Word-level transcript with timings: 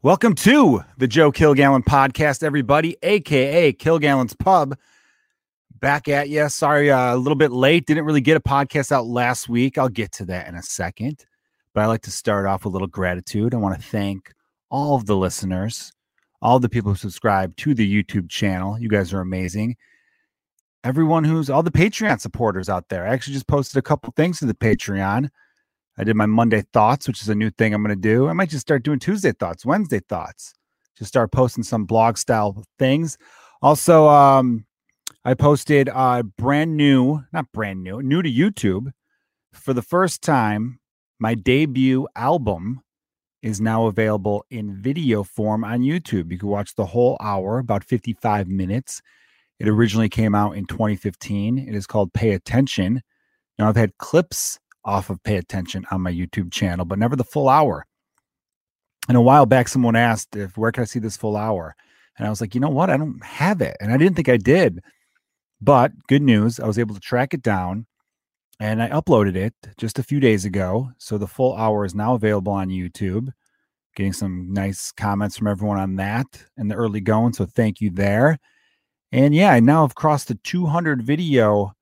Welcome 0.00 0.36
to 0.36 0.84
the 0.96 1.08
Joe 1.08 1.32
Kilgallen 1.32 1.82
podcast, 1.82 2.44
everybody, 2.44 2.96
aka 3.02 3.72
Kilgallen's 3.72 4.32
Pub. 4.32 4.76
Back 5.80 6.06
at 6.06 6.28
you. 6.28 6.48
Sorry, 6.48 6.88
uh, 6.88 7.16
a 7.16 7.18
little 7.18 7.34
bit 7.34 7.50
late. 7.50 7.84
Didn't 7.84 8.04
really 8.04 8.20
get 8.20 8.36
a 8.36 8.40
podcast 8.40 8.92
out 8.92 9.08
last 9.08 9.48
week. 9.48 9.76
I'll 9.76 9.88
get 9.88 10.12
to 10.12 10.24
that 10.26 10.46
in 10.46 10.54
a 10.54 10.62
second. 10.62 11.26
But 11.74 11.80
I 11.80 11.86
like 11.86 12.02
to 12.02 12.12
start 12.12 12.46
off 12.46 12.64
with 12.64 12.70
a 12.70 12.74
little 12.74 12.86
gratitude. 12.86 13.52
I 13.52 13.56
want 13.56 13.74
to 13.74 13.84
thank 13.84 14.32
all 14.70 14.94
of 14.94 15.06
the 15.06 15.16
listeners, 15.16 15.92
all 16.40 16.60
the 16.60 16.68
people 16.68 16.92
who 16.92 16.96
subscribe 16.96 17.56
to 17.56 17.74
the 17.74 18.02
YouTube 18.02 18.30
channel. 18.30 18.78
You 18.78 18.88
guys 18.88 19.12
are 19.12 19.20
amazing. 19.20 19.74
Everyone 20.84 21.24
who's 21.24 21.50
all 21.50 21.64
the 21.64 21.72
Patreon 21.72 22.20
supporters 22.20 22.68
out 22.68 22.88
there. 22.88 23.04
I 23.04 23.12
actually 23.12 23.34
just 23.34 23.48
posted 23.48 23.80
a 23.80 23.82
couple 23.82 24.12
things 24.14 24.38
to 24.38 24.46
the 24.46 24.54
Patreon. 24.54 25.28
I 25.98 26.04
did 26.04 26.14
my 26.14 26.26
Monday 26.26 26.62
thoughts, 26.72 27.08
which 27.08 27.20
is 27.20 27.28
a 27.28 27.34
new 27.34 27.50
thing 27.50 27.74
I'm 27.74 27.82
going 27.82 27.94
to 27.94 28.00
do. 28.00 28.28
I 28.28 28.32
might 28.32 28.50
just 28.50 28.62
start 28.62 28.84
doing 28.84 29.00
Tuesday 29.00 29.32
thoughts, 29.32 29.66
Wednesday 29.66 29.98
thoughts. 29.98 30.54
Just 30.96 31.08
start 31.08 31.32
posting 31.32 31.64
some 31.64 31.84
blog 31.84 32.16
style 32.16 32.64
things. 32.78 33.18
Also, 33.62 34.06
um, 34.06 34.64
I 35.24 35.34
posted 35.34 35.88
uh 35.88 36.22
brand 36.22 36.76
new, 36.76 37.22
not 37.32 37.50
brand 37.52 37.82
new, 37.82 38.00
new 38.00 38.22
to 38.22 38.30
YouTube 38.30 38.92
for 39.52 39.72
the 39.72 39.82
first 39.82 40.22
time. 40.22 40.78
My 41.18 41.34
debut 41.34 42.06
album 42.14 42.80
is 43.42 43.60
now 43.60 43.86
available 43.86 44.44
in 44.50 44.80
video 44.80 45.24
form 45.24 45.64
on 45.64 45.80
YouTube. 45.80 46.30
You 46.30 46.38
can 46.38 46.48
watch 46.48 46.74
the 46.76 46.86
whole 46.86 47.16
hour, 47.20 47.58
about 47.58 47.84
55 47.84 48.46
minutes. 48.48 49.02
It 49.58 49.68
originally 49.68 50.08
came 50.08 50.34
out 50.34 50.56
in 50.56 50.66
2015. 50.66 51.58
It 51.58 51.74
is 51.74 51.86
called 51.86 52.12
Pay 52.12 52.32
Attention. 52.32 53.02
Now 53.58 53.68
I've 53.68 53.76
had 53.76 53.98
clips 53.98 54.58
off 54.84 55.10
of 55.10 55.22
pay 55.22 55.36
attention 55.36 55.84
on 55.90 56.00
my 56.00 56.12
YouTube 56.12 56.52
channel, 56.52 56.84
but 56.84 56.98
never 56.98 57.16
the 57.16 57.24
full 57.24 57.48
hour. 57.48 57.86
And 59.08 59.16
a 59.16 59.22
while 59.22 59.46
back, 59.46 59.68
someone 59.68 59.96
asked 59.96 60.36
if 60.36 60.56
where 60.56 60.72
can 60.72 60.82
I 60.82 60.86
see 60.86 60.98
this 60.98 61.16
full 61.16 61.36
hour? 61.36 61.74
And 62.16 62.26
I 62.26 62.30
was 62.30 62.40
like, 62.40 62.54
you 62.54 62.60
know 62.60 62.68
what? 62.68 62.90
I 62.90 62.96
don't 62.96 63.24
have 63.24 63.60
it. 63.60 63.76
And 63.80 63.92
I 63.92 63.96
didn't 63.96 64.16
think 64.16 64.28
I 64.28 64.36
did. 64.36 64.80
But 65.60 65.92
good 66.08 66.22
news, 66.22 66.60
I 66.60 66.66
was 66.66 66.78
able 66.78 66.94
to 66.94 67.00
track 67.00 67.34
it 67.34 67.42
down 67.42 67.86
and 68.60 68.82
I 68.82 68.88
uploaded 68.90 69.36
it 69.36 69.54
just 69.76 69.98
a 69.98 70.02
few 70.02 70.20
days 70.20 70.44
ago. 70.44 70.90
So 70.98 71.16
the 71.16 71.26
full 71.26 71.56
hour 71.56 71.84
is 71.84 71.94
now 71.94 72.14
available 72.14 72.52
on 72.52 72.68
YouTube. 72.68 73.32
Getting 73.96 74.12
some 74.12 74.52
nice 74.52 74.92
comments 74.92 75.36
from 75.36 75.48
everyone 75.48 75.78
on 75.78 75.96
that 75.96 76.26
and 76.56 76.70
the 76.70 76.74
early 76.74 77.00
going. 77.00 77.32
So 77.32 77.46
thank 77.46 77.80
you 77.80 77.90
there. 77.90 78.38
And 79.10 79.34
yeah, 79.34 79.52
I 79.52 79.60
now 79.60 79.82
have 79.82 79.94
crossed 79.94 80.28
the 80.28 80.34
200 80.44 81.02
video 81.02 81.72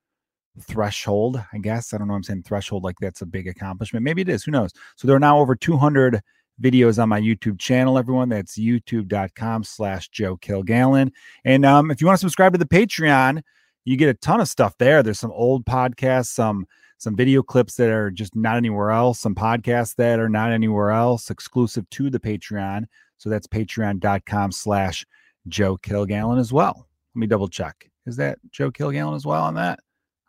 threshold, 0.60 1.42
I 1.52 1.58
guess. 1.58 1.92
I 1.92 1.98
don't 1.98 2.08
know 2.08 2.14
I'm 2.14 2.22
saying 2.22 2.44
threshold 2.44 2.84
like 2.84 2.96
that's 3.00 3.22
a 3.22 3.26
big 3.26 3.48
accomplishment. 3.48 4.04
Maybe 4.04 4.22
it 4.22 4.28
is. 4.28 4.44
Who 4.44 4.50
knows? 4.50 4.72
So 4.96 5.06
there 5.06 5.16
are 5.16 5.20
now 5.20 5.38
over 5.38 5.54
200 5.54 6.20
videos 6.60 7.02
on 7.02 7.08
my 7.08 7.20
YouTube 7.20 7.58
channel, 7.58 7.98
everyone. 7.98 8.28
That's 8.28 8.58
youtube.com 8.58 9.64
slash 9.64 10.08
Joe 10.08 10.36
Kilgallen. 10.36 11.10
And 11.44 11.66
um, 11.66 11.90
if 11.90 12.00
you 12.00 12.06
want 12.06 12.18
to 12.18 12.20
subscribe 12.20 12.52
to 12.52 12.58
the 12.58 12.66
Patreon, 12.66 13.42
you 13.84 13.96
get 13.96 14.08
a 14.08 14.14
ton 14.14 14.40
of 14.40 14.48
stuff 14.48 14.74
there. 14.78 15.02
There's 15.02 15.20
some 15.20 15.32
old 15.32 15.64
podcasts, 15.64 16.26
some 16.26 16.66
some 16.98 17.14
video 17.14 17.42
clips 17.42 17.76
that 17.76 17.90
are 17.90 18.10
just 18.10 18.34
not 18.34 18.56
anywhere 18.56 18.90
else, 18.90 19.20
some 19.20 19.34
podcasts 19.34 19.94
that 19.96 20.18
are 20.18 20.30
not 20.30 20.50
anywhere 20.50 20.90
else, 20.90 21.30
exclusive 21.30 21.88
to 21.90 22.08
the 22.08 22.18
Patreon. 22.18 22.84
So 23.18 23.28
that's 23.28 23.46
patreon.com 23.46 24.52
slash 24.52 25.04
Joe 25.46 25.76
Kilgallen 25.76 26.40
as 26.40 26.54
well. 26.54 26.88
Let 27.14 27.20
me 27.20 27.26
double 27.26 27.48
check. 27.48 27.90
Is 28.06 28.16
that 28.16 28.38
Joe 28.50 28.70
Kilgallen 28.70 29.14
as 29.14 29.26
well 29.26 29.42
on 29.42 29.54
that? 29.54 29.80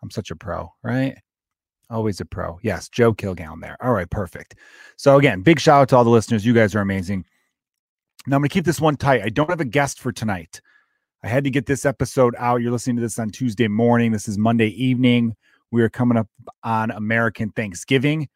I'm 0.01 0.11
such 0.11 0.31
a 0.31 0.35
pro, 0.35 0.71
right? 0.83 1.15
Always 1.89 2.19
a 2.19 2.25
pro. 2.25 2.59
Yes, 2.63 2.89
Joe 2.89 3.13
Kilgallen 3.13 3.61
there. 3.61 3.77
All 3.81 3.93
right, 3.93 4.09
perfect. 4.09 4.55
So 4.97 5.17
again, 5.17 5.41
big 5.41 5.59
shout 5.59 5.81
out 5.81 5.89
to 5.89 5.97
all 5.97 6.03
the 6.03 6.09
listeners. 6.09 6.45
You 6.45 6.53
guys 6.53 6.75
are 6.75 6.81
amazing. 6.81 7.25
Now 8.25 8.35
I'm 8.35 8.41
going 8.41 8.49
to 8.49 8.53
keep 8.53 8.65
this 8.65 8.81
one 8.81 8.97
tight. 8.97 9.21
I 9.23 9.29
don't 9.29 9.49
have 9.49 9.61
a 9.61 9.65
guest 9.65 9.99
for 9.99 10.11
tonight. 10.11 10.61
I 11.23 11.29
had 11.29 11.45
to 11.45 11.49
get 11.49 11.65
this 11.65 11.85
episode 11.85 12.35
out. 12.37 12.61
You're 12.61 12.71
listening 12.71 12.97
to 12.97 13.01
this 13.01 13.19
on 13.19 13.29
Tuesday 13.29 13.67
morning. 13.67 14.11
This 14.11 14.27
is 14.27 14.37
Monday 14.37 14.69
evening. 14.83 15.35
We 15.71 15.81
are 15.81 15.89
coming 15.89 16.17
up 16.17 16.27
on 16.63 16.91
American 16.91 17.51
Thanksgiving. 17.51 18.27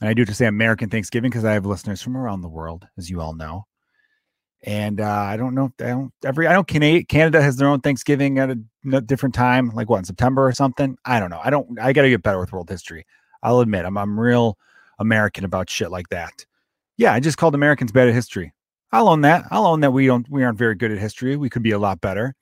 And 0.00 0.08
I 0.08 0.14
do 0.14 0.24
to 0.24 0.34
say 0.34 0.46
American 0.46 0.88
Thanksgiving 0.88 1.30
because 1.30 1.44
I 1.44 1.52
have 1.52 1.66
listeners 1.66 2.00
from 2.00 2.16
around 2.16 2.40
the 2.40 2.48
world, 2.48 2.86
as 2.96 3.10
you 3.10 3.20
all 3.20 3.34
know 3.34 3.67
and 4.62 5.00
uh, 5.00 5.08
I 5.08 5.36
don't 5.36 5.54
know. 5.54 5.72
I 5.80 5.84
don't 5.88 6.12
every. 6.24 6.46
I 6.46 6.52
don't. 6.52 6.66
Canada, 6.66 7.04
Canada 7.04 7.42
has 7.42 7.56
their 7.56 7.68
own 7.68 7.80
Thanksgiving 7.80 8.38
at 8.38 8.50
a 8.50 9.00
different 9.02 9.34
time, 9.34 9.70
like 9.70 9.88
what 9.88 9.98
in 9.98 10.04
September 10.04 10.46
or 10.46 10.52
something. 10.52 10.96
I 11.04 11.20
don't 11.20 11.30
know. 11.30 11.40
I 11.42 11.50
don't. 11.50 11.78
I 11.78 11.92
got 11.92 12.02
to 12.02 12.10
get 12.10 12.22
better 12.22 12.40
with 12.40 12.52
world 12.52 12.68
history. 12.68 13.06
I'll 13.42 13.60
admit, 13.60 13.84
I'm 13.84 13.96
I'm 13.96 14.18
real 14.18 14.58
American 14.98 15.44
about 15.44 15.70
shit 15.70 15.90
like 15.90 16.08
that. 16.08 16.44
Yeah, 16.96 17.12
I 17.12 17.20
just 17.20 17.38
called 17.38 17.54
Americans 17.54 17.92
bad 17.92 18.08
at 18.08 18.14
history. 18.14 18.52
I'll 18.90 19.08
own 19.08 19.20
that. 19.20 19.44
I'll 19.50 19.66
own 19.66 19.80
that 19.80 19.92
we 19.92 20.06
don't. 20.06 20.28
We 20.28 20.42
aren't 20.42 20.58
very 20.58 20.74
good 20.74 20.90
at 20.90 20.98
history. 20.98 21.36
We 21.36 21.50
could 21.50 21.62
be 21.62 21.70
a 21.70 21.78
lot 21.78 22.00
better. 22.00 22.34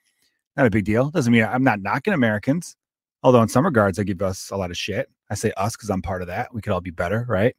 Not 0.57 0.67
a 0.67 0.71
big 0.71 0.87
deal. 0.87 1.11
Doesn't 1.11 1.33
mean 1.33 1.45
I'm 1.45 1.65
not 1.65 1.81
knocking 1.81 2.15
Americans. 2.15 2.77
Although 3.23 3.43
in 3.43 3.49
some 3.49 3.65
regards, 3.65 3.99
I 3.99 4.05
give 4.05 4.23
us 4.23 4.51
a 4.51 4.57
lot 4.57 4.71
of 4.71 4.77
shit. 4.77 5.11
I 5.31 5.35
say 5.35 5.53
us 5.57 5.77
because 5.77 5.91
I'm 5.91 6.01
part 6.01 6.23
of 6.23 6.29
that. 6.29 6.55
We 6.55 6.63
could 6.63 6.73
all 6.73 6.81
be 6.81 6.91
better, 6.91 7.27
right? 7.29 7.55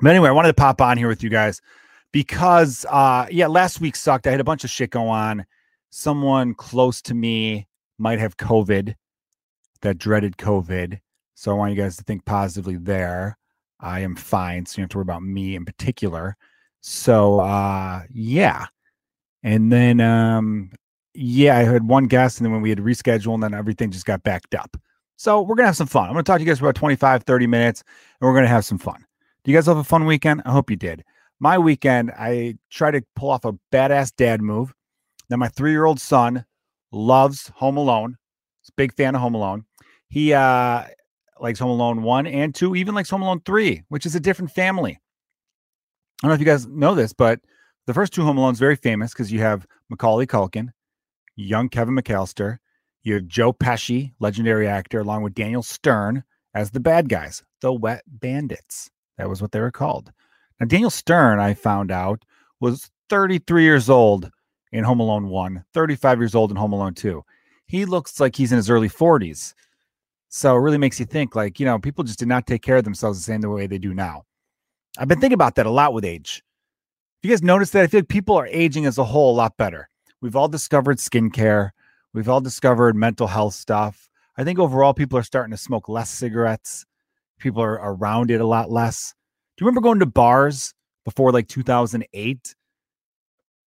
But 0.00 0.10
anyway, 0.10 0.28
I 0.28 0.32
wanted 0.32 0.48
to 0.48 0.54
pop 0.54 0.80
on 0.80 0.98
here 0.98 1.08
with 1.08 1.22
you 1.22 1.30
guys 1.30 1.60
because 2.12 2.86
uh 2.90 3.26
yeah, 3.30 3.46
last 3.46 3.80
week 3.80 3.96
sucked. 3.96 4.26
I 4.26 4.30
had 4.30 4.40
a 4.40 4.44
bunch 4.44 4.64
of 4.64 4.70
shit 4.70 4.90
go 4.90 5.08
on. 5.08 5.44
Someone 5.90 6.54
close 6.54 7.00
to 7.02 7.14
me 7.14 7.66
might 7.98 8.18
have 8.18 8.36
COVID, 8.36 8.94
that 9.82 9.98
dreaded 9.98 10.36
COVID. 10.36 10.98
So 11.34 11.50
I 11.50 11.54
want 11.54 11.74
you 11.74 11.82
guys 11.82 11.96
to 11.96 12.04
think 12.04 12.24
positively 12.24 12.76
there. 12.76 13.36
I 13.80 14.00
am 14.00 14.16
fine, 14.16 14.64
so 14.64 14.72
you 14.72 14.82
don't 14.82 14.84
have 14.84 14.90
to 14.90 14.98
worry 14.98 15.02
about 15.02 15.22
me 15.22 15.56
in 15.56 15.64
particular. 15.64 16.36
So 16.80 17.40
uh 17.40 18.02
yeah. 18.10 18.66
And 19.42 19.72
then 19.72 20.00
um 20.00 20.70
yeah, 21.14 21.56
I 21.58 21.62
had 21.62 21.88
one 21.88 22.06
guest, 22.06 22.38
and 22.38 22.44
then 22.44 22.52
when 22.52 22.62
we 22.62 22.70
had 22.70 22.78
rescheduled, 22.78 23.34
and 23.34 23.42
then 23.42 23.54
everything 23.54 23.90
just 23.90 24.06
got 24.06 24.22
backed 24.22 24.54
up. 24.54 24.76
So 25.16 25.40
we're 25.40 25.54
gonna 25.54 25.68
have 25.68 25.76
some 25.76 25.86
fun. 25.86 26.08
I'm 26.08 26.12
gonna 26.12 26.22
talk 26.24 26.38
to 26.38 26.44
you 26.44 26.48
guys 26.48 26.58
for 26.58 26.66
about 26.66 26.76
25, 26.76 27.24
30 27.24 27.46
minutes, 27.46 27.82
and 28.20 28.26
we're 28.28 28.34
gonna 28.34 28.46
have 28.48 28.64
some 28.64 28.78
fun. 28.78 29.04
Do 29.44 29.50
you 29.50 29.56
guys 29.56 29.66
have 29.66 29.76
a 29.76 29.84
fun 29.84 30.04
weekend? 30.04 30.42
I 30.44 30.52
hope 30.52 30.70
you 30.70 30.76
did 30.76 31.04
my 31.40 31.58
weekend, 31.58 32.12
I 32.12 32.56
try 32.70 32.90
to 32.90 33.02
pull 33.14 33.30
off 33.30 33.44
a 33.44 33.54
badass 33.72 34.14
dad 34.16 34.40
move. 34.40 34.72
Now, 35.28 35.36
my 35.36 35.48
three 35.48 35.72
year 35.72 35.84
old 35.84 36.00
son 36.00 36.44
loves 36.92 37.50
Home 37.56 37.76
Alone. 37.76 38.16
He's 38.62 38.70
a 38.70 38.76
big 38.76 38.94
fan 38.94 39.14
of 39.14 39.20
Home 39.20 39.34
Alone. 39.34 39.64
He 40.08 40.32
uh, 40.32 40.84
likes 41.40 41.58
Home 41.58 41.70
Alone 41.70 42.02
1 42.02 42.26
and 42.26 42.54
2, 42.54 42.76
even 42.76 42.94
likes 42.94 43.10
Home 43.10 43.22
Alone 43.22 43.42
3, 43.44 43.82
which 43.88 44.06
is 44.06 44.14
a 44.14 44.20
different 44.20 44.52
family. 44.52 44.92
I 46.22 46.26
don't 46.26 46.30
know 46.30 46.34
if 46.34 46.40
you 46.40 46.46
guys 46.46 46.66
know 46.66 46.94
this, 46.94 47.12
but 47.12 47.40
the 47.86 47.94
first 47.94 48.12
two 48.12 48.22
Home 48.22 48.36
Alones 48.36 48.58
very 48.58 48.76
famous 48.76 49.12
because 49.12 49.30
you 49.30 49.40
have 49.40 49.66
Macaulay 49.90 50.26
Culkin, 50.26 50.70
young 51.36 51.68
Kevin 51.68 51.94
McAllister, 51.94 52.58
you 53.02 53.14
have 53.14 53.26
Joe 53.26 53.52
Pesci, 53.52 54.12
legendary 54.18 54.66
actor, 54.66 55.00
along 55.00 55.22
with 55.22 55.34
Daniel 55.34 55.62
Stern 55.62 56.24
as 56.54 56.70
the 56.70 56.80
bad 56.80 57.08
guys, 57.08 57.42
the 57.60 57.72
Wet 57.72 58.02
Bandits. 58.06 58.90
That 59.18 59.28
was 59.28 59.42
what 59.42 59.52
they 59.52 59.60
were 59.60 59.70
called. 59.70 60.10
Now, 60.60 60.66
Daniel 60.66 60.90
Stern, 60.90 61.38
I 61.38 61.54
found 61.54 61.90
out, 61.90 62.24
was 62.60 62.90
33 63.08 63.62
years 63.62 63.90
old 63.90 64.30
in 64.72 64.84
Home 64.84 65.00
Alone 65.00 65.28
1, 65.28 65.64
35 65.72 66.18
years 66.18 66.34
old 66.34 66.50
in 66.50 66.56
Home 66.56 66.72
Alone 66.72 66.94
2. 66.94 67.22
He 67.66 67.84
looks 67.84 68.20
like 68.20 68.36
he's 68.36 68.52
in 68.52 68.56
his 68.56 68.70
early 68.70 68.88
40s. 68.88 69.54
So 70.28 70.54
it 70.54 70.60
really 70.60 70.78
makes 70.78 70.98
you 70.98 71.06
think 71.06 71.34
like, 71.34 71.60
you 71.60 71.66
know, 71.66 71.78
people 71.78 72.04
just 72.04 72.18
did 72.18 72.28
not 72.28 72.46
take 72.46 72.62
care 72.62 72.76
of 72.76 72.84
themselves 72.84 73.18
the 73.18 73.24
same 73.24 73.40
way 73.42 73.66
they 73.66 73.78
do 73.78 73.94
now. 73.94 74.24
I've 74.98 75.08
been 75.08 75.20
thinking 75.20 75.34
about 75.34 75.56
that 75.56 75.66
a 75.66 75.70
lot 75.70 75.92
with 75.92 76.04
age. 76.04 76.42
You 77.22 77.30
guys 77.30 77.42
notice 77.42 77.70
that, 77.70 77.82
I 77.82 77.86
feel 77.88 78.00
like 78.00 78.08
people 78.08 78.36
are 78.36 78.46
aging 78.46 78.86
as 78.86 78.98
a 78.98 79.04
whole 79.04 79.34
a 79.34 79.36
lot 79.36 79.56
better. 79.56 79.88
We've 80.20 80.36
all 80.36 80.48
discovered 80.48 80.98
skincare, 80.98 81.70
we've 82.14 82.28
all 82.28 82.40
discovered 82.40 82.96
mental 82.96 83.26
health 83.26 83.54
stuff. 83.54 84.08
I 84.36 84.44
think 84.44 84.58
overall, 84.58 84.94
people 84.94 85.18
are 85.18 85.24
starting 85.24 85.50
to 85.50 85.56
smoke 85.56 85.88
less 85.88 86.10
cigarettes. 86.10 86.84
People 87.38 87.62
are 87.62 87.80
around 87.82 88.30
it 88.30 88.40
a 88.40 88.46
lot 88.46 88.70
less. 88.70 89.14
Do 89.56 89.64
you 89.64 89.66
remember 89.66 89.80
going 89.80 90.00
to 90.00 90.06
bars 90.06 90.74
before 91.04 91.32
like 91.32 91.48
2008? 91.48 92.54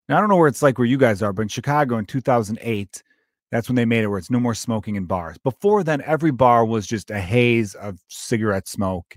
Now, 0.09 0.17
I 0.17 0.21
don't 0.21 0.29
know 0.29 0.37
where 0.37 0.49
it's 0.49 0.63
like 0.63 0.79
where 0.79 0.87
you 0.87 0.99
guys 0.99 1.23
are, 1.23 1.33
but 1.33 1.43
in 1.43 1.49
Chicago 1.49 1.97
in 1.97 2.05
2008, 2.05 3.03
that's 3.51 3.69
when 3.69 3.77
they 3.77 3.85
made 3.85 4.05
it 4.05 4.09
where 4.09 4.19
it's 4.19 4.31
no 4.31 4.41
more 4.41 4.55
smoking 4.55 4.97
in 4.97 5.07
bars. 5.07 5.39
Before 5.39 5.83
then, 5.83 6.03
every 6.03 6.31
bar 6.31 6.65
was 6.65 6.87
just 6.87 7.11
a 7.11 7.21
haze 7.21 7.75
of 7.75 7.99
cigarette 8.09 8.69
smoke 8.69 9.17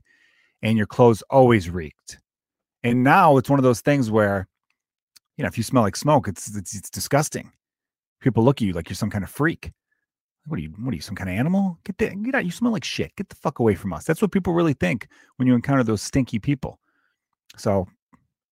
and 0.62 0.78
your 0.78 0.88
clothes 0.88 1.22
always 1.30 1.70
reeked. 1.70 2.20
And 2.84 3.04
now 3.04 3.38
it's 3.38 3.50
one 3.50 3.60
of 3.60 3.64
those 3.64 3.82
things 3.82 4.10
where, 4.10 4.48
you 5.38 5.44
know, 5.44 5.48
if 5.48 5.58
you 5.58 5.64
smell 5.64 5.84
like 5.84 5.96
smoke, 5.96 6.28
it's 6.28 6.56
it's, 6.56 6.76
it's 6.76 6.90
disgusting. 6.90 7.52
People 8.22 8.44
look 8.44 8.58
at 8.58 8.66
you 8.66 8.74
like 8.74 8.90
you're 8.90 8.96
some 8.96 9.10
kind 9.10 9.24
of 9.24 9.30
freak. 9.30 9.72
What 10.46 10.58
are 10.60 10.62
you? 10.62 10.70
What 10.80 10.92
are 10.92 10.96
you? 10.96 11.02
Some 11.02 11.16
kind 11.16 11.30
of 11.30 11.36
animal? 11.38 11.80
Get 11.86 11.98
the, 11.98 12.10
get 12.16 12.36
out! 12.36 12.46
You 12.46 12.52
smell 12.52 12.72
like 12.72 12.84
shit. 12.84 13.16
Get 13.16 13.30
the 13.30 13.36
fuck 13.36 13.60
away 13.60 13.76
from 13.76 13.94
us. 13.94 14.04
That's 14.04 14.22
what 14.22 14.32
people 14.32 14.54
really 14.54 14.74
think 14.74 15.08
when 15.38 15.48
you 15.48 15.56
encounter 15.56 15.84
those 15.84 16.02
stinky 16.02 16.40
people. 16.40 16.80
So, 17.56 17.88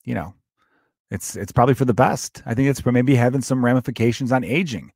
you 0.05 0.15
know, 0.15 0.33
it's 1.09 1.35
it's 1.35 1.51
probably 1.51 1.73
for 1.73 1.85
the 1.85 1.93
best. 1.93 2.41
I 2.45 2.53
think 2.53 2.69
it's 2.69 2.79
for 2.79 2.91
maybe 2.91 3.15
having 3.15 3.41
some 3.41 3.63
ramifications 3.63 4.31
on 4.31 4.43
aging. 4.43 4.91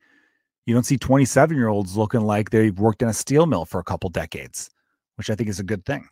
You 0.66 0.74
don't 0.74 0.86
see 0.86 0.98
27 0.98 1.56
year 1.56 1.68
olds 1.68 1.98
looking 1.98 2.22
like 2.22 2.50
they've 2.50 2.78
worked 2.80 3.02
in 3.02 3.10
a 3.10 3.14
steel 3.14 3.46
mill 3.46 3.66
for 3.66 3.80
a 3.80 3.84
couple 3.84 4.10
decades, 4.10 4.70
which 5.16 5.30
I 5.30 5.36
think 5.36 5.50
is 5.50 5.60
a 5.60 5.64
good 5.64 5.86
thing. 5.86 6.08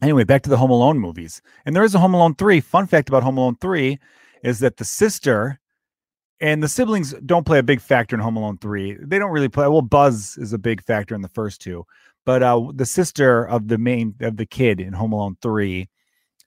Anyway, 0.00 0.24
back 0.24 0.42
to 0.42 0.50
the 0.50 0.56
Home 0.56 0.70
Alone 0.70 0.98
movies. 0.98 1.42
And 1.66 1.74
there 1.74 1.84
is 1.84 1.94
a 1.94 1.98
Home 1.98 2.14
Alone 2.14 2.36
3. 2.36 2.60
Fun 2.60 2.86
fact 2.86 3.08
about 3.08 3.24
Home 3.24 3.36
Alone 3.36 3.56
3 3.60 3.98
is 4.44 4.60
that 4.60 4.76
the 4.76 4.84
sister 4.84 5.58
and 6.40 6.62
the 6.62 6.68
siblings 6.68 7.14
don't 7.26 7.46
play 7.46 7.58
a 7.58 7.64
big 7.64 7.80
factor 7.80 8.14
in 8.14 8.20
Home 8.20 8.36
Alone 8.36 8.58
3. 8.58 8.98
They 9.02 9.18
don't 9.18 9.32
really 9.32 9.48
play. 9.48 9.66
Well, 9.66 9.82
Buzz 9.82 10.36
is 10.38 10.52
a 10.52 10.58
big 10.58 10.82
factor 10.82 11.14
in 11.14 11.22
the 11.22 11.28
first 11.28 11.60
two. 11.60 11.84
But 12.24 12.42
uh, 12.42 12.72
the 12.74 12.86
sister 12.86 13.46
of 13.46 13.68
the 13.68 13.78
main 13.78 14.14
of 14.20 14.36
the 14.36 14.46
kid 14.46 14.80
in 14.80 14.92
Home 14.92 15.12
Alone 15.12 15.36
3 15.42 15.88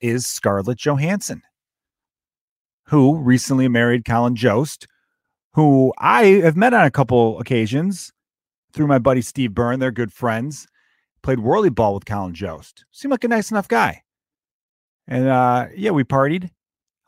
is 0.00 0.26
Scarlett 0.26 0.78
Johansson, 0.78 1.42
who 2.86 3.18
recently 3.18 3.68
married 3.68 4.04
Colin 4.04 4.36
Jost, 4.36 4.86
who 5.54 5.92
I 5.98 6.24
have 6.42 6.56
met 6.56 6.74
on 6.74 6.84
a 6.84 6.90
couple 6.90 7.38
occasions 7.40 8.12
through 8.72 8.86
my 8.86 8.98
buddy 8.98 9.22
Steve 9.22 9.54
Byrne. 9.54 9.80
They're 9.80 9.90
good 9.90 10.12
friends. 10.12 10.66
Played 11.22 11.40
whirly 11.40 11.70
ball 11.70 11.94
with 11.94 12.04
Colin 12.04 12.34
Jost. 12.34 12.84
Seemed 12.90 13.12
like 13.12 13.24
a 13.24 13.28
nice 13.28 13.50
enough 13.50 13.68
guy. 13.68 14.02
And 15.06 15.28
uh, 15.28 15.66
yeah, 15.74 15.90
we 15.90 16.04
partied. 16.04 16.50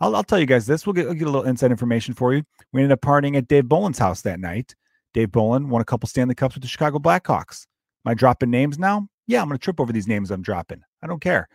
I'll, 0.01 0.17
I'll 0.17 0.25
tell 0.25 0.39
you 0.39 0.47
guys 0.47 0.67
this. 0.67 0.87
We'll 0.87 0.93
get, 0.93 1.07
we'll 1.07 1.15
get 1.15 1.29
a 1.29 1.31
little 1.31 1.49
inside 1.49 1.71
information 1.71 2.15
for 2.15 2.35
you. 2.35 2.43
We 2.73 2.83
ended 2.83 2.93
up 2.93 3.01
partying 3.01 3.37
at 3.37 3.49
Dave 3.49 3.65
Bolland's 3.65 3.99
house 3.99 4.23
that 4.23 4.41
night. 4.41 4.75
Dave 5.13 5.31
Bolland 5.31 5.71
won 5.71 5.81
a 5.81 5.85
couple 5.85 6.09
Stanley 6.09 6.35
Cups 6.35 6.55
with 6.55 6.63
the 6.63 6.69
Chicago 6.69 6.99
Blackhawks. 6.99 7.67
Am 8.05 8.11
I 8.11 8.15
dropping 8.15 8.51
names 8.51 8.79
now? 8.79 9.09
Yeah, 9.27 9.41
I'm 9.41 9.49
going 9.49 9.59
to 9.59 9.63
trip 9.63 9.81
over 9.81 9.93
these 9.93 10.09
names 10.09 10.31
I'm 10.31 10.43
dropping. 10.43 10.83
I 11.03 11.07
don't 11.07 11.21
care. 11.21 11.49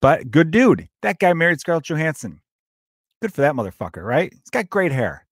But 0.00 0.30
good 0.30 0.50
dude. 0.50 0.88
That 1.02 1.20
guy 1.20 1.32
married 1.32 1.60
Scarlett 1.60 1.84
Johansson. 1.84 2.40
Good 3.22 3.32
for 3.32 3.42
that 3.42 3.54
motherfucker, 3.54 4.04
right? 4.04 4.32
He's 4.32 4.50
got 4.50 4.68
great 4.68 4.90
hair. 4.90 5.26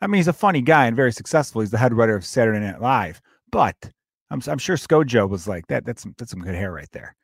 I 0.00 0.06
mean, 0.06 0.18
he's 0.18 0.28
a 0.28 0.32
funny 0.32 0.62
guy 0.62 0.86
and 0.86 0.96
very 0.96 1.12
successful. 1.12 1.60
He's 1.60 1.70
the 1.70 1.78
head 1.78 1.92
writer 1.92 2.16
of 2.16 2.24
Saturday 2.24 2.60
Night 2.60 2.80
Live. 2.80 3.20
But 3.52 3.76
I'm, 4.30 4.40
I'm 4.46 4.58
sure 4.58 4.76
ScoJo 4.76 5.28
was 5.28 5.46
like, 5.46 5.66
that. 5.66 5.84
That's 5.84 6.02
some, 6.02 6.14
that's 6.16 6.30
some 6.30 6.40
good 6.40 6.54
hair 6.54 6.72
right 6.72 6.90
there. 6.92 7.14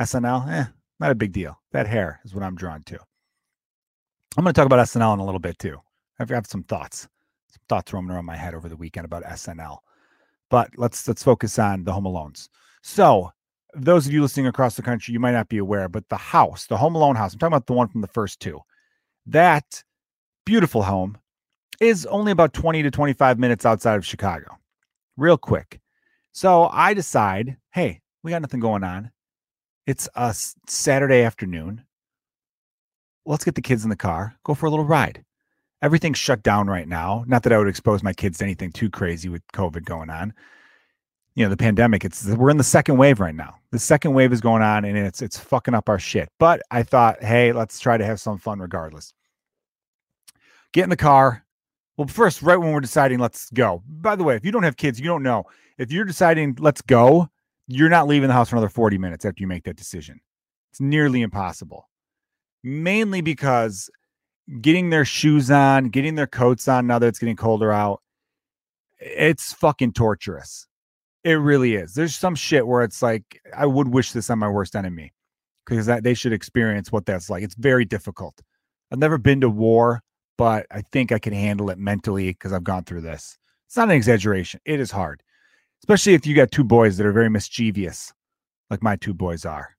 SNL, 0.00 0.48
eh, 0.48 0.64
not 1.00 1.10
a 1.10 1.14
big 1.14 1.32
deal. 1.32 1.60
That 1.72 1.86
hair 1.86 2.20
is 2.24 2.34
what 2.34 2.42
I'm 2.42 2.56
drawn 2.56 2.82
to. 2.84 2.98
I'm 4.36 4.42
going 4.42 4.52
to 4.52 4.58
talk 4.58 4.66
about 4.66 4.84
SNL 4.84 5.14
in 5.14 5.20
a 5.20 5.24
little 5.24 5.38
bit 5.38 5.58
too. 5.60 5.78
I've 6.18 6.28
got 6.28 6.48
some 6.48 6.64
thoughts, 6.64 7.02
some 7.50 7.62
thoughts 7.68 7.92
roaming 7.92 8.10
around 8.10 8.24
my 8.24 8.36
head 8.36 8.54
over 8.54 8.68
the 8.68 8.76
weekend 8.76 9.04
about 9.04 9.22
SNL. 9.22 9.78
But 10.50 10.70
let's 10.76 11.06
let's 11.06 11.22
focus 11.22 11.58
on 11.58 11.84
the 11.84 11.92
Home 11.92 12.04
Alones. 12.04 12.48
So, 12.82 13.30
those 13.74 14.06
of 14.06 14.12
you 14.12 14.22
listening 14.22 14.48
across 14.48 14.74
the 14.74 14.82
country, 14.82 15.12
you 15.12 15.20
might 15.20 15.32
not 15.32 15.48
be 15.48 15.58
aware, 15.58 15.88
but 15.88 16.08
the 16.08 16.16
house, 16.16 16.66
the 16.66 16.76
Home 16.76 16.96
Alone 16.96 17.16
house, 17.16 17.32
I'm 17.32 17.38
talking 17.38 17.54
about 17.54 17.66
the 17.66 17.72
one 17.74 17.88
from 17.88 18.00
the 18.00 18.08
first 18.08 18.40
two. 18.40 18.60
That 19.26 19.82
beautiful 20.44 20.82
home 20.82 21.16
is 21.80 22.04
only 22.06 22.32
about 22.32 22.52
20 22.52 22.82
to 22.82 22.90
25 22.90 23.38
minutes 23.38 23.64
outside 23.64 23.96
of 23.96 24.04
Chicago. 24.04 24.58
Real 25.16 25.38
quick. 25.38 25.80
So 26.32 26.68
I 26.72 26.94
decide, 26.94 27.56
hey, 27.72 28.00
we 28.22 28.32
got 28.32 28.42
nothing 28.42 28.60
going 28.60 28.84
on. 28.84 29.10
It's 29.86 30.08
a 30.14 30.34
Saturday 30.66 31.22
afternoon. 31.22 31.84
Let's 33.26 33.44
get 33.44 33.54
the 33.54 33.62
kids 33.62 33.84
in 33.84 33.90
the 33.90 33.96
car, 33.96 34.36
go 34.44 34.54
for 34.54 34.66
a 34.66 34.70
little 34.70 34.84
ride 34.84 35.24
everything's 35.84 36.16
shut 36.16 36.42
down 36.42 36.66
right 36.66 36.88
now. 36.88 37.24
Not 37.28 37.42
that 37.42 37.52
I 37.52 37.58
would 37.58 37.68
expose 37.68 38.02
my 38.02 38.14
kids 38.14 38.38
to 38.38 38.44
anything 38.44 38.72
too 38.72 38.88
crazy 38.88 39.28
with 39.28 39.42
COVID 39.52 39.84
going 39.84 40.08
on. 40.08 40.32
You 41.34 41.44
know, 41.44 41.50
the 41.50 41.58
pandemic, 41.58 42.06
it's 42.06 42.24
we're 42.26 42.48
in 42.48 42.56
the 42.56 42.64
second 42.64 42.96
wave 42.96 43.20
right 43.20 43.34
now. 43.34 43.56
The 43.70 43.78
second 43.78 44.14
wave 44.14 44.32
is 44.32 44.40
going 44.40 44.62
on 44.62 44.86
and 44.86 44.96
it's 44.96 45.20
it's 45.20 45.38
fucking 45.38 45.74
up 45.74 45.90
our 45.90 45.98
shit. 45.98 46.30
But 46.38 46.62
I 46.70 46.84
thought, 46.84 47.22
hey, 47.22 47.52
let's 47.52 47.78
try 47.80 47.98
to 47.98 48.04
have 48.04 48.18
some 48.18 48.38
fun 48.38 48.60
regardless. 48.60 49.12
Get 50.72 50.84
in 50.84 50.90
the 50.90 50.96
car. 50.96 51.44
Well, 51.98 52.08
first, 52.08 52.40
right 52.40 52.56
when 52.56 52.72
we're 52.72 52.80
deciding 52.80 53.18
let's 53.18 53.50
go. 53.50 53.82
By 53.86 54.16
the 54.16 54.24
way, 54.24 54.36
if 54.36 54.44
you 54.44 54.52
don't 54.52 54.62
have 54.62 54.76
kids, 54.76 54.98
you 54.98 55.06
don't 55.06 55.22
know. 55.22 55.44
If 55.76 55.92
you're 55.92 56.04
deciding 56.04 56.56
let's 56.60 56.80
go, 56.80 57.28
you're 57.68 57.90
not 57.90 58.08
leaving 58.08 58.28
the 58.28 58.34
house 58.34 58.48
for 58.48 58.56
another 58.56 58.70
40 58.70 58.96
minutes 58.96 59.24
after 59.26 59.42
you 59.42 59.48
make 59.48 59.64
that 59.64 59.76
decision. 59.76 60.20
It's 60.70 60.80
nearly 60.80 61.20
impossible. 61.20 61.88
Mainly 62.64 63.20
because 63.20 63.90
getting 64.60 64.90
their 64.90 65.04
shoes 65.04 65.50
on, 65.50 65.90
getting 65.90 66.14
their 66.14 66.26
coats 66.26 66.66
on 66.66 66.86
now 66.86 66.98
that 66.98 67.06
it's 67.06 67.18
getting 67.18 67.36
colder 67.36 67.70
out. 67.70 68.00
It's 68.98 69.52
fucking 69.52 69.92
torturous. 69.92 70.66
It 71.24 71.34
really 71.34 71.74
is. 71.74 71.94
There's 71.94 72.16
some 72.16 72.34
shit 72.34 72.66
where 72.66 72.82
it's 72.82 73.02
like, 73.02 73.40
I 73.54 73.66
would 73.66 73.88
wish 73.88 74.12
this 74.12 74.30
on 74.30 74.38
my 74.38 74.48
worst 74.48 74.74
enemy 74.74 75.12
because 75.66 75.86
that 75.86 76.04
they 76.04 76.14
should 76.14 76.32
experience 76.32 76.90
what 76.90 77.06
that's 77.06 77.30
like. 77.30 77.42
It's 77.42 77.54
very 77.54 77.84
difficult. 77.84 78.40
I've 78.90 78.98
never 78.98 79.18
been 79.18 79.40
to 79.42 79.50
war, 79.50 80.02
but 80.36 80.66
I 80.70 80.82
think 80.82 81.12
I 81.12 81.18
can 81.18 81.32
handle 81.32 81.70
it 81.70 81.78
mentally 81.78 82.30
because 82.30 82.52
I've 82.52 82.64
gone 82.64 82.84
through 82.84 83.02
this. 83.02 83.38
It's 83.66 83.76
not 83.76 83.88
an 83.88 83.96
exaggeration. 83.96 84.60
It 84.64 84.80
is 84.80 84.90
hard, 84.90 85.22
especially 85.82 86.14
if 86.14 86.26
you 86.26 86.34
got 86.34 86.50
two 86.50 86.64
boys 86.64 86.96
that 86.96 87.06
are 87.06 87.12
very 87.12 87.30
mischievous, 87.30 88.12
like 88.70 88.82
my 88.82 88.96
two 88.96 89.14
boys 89.14 89.44
are. 89.44 89.76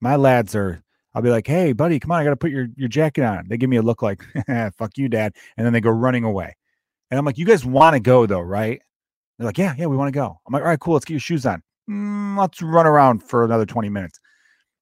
My 0.00 0.16
lads 0.16 0.54
are 0.54 0.82
I'll 1.14 1.22
be 1.22 1.30
like, 1.30 1.46
"Hey, 1.46 1.72
buddy, 1.72 1.98
come 1.98 2.12
on, 2.12 2.20
I 2.20 2.24
got 2.24 2.30
to 2.30 2.36
put 2.36 2.50
your 2.50 2.68
your 2.76 2.88
jacket 2.88 3.24
on." 3.24 3.48
They 3.48 3.56
give 3.56 3.70
me 3.70 3.76
a 3.76 3.82
look 3.82 4.02
like, 4.02 4.22
"Fuck 4.76 4.96
you, 4.96 5.08
dad," 5.08 5.34
and 5.56 5.66
then 5.66 5.72
they 5.72 5.80
go 5.80 5.90
running 5.90 6.24
away. 6.24 6.56
And 7.10 7.18
I'm 7.18 7.24
like, 7.24 7.38
"You 7.38 7.46
guys 7.46 7.64
want 7.64 7.94
to 7.94 8.00
go 8.00 8.26
though, 8.26 8.40
right?" 8.40 8.80
They're 9.38 9.46
like, 9.46 9.58
"Yeah, 9.58 9.74
yeah, 9.76 9.86
we 9.86 9.96
want 9.96 10.08
to 10.12 10.18
go." 10.18 10.38
I'm 10.46 10.52
like, 10.52 10.62
"All 10.62 10.68
right, 10.68 10.80
cool. 10.80 10.94
Let's 10.94 11.04
get 11.04 11.14
your 11.14 11.20
shoes 11.20 11.46
on. 11.46 11.62
Mm, 11.88 12.38
let's 12.38 12.62
run 12.62 12.86
around 12.86 13.22
for 13.22 13.44
another 13.44 13.66
20 13.66 13.88
minutes." 13.88 14.20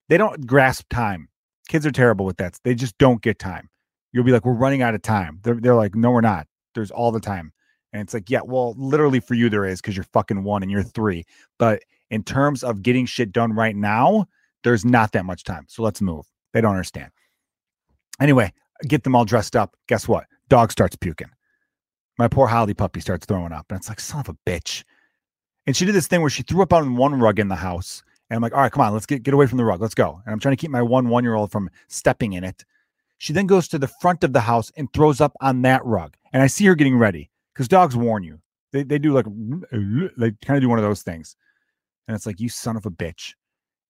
They 0.08 0.16
don't 0.16 0.46
grasp 0.46 0.88
time. 0.90 1.28
Kids 1.68 1.86
are 1.86 1.90
terrible 1.90 2.24
with 2.24 2.38
that. 2.38 2.58
They 2.64 2.74
just 2.74 2.96
don't 2.98 3.22
get 3.22 3.38
time. 3.38 3.68
You'll 4.12 4.24
be 4.24 4.32
like, 4.32 4.44
"We're 4.44 4.52
running 4.52 4.82
out 4.82 4.94
of 4.94 5.02
time." 5.02 5.40
They're 5.42 5.60
they're 5.60 5.74
like, 5.74 5.94
"No, 5.94 6.10
we're 6.10 6.20
not. 6.20 6.46
There's 6.74 6.90
all 6.90 7.12
the 7.12 7.20
time." 7.20 7.52
And 7.92 8.02
it's 8.02 8.12
like, 8.12 8.28
"Yeah, 8.28 8.40
well, 8.44 8.74
literally 8.76 9.20
for 9.20 9.34
you 9.34 9.48
there 9.48 9.64
is 9.64 9.80
because 9.80 9.96
you're 9.96 10.04
fucking 10.12 10.44
one 10.44 10.62
and 10.62 10.70
you're 10.70 10.82
three. 10.82 11.24
But 11.58 11.82
in 12.10 12.22
terms 12.22 12.62
of 12.62 12.82
getting 12.82 13.06
shit 13.06 13.32
done 13.32 13.52
right 13.52 13.76
now, 13.76 14.26
there's 14.64 14.84
not 14.84 15.12
that 15.12 15.24
much 15.24 15.44
time. 15.44 15.64
So 15.68 15.82
let's 15.82 16.00
move. 16.00 16.26
They 16.52 16.60
don't 16.60 16.72
understand. 16.72 17.10
Anyway, 18.20 18.52
get 18.86 19.04
them 19.04 19.14
all 19.14 19.24
dressed 19.24 19.56
up. 19.56 19.76
Guess 19.86 20.08
what? 20.08 20.26
Dog 20.48 20.72
starts 20.72 20.96
puking. 20.96 21.30
My 22.18 22.28
poor 22.28 22.46
Holly 22.46 22.74
puppy 22.74 23.00
starts 23.00 23.26
throwing 23.26 23.52
up. 23.52 23.66
And 23.70 23.78
it's 23.78 23.88
like, 23.88 24.00
son 24.00 24.20
of 24.20 24.28
a 24.28 24.50
bitch. 24.50 24.82
And 25.66 25.76
she 25.76 25.84
did 25.84 25.94
this 25.94 26.06
thing 26.06 26.20
where 26.20 26.30
she 26.30 26.42
threw 26.42 26.62
up 26.62 26.72
on 26.72 26.96
one 26.96 27.18
rug 27.18 27.38
in 27.38 27.48
the 27.48 27.56
house. 27.56 28.02
And 28.30 28.36
I'm 28.36 28.42
like, 28.42 28.52
all 28.52 28.60
right, 28.60 28.72
come 28.72 28.82
on, 28.82 28.92
let's 28.92 29.06
get, 29.06 29.22
get 29.22 29.34
away 29.34 29.46
from 29.46 29.58
the 29.58 29.64
rug. 29.64 29.80
Let's 29.80 29.94
go. 29.94 30.20
And 30.24 30.32
I'm 30.32 30.40
trying 30.40 30.56
to 30.56 30.60
keep 30.60 30.70
my 30.70 30.82
one 30.82 31.08
one 31.08 31.24
year 31.24 31.34
old 31.34 31.52
from 31.52 31.70
stepping 31.88 32.32
in 32.32 32.44
it. 32.44 32.64
She 33.18 33.32
then 33.32 33.46
goes 33.46 33.68
to 33.68 33.78
the 33.78 33.88
front 33.88 34.24
of 34.24 34.32
the 34.32 34.40
house 34.40 34.72
and 34.76 34.92
throws 34.92 35.20
up 35.20 35.34
on 35.40 35.62
that 35.62 35.84
rug. 35.84 36.16
And 36.32 36.42
I 36.42 36.46
see 36.46 36.64
her 36.66 36.74
getting 36.74 36.98
ready 36.98 37.30
because 37.52 37.68
dogs 37.68 37.96
warn 37.96 38.22
you. 38.22 38.40
They, 38.72 38.82
they 38.82 38.98
do 38.98 39.12
like, 39.12 39.26
they 39.26 40.32
kind 40.44 40.56
of 40.56 40.60
do 40.60 40.68
one 40.68 40.78
of 40.78 40.84
those 40.84 41.02
things. 41.02 41.36
And 42.06 42.14
it's 42.14 42.26
like, 42.26 42.40
you 42.40 42.48
son 42.48 42.76
of 42.76 42.86
a 42.86 42.90
bitch 42.90 43.34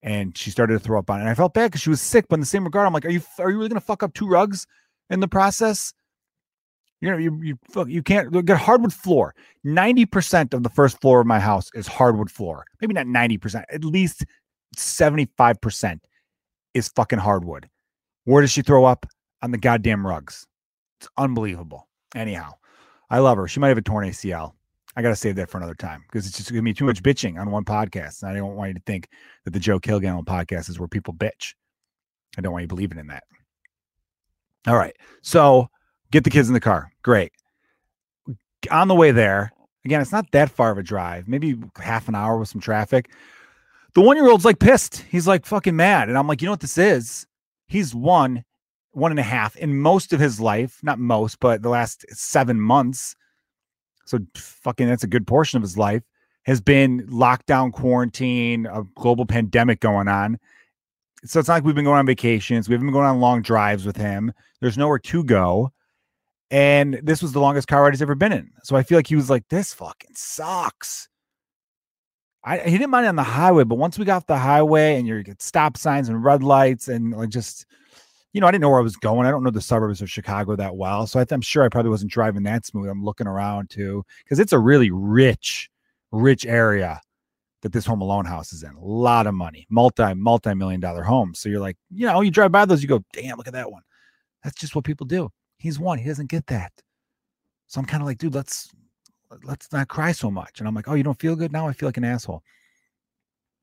and 0.03 0.37
she 0.37 0.51
started 0.51 0.75
to 0.75 0.79
throw 0.79 0.99
up 0.99 1.11
on 1.11 1.19
it. 1.19 1.23
And 1.23 1.31
I 1.31 1.35
felt 1.35 1.55
bad 1.55 1.71
because 1.71 1.81
she 1.81 1.91
was 1.91 2.01
sick, 2.01 2.27
but 2.29 2.35
in 2.37 2.41
the 2.41 2.47
same 2.47 2.65
regard, 2.65 2.87
I'm 2.87 2.93
like, 2.93 3.05
are 3.05 3.11
you 3.11 3.23
are 3.39 3.51
you 3.51 3.57
really 3.57 3.69
gonna 3.69 3.81
fuck 3.81 4.03
up 4.03 4.15
two 4.15 4.29
rugs 4.29 4.67
in 5.11 5.21
the 5.21 5.29
process? 5.29 5.93
You 7.01 7.11
know, 7.11 7.17
you 7.17 7.41
you 7.43 7.59
fuck, 7.71 7.89
you 7.89 8.03
can't 8.03 8.45
get 8.45 8.57
hardwood 8.59 8.93
floor. 8.93 9.35
Ninety 9.65 10.07
percent 10.07 10.55
of 10.55 10.63
the 10.63 10.71
first 10.71 11.01
floor 11.01 11.21
of 11.21 11.27
my 11.27 11.41
house 11.41 11.71
is 11.75 11.87
hardwood 11.87 12.31
floor. 12.31 12.65
Maybe 12.81 12.95
not 12.95 13.07
ninety 13.07 13.39
percent, 13.39 13.67
at 13.73 13.85
least 13.85 14.25
seventy 14.77 15.29
five 15.37 15.61
percent 15.61 16.05
is 16.75 16.89
fucking 16.89 17.19
hardwood. 17.19 17.69
Where 18.25 18.43
does 18.43 18.51
she 18.51 18.63
throw 18.63 18.85
up 18.85 19.07
on 19.43 19.53
the 19.53 19.59
goddamn 19.59 20.07
rugs? 20.07 20.47
It's 21.01 21.09
unbelievable. 21.17 21.89
Anyhow, 22.15 22.53
I 23.11 23.19
love 23.21 23.39
her. 23.39 23.49
She 23.49 23.61
might 23.61 23.69
have 23.69 23.79
a 23.79 23.83
torn 23.83 24.09
ACL. 24.09 24.55
I 24.99 25.03
got 25.03 25.11
to 25.11 25.17
save 25.17 25.37
that 25.37 25.49
for 25.49 25.59
another 25.59 25.77
time 25.77 26.03
because 26.09 26.27
it's 26.27 26.37
just 26.37 26.51
going 26.51 26.59
to 26.59 26.65
be 26.65 26.75
too 26.75 26.85
much 26.85 27.05
bitching 27.05 27.39
on 27.39 27.53
one 27.53 27.65
podcast. 27.65 28.21
And 28.23 28.33
I 28.33 28.35
don't 28.35 28.57
want 28.57 28.71
you 28.71 28.75
to 28.75 28.83
think 28.85 29.09
that 29.45 29.53
the 29.53 29.61
Joe 29.61 29.79
Kilgallen 29.79 30.25
podcast 30.25 30.69
is 30.69 30.81
where 30.81 30.89
people 30.89 31.15
bitch. 31.15 31.55
I 32.37 32.41
don't 32.41 32.53
want 32.53 32.63
you 32.63 32.69
believing 32.69 32.99
in 32.99 33.07
that. 33.07 33.23
All 34.67 34.75
right. 34.75 34.97
So 35.23 35.69
get 36.11 36.25
the 36.25 36.31
kids 36.31 36.49
in 36.49 36.55
the 36.55 36.59
car. 36.59 36.91
Great. 37.05 37.31
On 38.73 38.89
the 38.89 38.95
way 38.97 39.13
there, 39.13 39.53
again, 39.85 40.01
it's 40.01 40.11
not 40.11 40.33
that 40.33 40.51
far 40.51 40.73
of 40.73 40.79
a 40.79 40.83
drive, 40.83 41.29
maybe 41.29 41.57
half 41.77 42.09
an 42.09 42.17
hour 42.17 42.37
with 42.37 42.49
some 42.49 42.61
traffic. 42.61 43.09
The 43.95 44.01
one 44.01 44.17
year 44.17 44.29
old's 44.29 44.45
like 44.45 44.59
pissed. 44.59 45.05
He's 45.09 45.29
like 45.29 45.47
fucking 45.47 45.77
mad. 45.77 46.09
And 46.09 46.19
I'm 46.19 46.27
like, 46.27 46.43
you 46.43 46.47
know 46.47 46.53
what 46.53 46.61
this 46.61 46.77
is? 46.77 47.25
He's 47.69 47.95
one, 47.95 48.43
one 48.91 49.13
and 49.13 49.21
a 49.21 49.23
half 49.23 49.55
in 49.55 49.79
most 49.79 50.13
of 50.13 50.19
his 50.19 50.41
life, 50.41 50.81
not 50.83 50.99
most, 50.99 51.39
but 51.39 51.63
the 51.63 51.69
last 51.69 52.05
seven 52.11 52.61
months 52.61 53.15
so 54.09 54.19
fucking 54.35 54.89
that's 54.89 55.05
a 55.05 55.09
good 55.09 55.27
portion 55.27 55.59
of 55.59 55.63
his 55.63 55.77
life 55.77 56.03
has 56.45 56.63
been 56.63 57.07
lockdown, 57.09 57.71
quarantine, 57.71 58.65
a 58.65 58.83
global 58.95 59.27
pandemic 59.27 59.81
going 59.81 60.09
on. 60.09 60.39
So 61.27 61.39
it's 61.41 61.49
not 61.49 61.57
like 61.57 61.65
we've 61.65 61.75
been 61.75 61.85
going 61.85 61.99
on 61.99 62.07
vacations. 62.07 62.69
We 62.69 62.73
haven't 62.73 62.87
been 62.87 62.95
going 62.95 63.07
on 63.07 63.21
long 63.21 63.43
drives 63.43 63.85
with 63.85 63.99
him. 63.99 64.33
There's 64.63 64.79
nowhere 64.79 64.99
to 64.99 65.25
go. 65.25 65.73
And 66.51 67.01
this 67.03 67.21
was 67.21 67.33
the 67.33 67.41
longest 67.41 67.69
car 67.69 67.83
ride 67.83 67.93
he's 67.93 68.01
ever 68.01 68.15
been 68.15 68.33
in. 68.33 68.51
So 68.63 68.77
I 68.77 68.83
feel 68.83 68.97
like 68.97 69.07
he 69.07 69.17
was 69.17 69.29
like, 69.29 69.47
this 69.49 69.75
fucking 69.75 70.15
sucks. 70.15 71.11
I 72.45 72.61
he 72.61 72.79
didn't 72.79 72.91
mind 72.91 73.07
on 73.07 73.17
the 73.17 73.23
highway, 73.23 73.65
but 73.65 73.75
once 73.75 73.99
we 73.99 74.07
got 74.07 74.17
off 74.17 74.27
the 74.27 74.39
highway 74.39 74.97
and 74.97 75.07
you 75.07 75.23
get 75.23 75.43
stop 75.43 75.77
signs 75.77 76.09
and 76.09 76.25
red 76.25 76.43
lights 76.43 76.89
and 76.89 77.15
like 77.15 77.29
just 77.29 77.67
you 78.33 78.41
know, 78.41 78.47
I 78.47 78.51
didn't 78.51 78.63
know 78.63 78.71
where 78.71 78.81
I 78.81 78.83
was 78.83 78.97
going. 78.97 79.27
I 79.27 79.31
don't 79.31 79.43
know 79.43 79.51
the 79.51 79.61
suburbs 79.61 80.03
of 80.03 80.11
Chicago 80.11 80.55
that 80.57 80.77
well. 80.77 81.07
So 81.07 81.19
I 81.19 81.27
am 81.31 81.41
sure 81.41 81.65
I 81.65 81.69
probably 81.69 81.91
wasn't 81.91 82.11
driving 82.11 82.43
that 82.45 82.67
smooth. 82.67 82.89
I'm 82.89 83.05
looking 83.05 83.27
around 83.27 83.71
too, 83.71 84.05
because 84.25 84.39
it's 84.39 84.53
a 84.53 84.59
really 84.59 84.91
rich, 84.91 85.71
rich 86.13 86.45
area. 86.47 87.01
that 87.63 87.73
this 87.73 87.87
Home 87.87 88.01
Alone 88.01 88.25
house 88.25 88.53
is 88.53 88.63
in. 88.63 88.75
A 88.75 88.85
lot 88.85 89.27
of 89.27 89.35
money, 89.35 89.67
multi 89.71 90.15
multi 90.15 90.55
million 90.55 90.81
dollar 90.81 91.03
homes. 91.03 91.41
So 91.41 91.49
you're 91.49 91.61
like, 91.61 91.77
you 91.91 92.07
know, 92.07 92.21
you 92.21 92.31
drive 92.31 92.53
by 92.53 92.65
those, 92.65 92.83
you 92.83 92.89
go, 92.89 93.03
damn, 93.13 93.37
look 93.37 93.49
at 93.49 93.53
that 93.55 93.71
one. 93.71 93.83
That's 94.45 94.57
just 94.57 94.75
what 94.75 94.85
people 94.85 95.07
do. 95.07 95.31
He's 95.59 95.79
one. 95.79 95.99
He 95.99 96.09
doesn't 96.09 96.31
get 96.31 96.47
that. 96.47 96.73
So 97.67 97.81
I'm 97.81 97.87
kind 97.87 98.03
of 98.03 98.07
like, 98.07 98.19
dude, 98.19 98.35
let's 98.35 98.71
let's 99.43 99.71
not 99.73 99.89
cry 99.89 100.13
so 100.13 100.31
much. 100.31 100.59
And 100.61 100.69
I'm 100.69 100.75
like, 100.75 100.89
oh, 100.89 100.95
you 100.95 101.03
don't 101.03 101.19
feel 101.21 101.37
good 101.37 101.53
now? 101.53 101.69
I 101.69 101.73
feel 101.73 101.89
like 101.89 101.99
an 101.99 102.05
asshole. 102.05 102.43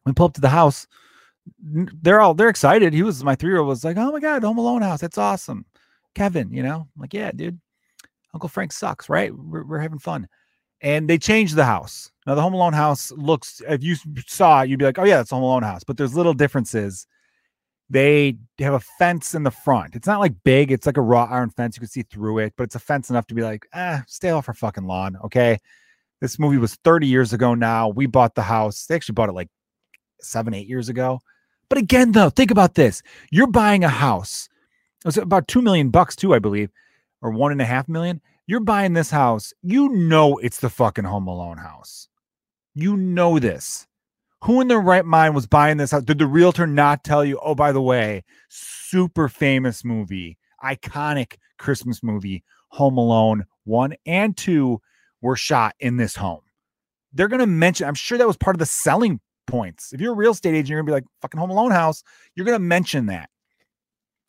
We 0.05 0.13
pull 0.13 0.27
up 0.27 0.33
to 0.33 0.41
the 0.41 0.49
house. 0.49 0.85
They're 1.59 2.21
all 2.21 2.33
they're 2.33 2.49
excited. 2.49 2.93
He 2.93 3.03
was 3.03 3.23
my 3.23 3.35
three 3.35 3.51
year 3.51 3.59
old 3.59 3.67
was 3.67 3.83
like, 3.83 3.97
oh 3.97 4.11
my 4.11 4.19
god, 4.19 4.43
Home 4.43 4.57
Alone 4.57 4.81
house. 4.81 5.01
That's 5.01 5.17
awesome. 5.17 5.65
Kevin, 6.13 6.51
you 6.51 6.63
know, 6.63 6.87
I'm 6.95 7.01
like, 7.01 7.13
yeah, 7.13 7.31
dude. 7.31 7.59
Uncle 8.33 8.49
Frank 8.49 8.73
sucks, 8.73 9.09
right? 9.09 9.33
We're, 9.33 9.63
we're 9.63 9.79
having 9.79 9.99
fun. 9.99 10.27
And 10.81 11.09
they 11.09 11.17
changed 11.17 11.55
the 11.55 11.65
house. 11.65 12.11
Now 12.27 12.35
the 12.35 12.41
Home 12.41 12.53
Alone 12.53 12.73
house 12.73 13.11
looks. 13.11 13.61
If 13.67 13.83
you 13.83 13.95
saw 14.27 14.61
it, 14.61 14.69
you'd 14.69 14.79
be 14.79 14.85
like, 14.85 14.99
oh 14.99 15.05
yeah, 15.05 15.21
it's 15.21 15.31
Home 15.31 15.43
Alone 15.43 15.63
house. 15.63 15.83
But 15.83 15.97
there's 15.97 16.15
little 16.15 16.33
differences 16.33 17.07
they 17.89 18.37
have 18.59 18.73
a 18.73 18.79
fence 18.79 19.35
in 19.35 19.43
the 19.43 19.51
front. 19.51 19.95
It's 19.95 20.07
not 20.07 20.19
like 20.19 20.33
big, 20.43 20.71
it's 20.71 20.85
like 20.85 20.97
a 20.97 21.01
raw 21.01 21.25
iron 21.29 21.51
fence. 21.51 21.75
You 21.75 21.81
can 21.81 21.89
see 21.89 22.01
through 22.01 22.39
it, 22.39 22.53
but 22.57 22.63
it's 22.63 22.75
a 22.75 22.79
fence 22.79 23.09
enough 23.09 23.27
to 23.27 23.35
be 23.35 23.43
like, 23.43 23.67
ah, 23.73 24.03
stay 24.07 24.31
off 24.31 24.47
our 24.47 24.55
fucking 24.55 24.85
lawn. 24.85 25.17
Okay. 25.23 25.59
This 26.21 26.39
movie 26.39 26.57
was 26.57 26.75
30 26.83 27.07
years 27.07 27.33
ago 27.33 27.53
now. 27.53 27.89
We 27.89 28.07
bought 28.07 28.35
the 28.35 28.41
house. 28.41 28.85
They 28.85 28.95
actually 28.95 29.13
bought 29.13 29.29
it 29.29 29.33
like 29.33 29.49
seven, 30.21 30.53
eight 30.53 30.67
years 30.67 30.89
ago. 30.89 31.19
But 31.75 31.81
again, 31.81 32.13
though, 32.13 32.29
think 32.29 32.51
about 32.51 32.75
this. 32.75 33.03
You're 33.31 33.47
buying 33.47 33.83
a 33.83 33.89
house. 33.89 34.47
It 35.03 35.07
was 35.07 35.17
about 35.17 35.49
two 35.49 35.61
million 35.61 35.89
bucks, 35.89 36.15
too, 36.15 36.33
I 36.33 36.39
believe, 36.39 36.71
or 37.21 37.31
one 37.31 37.51
and 37.51 37.61
a 37.61 37.65
half 37.65 37.89
million. 37.89 38.21
You're 38.47 38.61
buying 38.61 38.93
this 38.93 39.11
house. 39.11 39.51
You 39.61 39.89
know 39.89 40.37
it's 40.37 40.61
the 40.61 40.69
fucking 40.69 41.03
Home 41.03 41.27
Alone 41.27 41.57
house. 41.57 42.07
You 42.75 42.95
know 42.95 43.39
this. 43.39 43.87
Who 44.45 44.61
in 44.61 44.69
their 44.69 44.79
right 44.79 45.03
mind 45.03 45.35
was 45.35 45.47
buying 45.47 45.75
this 45.75 45.91
house? 45.91 46.03
Did 46.03 46.17
the 46.17 46.27
realtor 46.27 46.65
not 46.65 47.03
tell 47.03 47.25
you, 47.25 47.41
oh, 47.43 47.55
by 47.55 47.73
the 47.73 47.81
way, 47.81 48.23
super 48.47 49.27
famous 49.27 49.83
movie, 49.83 50.37
iconic 50.63 51.35
Christmas 51.57 52.01
movie, 52.01 52.45
Home 52.69 52.97
Alone 52.97 53.47
1 53.65 53.95
and 54.05 54.37
2 54.37 54.79
were 55.21 55.35
shot 55.35 55.75
in 55.81 55.97
this 55.97 56.15
home? 56.15 56.43
They're 57.11 57.27
going 57.27 57.41
to 57.41 57.47
mention, 57.47 57.85
I'm 57.85 57.95
sure 57.95 58.17
that 58.17 58.27
was 58.27 58.37
part 58.37 58.55
of 58.55 58.59
the 58.59 58.65
selling 58.65 59.19
points. 59.45 59.93
If 59.93 60.01
you're 60.01 60.13
a 60.13 60.15
real 60.15 60.31
estate 60.31 60.55
agent, 60.55 60.69
you're 60.69 60.79
to 60.79 60.85
be 60.85 60.91
like, 60.91 61.05
fucking 61.21 61.39
Home 61.39 61.49
Alone 61.49 61.71
house, 61.71 62.03
you're 62.35 62.45
to 62.45 62.59
mention 62.59 63.07
that. 63.07 63.29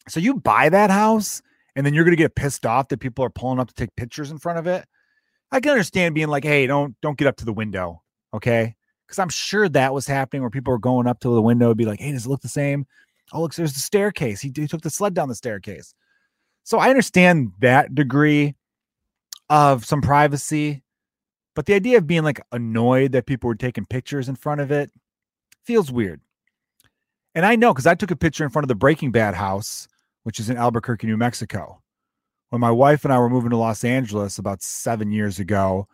So 0.09 0.21
you 0.21 0.35
buy 0.35 0.69
that 0.69 0.91
house 0.91 1.43
and 1.75 1.85
then 1.85 1.95
you're 1.95 2.05
to 2.05 2.17
get 2.17 2.37
pissed 2.37 2.65
off 2.65 2.89
that 2.89 3.01
people 3.01 3.25
are 3.25 3.31
pulling 3.31 3.59
up 3.59 3.69
to 3.69 3.75
take 3.75 3.95
pictures 3.97 4.31
in 4.31 4.39
front 4.39 4.59
of 4.59 4.67
it. 4.67 4.85
I 5.51 5.61
can 5.61 5.73
understand 5.73 6.15
being 6.15 6.29
like, 6.29 6.45
hey, 6.45 6.67
don't 6.67 6.95
don't 7.03 7.19
get 7.19 7.27
up 7.27 7.37
to 7.37 7.45
the 7.45 7.53
window. 7.53 8.03
Okay 8.35 8.77
because 9.07 9.19
I'm 9.19 9.29
sure 9.29 9.69
that 9.69 9.95
was 9.95 10.07
happening 10.07 10.43
where 10.43 10.51
people 10.51 10.73
were 10.73 10.79
going 10.79 11.07
up 11.07 11.21
to 11.21 11.29
the 11.29 11.43
window 11.43 11.69
and 11.69 11.77
be 11.77 11.85
like, 11.85 12.01
hey, 12.01 12.13
does 12.13 12.27
it 12.27 12.29
look 12.29 12.43
the 12.43 12.49
same? 12.49 12.87
Oh, 13.33 13.41
look, 13.41 13.55
there's 13.55 13.75
the 13.75 13.81
staircase. 13.81 14.41
He, 14.41 14.53
he 14.55 14.67
took 14.67 14.83
the 14.83 14.91
sled 14.91 15.15
down 15.15 15.29
the 15.29 15.35
staircase. 15.35 15.95
So 16.65 16.79
I 16.79 16.91
understand 16.91 17.53
that 17.61 17.95
degree 17.95 18.55
of 19.49 19.85
some 19.85 20.03
privacy, 20.03 20.83
but 21.55 21.67
the 21.67 21.75
idea 21.75 21.99
of 21.99 22.07
being 22.07 22.25
like 22.25 22.41
annoyed 22.51 23.13
that 23.13 23.27
people 23.27 23.49
were 23.49 23.55
taking 23.55 23.87
pictures 23.87 24.29
in 24.29 24.35
front 24.35 24.61
of 24.61 24.73
it 24.73 24.91
feels 25.67 25.91
weird. 25.91 26.21
And 27.35 27.45
I 27.45 27.57
know 27.57 27.75
because 27.75 27.87
I 27.87 27.95
took 27.95 28.11
a 28.11 28.17
picture 28.17 28.45
in 28.45 28.51
front 28.51 28.65
of 28.65 28.69
the 28.69 28.75
Breaking 28.75 29.11
Bad 29.11 29.35
house, 29.35 29.89
which 30.23 30.41
is 30.41 30.49
in 30.49 30.57
Albuquerque, 30.57 31.07
New 31.07 31.17
Mexico. 31.17 31.83
When 32.49 32.61
my 32.61 32.71
wife 32.71 33.05
and 33.05 33.13
I 33.13 33.19
were 33.19 33.29
moving 33.29 33.51
to 33.51 33.57
Los 33.57 33.85
Angeles 33.85 34.39
about 34.39 34.63
seven 34.63 35.13
years 35.13 35.39
ago, 35.39 35.89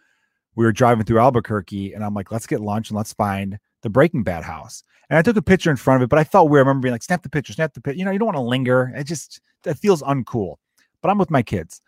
we 0.54 0.64
were 0.64 0.72
driving 0.72 1.04
through 1.04 1.18
Albuquerque 1.18 1.94
and 1.94 2.04
I'm 2.04 2.14
like, 2.14 2.30
let's 2.30 2.46
get 2.46 2.60
lunch 2.60 2.90
and 2.90 2.96
let's 2.96 3.14
find 3.14 3.58
the 3.82 3.90
Breaking 3.90 4.22
Bad 4.22 4.44
house. 4.44 4.84
And 5.08 5.18
I 5.18 5.22
took 5.22 5.36
a 5.36 5.42
picture 5.42 5.70
in 5.70 5.76
front 5.76 6.02
of 6.02 6.06
it, 6.06 6.10
but 6.10 6.18
I 6.18 6.24
felt 6.24 6.50
weird. 6.50 6.66
I 6.66 6.68
remember 6.68 6.84
being 6.84 6.92
like, 6.92 7.02
snap 7.02 7.22
the 7.22 7.28
picture, 7.28 7.52
snap 7.52 7.74
the 7.74 7.80
picture. 7.80 7.98
You 7.98 8.04
know, 8.04 8.10
you 8.12 8.18
don't 8.18 8.26
want 8.26 8.36
to 8.36 8.42
linger. 8.42 8.92
It 8.94 9.04
just, 9.04 9.40
it 9.64 9.74
feels 9.74 10.02
uncool. 10.02 10.56
But 11.00 11.10
I'm 11.10 11.18
with 11.18 11.30
my 11.30 11.42
kids. 11.42 11.80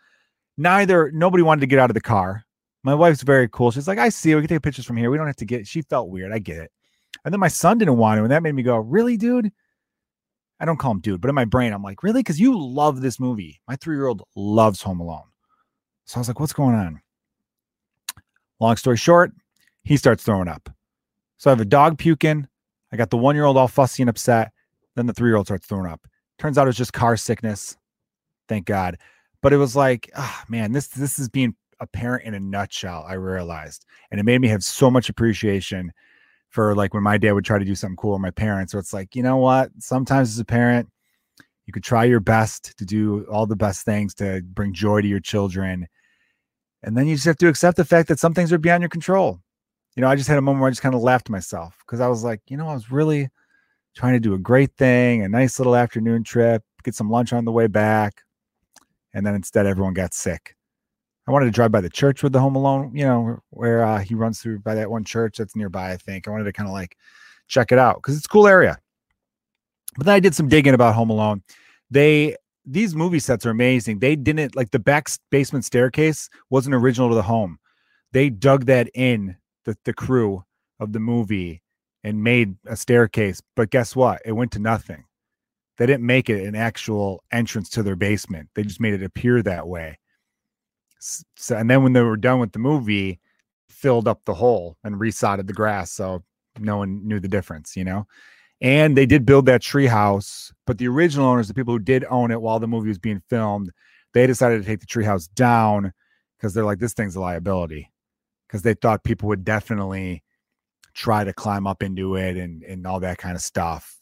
Neither, 0.57 1.11
nobody 1.11 1.43
wanted 1.43 1.61
to 1.61 1.67
get 1.67 1.79
out 1.79 1.89
of 1.89 1.93
the 1.93 2.01
car. 2.01 2.43
My 2.83 2.93
wife's 2.93 3.23
very 3.23 3.47
cool. 3.49 3.71
She's 3.71 3.87
like, 3.87 3.97
I 3.97 4.09
see, 4.09 4.35
we 4.35 4.41
can 4.41 4.49
take 4.49 4.61
pictures 4.61 4.85
from 4.85 4.97
here. 4.97 5.09
We 5.09 5.17
don't 5.17 5.27
have 5.27 5.35
to 5.37 5.45
get, 5.45 5.67
she 5.67 5.81
felt 5.81 6.09
weird. 6.09 6.31
I 6.31 6.39
get 6.39 6.57
it. 6.57 6.71
And 7.25 7.33
then 7.33 7.39
my 7.39 7.47
son 7.47 7.79
didn't 7.79 7.97
want 7.97 8.19
to. 8.19 8.23
And 8.23 8.31
that 8.31 8.43
made 8.43 8.53
me 8.53 8.63
go, 8.63 8.77
really, 8.77 9.17
dude? 9.17 9.51
I 10.59 10.65
don't 10.65 10.77
call 10.77 10.91
him 10.91 11.01
dude, 11.01 11.19
but 11.19 11.27
in 11.27 11.35
my 11.35 11.43
brain, 11.43 11.73
I'm 11.73 11.83
like, 11.83 12.03
really? 12.03 12.21
Because 12.21 12.39
you 12.39 12.57
love 12.57 13.01
this 13.01 13.19
movie. 13.19 13.59
My 13.67 13.75
three 13.75 13.95
year 13.95 14.07
old 14.07 14.23
loves 14.35 14.81
Home 14.83 15.01
Alone. 15.01 15.25
So 16.05 16.17
I 16.17 16.19
was 16.19 16.27
like, 16.27 16.39
what's 16.39 16.53
going 16.53 16.75
on? 16.75 17.01
Long 18.61 18.77
story 18.77 18.95
short, 18.95 19.33
he 19.83 19.97
starts 19.97 20.23
throwing 20.23 20.47
up. 20.47 20.69
So 21.37 21.49
I 21.49 21.51
have 21.51 21.59
a 21.59 21.65
dog 21.65 21.97
puking. 21.97 22.47
I 22.93 22.95
got 22.95 23.09
the 23.09 23.17
one 23.17 23.35
year 23.35 23.43
old 23.43 23.57
all 23.57 23.67
fussy 23.67 24.03
and 24.03 24.09
upset. 24.09 24.51
Then 24.95 25.07
the 25.07 25.13
three 25.13 25.29
year 25.29 25.35
old 25.35 25.47
starts 25.47 25.67
throwing 25.67 25.91
up. 25.91 26.07
Turns 26.37 26.57
out 26.57 26.67
it 26.67 26.69
was 26.69 26.77
just 26.77 26.93
car 26.93 27.17
sickness. 27.17 27.75
Thank 28.47 28.65
God. 28.65 28.97
But 29.41 29.51
it 29.51 29.57
was 29.57 29.75
like, 29.75 30.09
oh, 30.15 30.41
man, 30.47 30.71
this 30.71 30.87
this 30.87 31.19
is 31.19 31.27
being 31.27 31.55
a 31.79 31.87
parent 31.87 32.23
in 32.23 32.33
a 32.33 32.39
nutshell. 32.39 33.05
I 33.07 33.13
realized, 33.13 33.85
and 34.09 34.19
it 34.19 34.23
made 34.23 34.39
me 34.39 34.47
have 34.47 34.63
so 34.63 34.89
much 34.89 35.09
appreciation 35.09 35.91
for 36.55 36.73
like 36.73 36.93
when 36.93 37.03
my 37.03 37.17
dad 37.17 37.33
would 37.33 37.45
try 37.45 37.59
to 37.59 37.65
do 37.65 37.75
something 37.75 37.97
cool 37.97 38.13
with 38.13 38.21
my 38.21 38.31
parents. 38.31 38.71
So 38.71 38.79
it's 38.79 38.93
like, 38.93 39.15
you 39.15 39.21
know 39.21 39.37
what? 39.37 39.69
Sometimes 39.79 40.29
as 40.29 40.39
a 40.39 40.45
parent, 40.45 40.89
you 41.65 41.73
could 41.73 41.83
try 41.83 42.05
your 42.05 42.19
best 42.19 42.77
to 42.77 42.85
do 42.85 43.25
all 43.29 43.45
the 43.45 43.55
best 43.55 43.85
things 43.85 44.15
to 44.15 44.41
bring 44.43 44.73
joy 44.73 45.01
to 45.01 45.07
your 45.07 45.19
children 45.19 45.87
and 46.85 46.95
then 46.95 47.07
you 47.07 47.15
just 47.15 47.25
have 47.25 47.37
to 47.37 47.47
accept 47.47 47.77
the 47.77 47.83
fact 47.83 48.07
that 48.09 48.19
some 48.19 48.35
things 48.35 48.53
are 48.53 48.59
beyond 48.59 48.83
your 48.83 48.89
control. 48.89 49.41
You 49.95 50.01
know, 50.01 50.07
I 50.07 50.15
just 50.15 50.29
had 50.29 50.37
a 50.37 50.41
moment 50.41 50.61
where 50.61 50.67
I 50.67 50.71
just 50.71 50.83
kind 50.83 50.93
of 50.93 51.01
laughed 51.01 51.25
to 51.25 51.31
myself 51.31 51.75
because 51.79 51.99
I 51.99 52.07
was 52.07 52.23
like, 52.23 52.41
you 52.47 52.57
know, 52.57 52.67
I 52.67 52.75
was 52.75 52.91
really 52.91 53.29
trying 53.95 54.13
to 54.13 54.19
do 54.19 54.35
a 54.35 54.37
great 54.37 54.71
thing, 54.77 55.23
a 55.23 55.29
nice 55.29 55.57
little 55.59 55.75
afternoon 55.75 56.23
trip, 56.23 56.63
get 56.83 56.93
some 56.93 57.09
lunch 57.09 57.33
on 57.33 57.43
the 57.43 57.51
way 57.51 57.65
back. 57.65 58.21
And 59.15 59.25
then 59.25 59.33
instead, 59.33 59.65
everyone 59.65 59.95
got 59.95 60.13
sick. 60.13 60.54
I 61.27 61.31
wanted 61.31 61.45
to 61.45 61.51
drive 61.51 61.71
by 61.71 61.81
the 61.81 61.89
church 61.89 62.21
with 62.21 62.33
the 62.33 62.39
Home 62.39 62.55
Alone, 62.55 62.91
you 62.93 63.03
know, 63.03 63.39
where 63.49 63.83
uh, 63.83 63.99
he 63.99 64.13
runs 64.13 64.39
through 64.39 64.59
by 64.59 64.75
that 64.75 64.91
one 64.91 65.03
church 65.03 65.37
that's 65.37 65.55
nearby, 65.55 65.91
I 65.91 65.97
think. 65.97 66.27
I 66.27 66.31
wanted 66.31 66.43
to 66.43 66.53
kind 66.53 66.69
of 66.69 66.73
like 66.73 66.97
check 67.47 67.71
it 67.71 67.79
out 67.79 67.95
because 67.95 68.15
it's 68.15 68.25
a 68.25 68.29
cool 68.29 68.47
area. 68.47 68.77
But 69.97 70.05
then 70.05 70.15
I 70.15 70.19
did 70.19 70.35
some 70.35 70.49
digging 70.49 70.73
about 70.73 70.95
Home 70.95 71.09
Alone. 71.09 71.41
They 71.89 72.35
these 72.65 72.95
movie 72.95 73.19
sets 73.19 73.45
are 73.45 73.51
amazing. 73.51 73.99
They 73.99 74.15
didn't 74.15 74.55
like 74.55 74.71
the 74.71 74.79
back 74.79 75.09
basement 75.29 75.65
staircase 75.65 76.29
wasn't 76.49 76.75
original 76.75 77.09
to 77.09 77.15
the 77.15 77.21
home. 77.21 77.59
They 78.11 78.29
dug 78.29 78.65
that 78.65 78.89
in 78.93 79.35
the, 79.65 79.77
the 79.85 79.93
crew 79.93 80.43
of 80.79 80.93
the 80.93 80.99
movie 80.99 81.61
and 82.03 82.23
made 82.23 82.55
a 82.65 82.75
staircase. 82.75 83.41
But 83.55 83.69
guess 83.69 83.95
what? 83.95 84.21
It 84.25 84.31
went 84.31 84.51
to 84.53 84.59
nothing. 84.59 85.05
They 85.77 85.85
didn't 85.85 86.05
make 86.05 86.29
it 86.29 86.45
an 86.45 86.55
actual 86.55 87.23
entrance 87.31 87.69
to 87.71 87.83
their 87.83 87.95
basement. 87.95 88.49
They 88.55 88.63
just 88.63 88.79
made 88.79 88.93
it 88.93 89.03
appear 89.03 89.41
that 89.43 89.67
way. 89.67 89.99
So, 90.99 91.55
and 91.55 91.69
then 91.69 91.83
when 91.83 91.93
they 91.93 92.01
were 92.01 92.17
done 92.17 92.39
with 92.39 92.51
the 92.51 92.59
movie, 92.59 93.19
filled 93.69 94.07
up 94.07 94.21
the 94.25 94.33
hole 94.33 94.77
and 94.83 94.95
resodded 94.95 95.47
the 95.47 95.53
grass. 95.53 95.91
So 95.91 96.23
no 96.59 96.77
one 96.77 97.05
knew 97.07 97.19
the 97.19 97.27
difference, 97.27 97.75
you 97.75 97.83
know? 97.83 98.07
And 98.61 98.97
they 98.97 99.05
did 99.05 99.25
build 99.25 99.45
that 99.47 99.61
tree 99.61 99.85
house, 99.85 100.53
but 100.65 100.77
the 100.77 100.87
original 100.87 101.27
owners, 101.27 101.47
the 101.47 101.53
people 101.53 101.73
who 101.73 101.79
did 101.79 102.05
own 102.09 102.31
it 102.31 102.41
while 102.41 102.59
the 102.59 102.67
movie 102.67 102.87
was 102.87 102.97
being 102.97 103.21
filmed, 103.29 103.71
they 104.13 104.25
decided 104.25 104.61
to 104.61 104.65
take 104.65 104.79
the 104.79 104.85
tree 104.85 105.03
house 105.03 105.27
down 105.27 105.91
because 106.37 106.53
they're 106.53 106.63
like, 106.65 106.79
this 106.79 106.93
thing's 106.93 107.15
a 107.15 107.19
liability. 107.19 107.91
Because 108.47 108.61
they 108.61 108.73
thought 108.73 109.03
people 109.03 109.27
would 109.27 109.43
definitely 109.43 110.23
try 110.93 111.23
to 111.23 111.33
climb 111.33 111.67
up 111.67 111.83
into 111.83 112.15
it 112.15 112.37
and, 112.37 112.63
and 112.63 112.87
all 112.87 113.01
that 113.01 113.17
kind 113.17 113.35
of 113.35 113.41
stuff. 113.41 113.99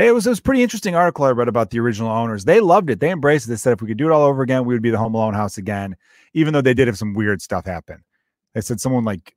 They, 0.00 0.08
it 0.08 0.12
was 0.12 0.26
it 0.26 0.30
was 0.30 0.40
pretty 0.40 0.62
interesting 0.62 0.94
article 0.94 1.26
I 1.26 1.30
read 1.32 1.48
about 1.48 1.68
the 1.68 1.78
original 1.78 2.10
owners. 2.10 2.46
They 2.46 2.60
loved 2.60 2.88
it. 2.88 3.00
They 3.00 3.10
embraced 3.10 3.44
it. 3.44 3.50
They 3.50 3.56
said 3.56 3.74
if 3.74 3.82
we 3.82 3.88
could 3.88 3.98
do 3.98 4.06
it 4.06 4.12
all 4.12 4.22
over 4.22 4.40
again, 4.40 4.64
we 4.64 4.74
would 4.74 4.80
be 4.80 4.88
the 4.88 4.96
Home 4.96 5.14
Alone 5.14 5.34
house 5.34 5.58
again. 5.58 5.94
Even 6.32 6.54
though 6.54 6.62
they 6.62 6.72
did 6.72 6.88
have 6.88 6.96
some 6.96 7.12
weird 7.12 7.42
stuff 7.42 7.66
happen. 7.66 8.02
They 8.54 8.62
said 8.62 8.80
someone 8.80 9.04
like 9.04 9.36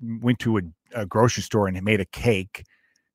went 0.00 0.38
to 0.38 0.56
a, 0.56 0.62
a 0.94 1.04
grocery 1.04 1.42
store 1.42 1.68
and 1.68 1.82
made 1.82 2.00
a 2.00 2.06
cake 2.06 2.64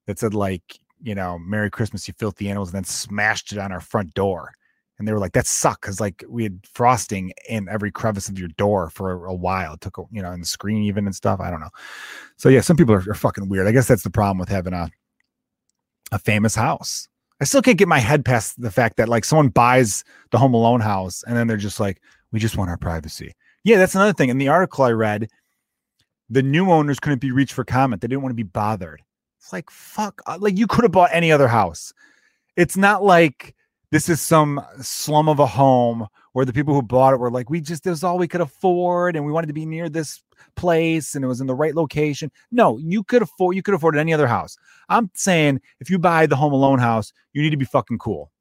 that 0.05 0.19
said 0.19 0.35
like 0.35 0.79
you 1.01 1.13
know 1.15 1.37
merry 1.39 1.69
christmas 1.69 2.07
you 2.07 2.13
filthy 2.17 2.49
animals 2.49 2.69
and 2.69 2.75
then 2.75 2.83
smashed 2.83 3.51
it 3.51 3.57
on 3.59 3.71
our 3.71 3.81
front 3.81 4.13
door 4.13 4.53
and 4.97 5.07
they 5.07 5.11
were 5.11 5.19
like 5.19 5.33
that 5.33 5.45
sucked 5.45 5.81
because 5.81 5.99
like 5.99 6.23
we 6.27 6.43
had 6.43 6.59
frosting 6.73 7.31
in 7.47 7.67
every 7.69 7.91
crevice 7.91 8.29
of 8.29 8.39
your 8.39 8.47
door 8.57 8.89
for 8.89 9.11
a, 9.11 9.31
a, 9.31 9.35
while 9.35 9.73
it 9.73 9.81
took 9.81 9.97
a, 9.99 10.03
you 10.11 10.21
know 10.21 10.31
in 10.31 10.39
the 10.39 10.45
screen 10.45 10.81
even 10.81 11.05
and 11.05 11.15
stuff 11.15 11.39
i 11.39 11.51
don't 11.51 11.59
know 11.59 11.69
so 12.37 12.49
yeah 12.49 12.61
some 12.61 12.77
people 12.77 12.95
are, 12.95 13.03
are 13.07 13.13
fucking 13.13 13.47
weird 13.47 13.67
i 13.67 13.71
guess 13.71 13.87
that's 13.87 14.03
the 14.03 14.09
problem 14.09 14.39
with 14.39 14.49
having 14.49 14.73
a 14.73 14.89
a 16.11 16.19
famous 16.19 16.55
house 16.55 17.07
i 17.41 17.43
still 17.43 17.61
can't 17.61 17.77
get 17.77 17.87
my 17.87 17.99
head 17.99 18.23
past 18.23 18.59
the 18.61 18.71
fact 18.71 18.97
that 18.97 19.09
like 19.09 19.25
someone 19.25 19.49
buys 19.49 20.03
the 20.31 20.37
home 20.37 20.53
alone 20.53 20.81
house 20.81 21.23
and 21.27 21.35
then 21.35 21.47
they're 21.47 21.57
just 21.57 21.79
like 21.79 22.01
we 22.31 22.39
just 22.39 22.57
want 22.57 22.69
our 22.69 22.77
privacy 22.77 23.33
yeah 23.63 23.77
that's 23.77 23.95
another 23.95 24.13
thing 24.13 24.29
in 24.29 24.37
the 24.37 24.47
article 24.47 24.83
i 24.83 24.91
read 24.91 25.27
the 26.29 26.43
new 26.43 26.69
owners 26.71 26.99
couldn't 26.99 27.21
be 27.21 27.31
reached 27.31 27.53
for 27.53 27.63
comment 27.63 28.01
they 28.01 28.07
didn't 28.07 28.21
want 28.21 28.31
to 28.31 28.35
be 28.35 28.43
bothered 28.43 29.01
it's 29.47 29.53
like, 29.53 29.69
fuck, 29.69 30.21
uh, 30.25 30.37
like 30.41 30.57
you 30.57 30.67
could 30.67 30.83
have 30.83 30.91
bought 30.91 31.11
any 31.13 31.31
other 31.31 31.47
house. 31.47 31.93
It's 32.57 32.75
not 32.75 33.01
like 33.01 33.55
this 33.91 34.09
is 34.09 34.19
some 34.19 34.61
slum 34.81 35.29
of 35.29 35.39
a 35.39 35.45
home 35.45 36.05
where 36.33 36.43
the 36.43 36.51
people 36.51 36.73
who 36.73 36.81
bought 36.81 37.13
it 37.13 37.17
were 37.21 37.31
like, 37.31 37.49
we 37.49 37.61
just, 37.61 37.85
this 37.85 37.99
is 37.99 38.03
all 38.03 38.17
we 38.17 38.27
could 38.27 38.41
afford 38.41 39.15
and 39.15 39.25
we 39.25 39.31
wanted 39.31 39.47
to 39.47 39.53
be 39.53 39.65
near 39.65 39.87
this 39.87 40.21
place 40.57 41.15
and 41.15 41.23
it 41.23 41.29
was 41.29 41.39
in 41.39 41.47
the 41.47 41.55
right 41.55 41.75
location. 41.75 42.29
No, 42.51 42.77
you 42.77 43.03
could 43.03 43.21
afford 43.21 43.55
you 43.55 43.63
could 43.63 43.73
afford 43.73 43.95
any 43.95 44.13
other 44.13 44.27
house. 44.27 44.57
I'm 44.89 45.09
saying 45.13 45.61
if 45.79 45.89
you 45.89 45.99
buy 45.99 46.25
the 46.25 46.35
Home 46.35 46.53
Alone 46.53 46.79
house, 46.79 47.13
you 47.33 47.41
need 47.41 47.51
to 47.51 47.57
be 47.57 47.65
fucking 47.65 47.97
cool. 47.97 48.31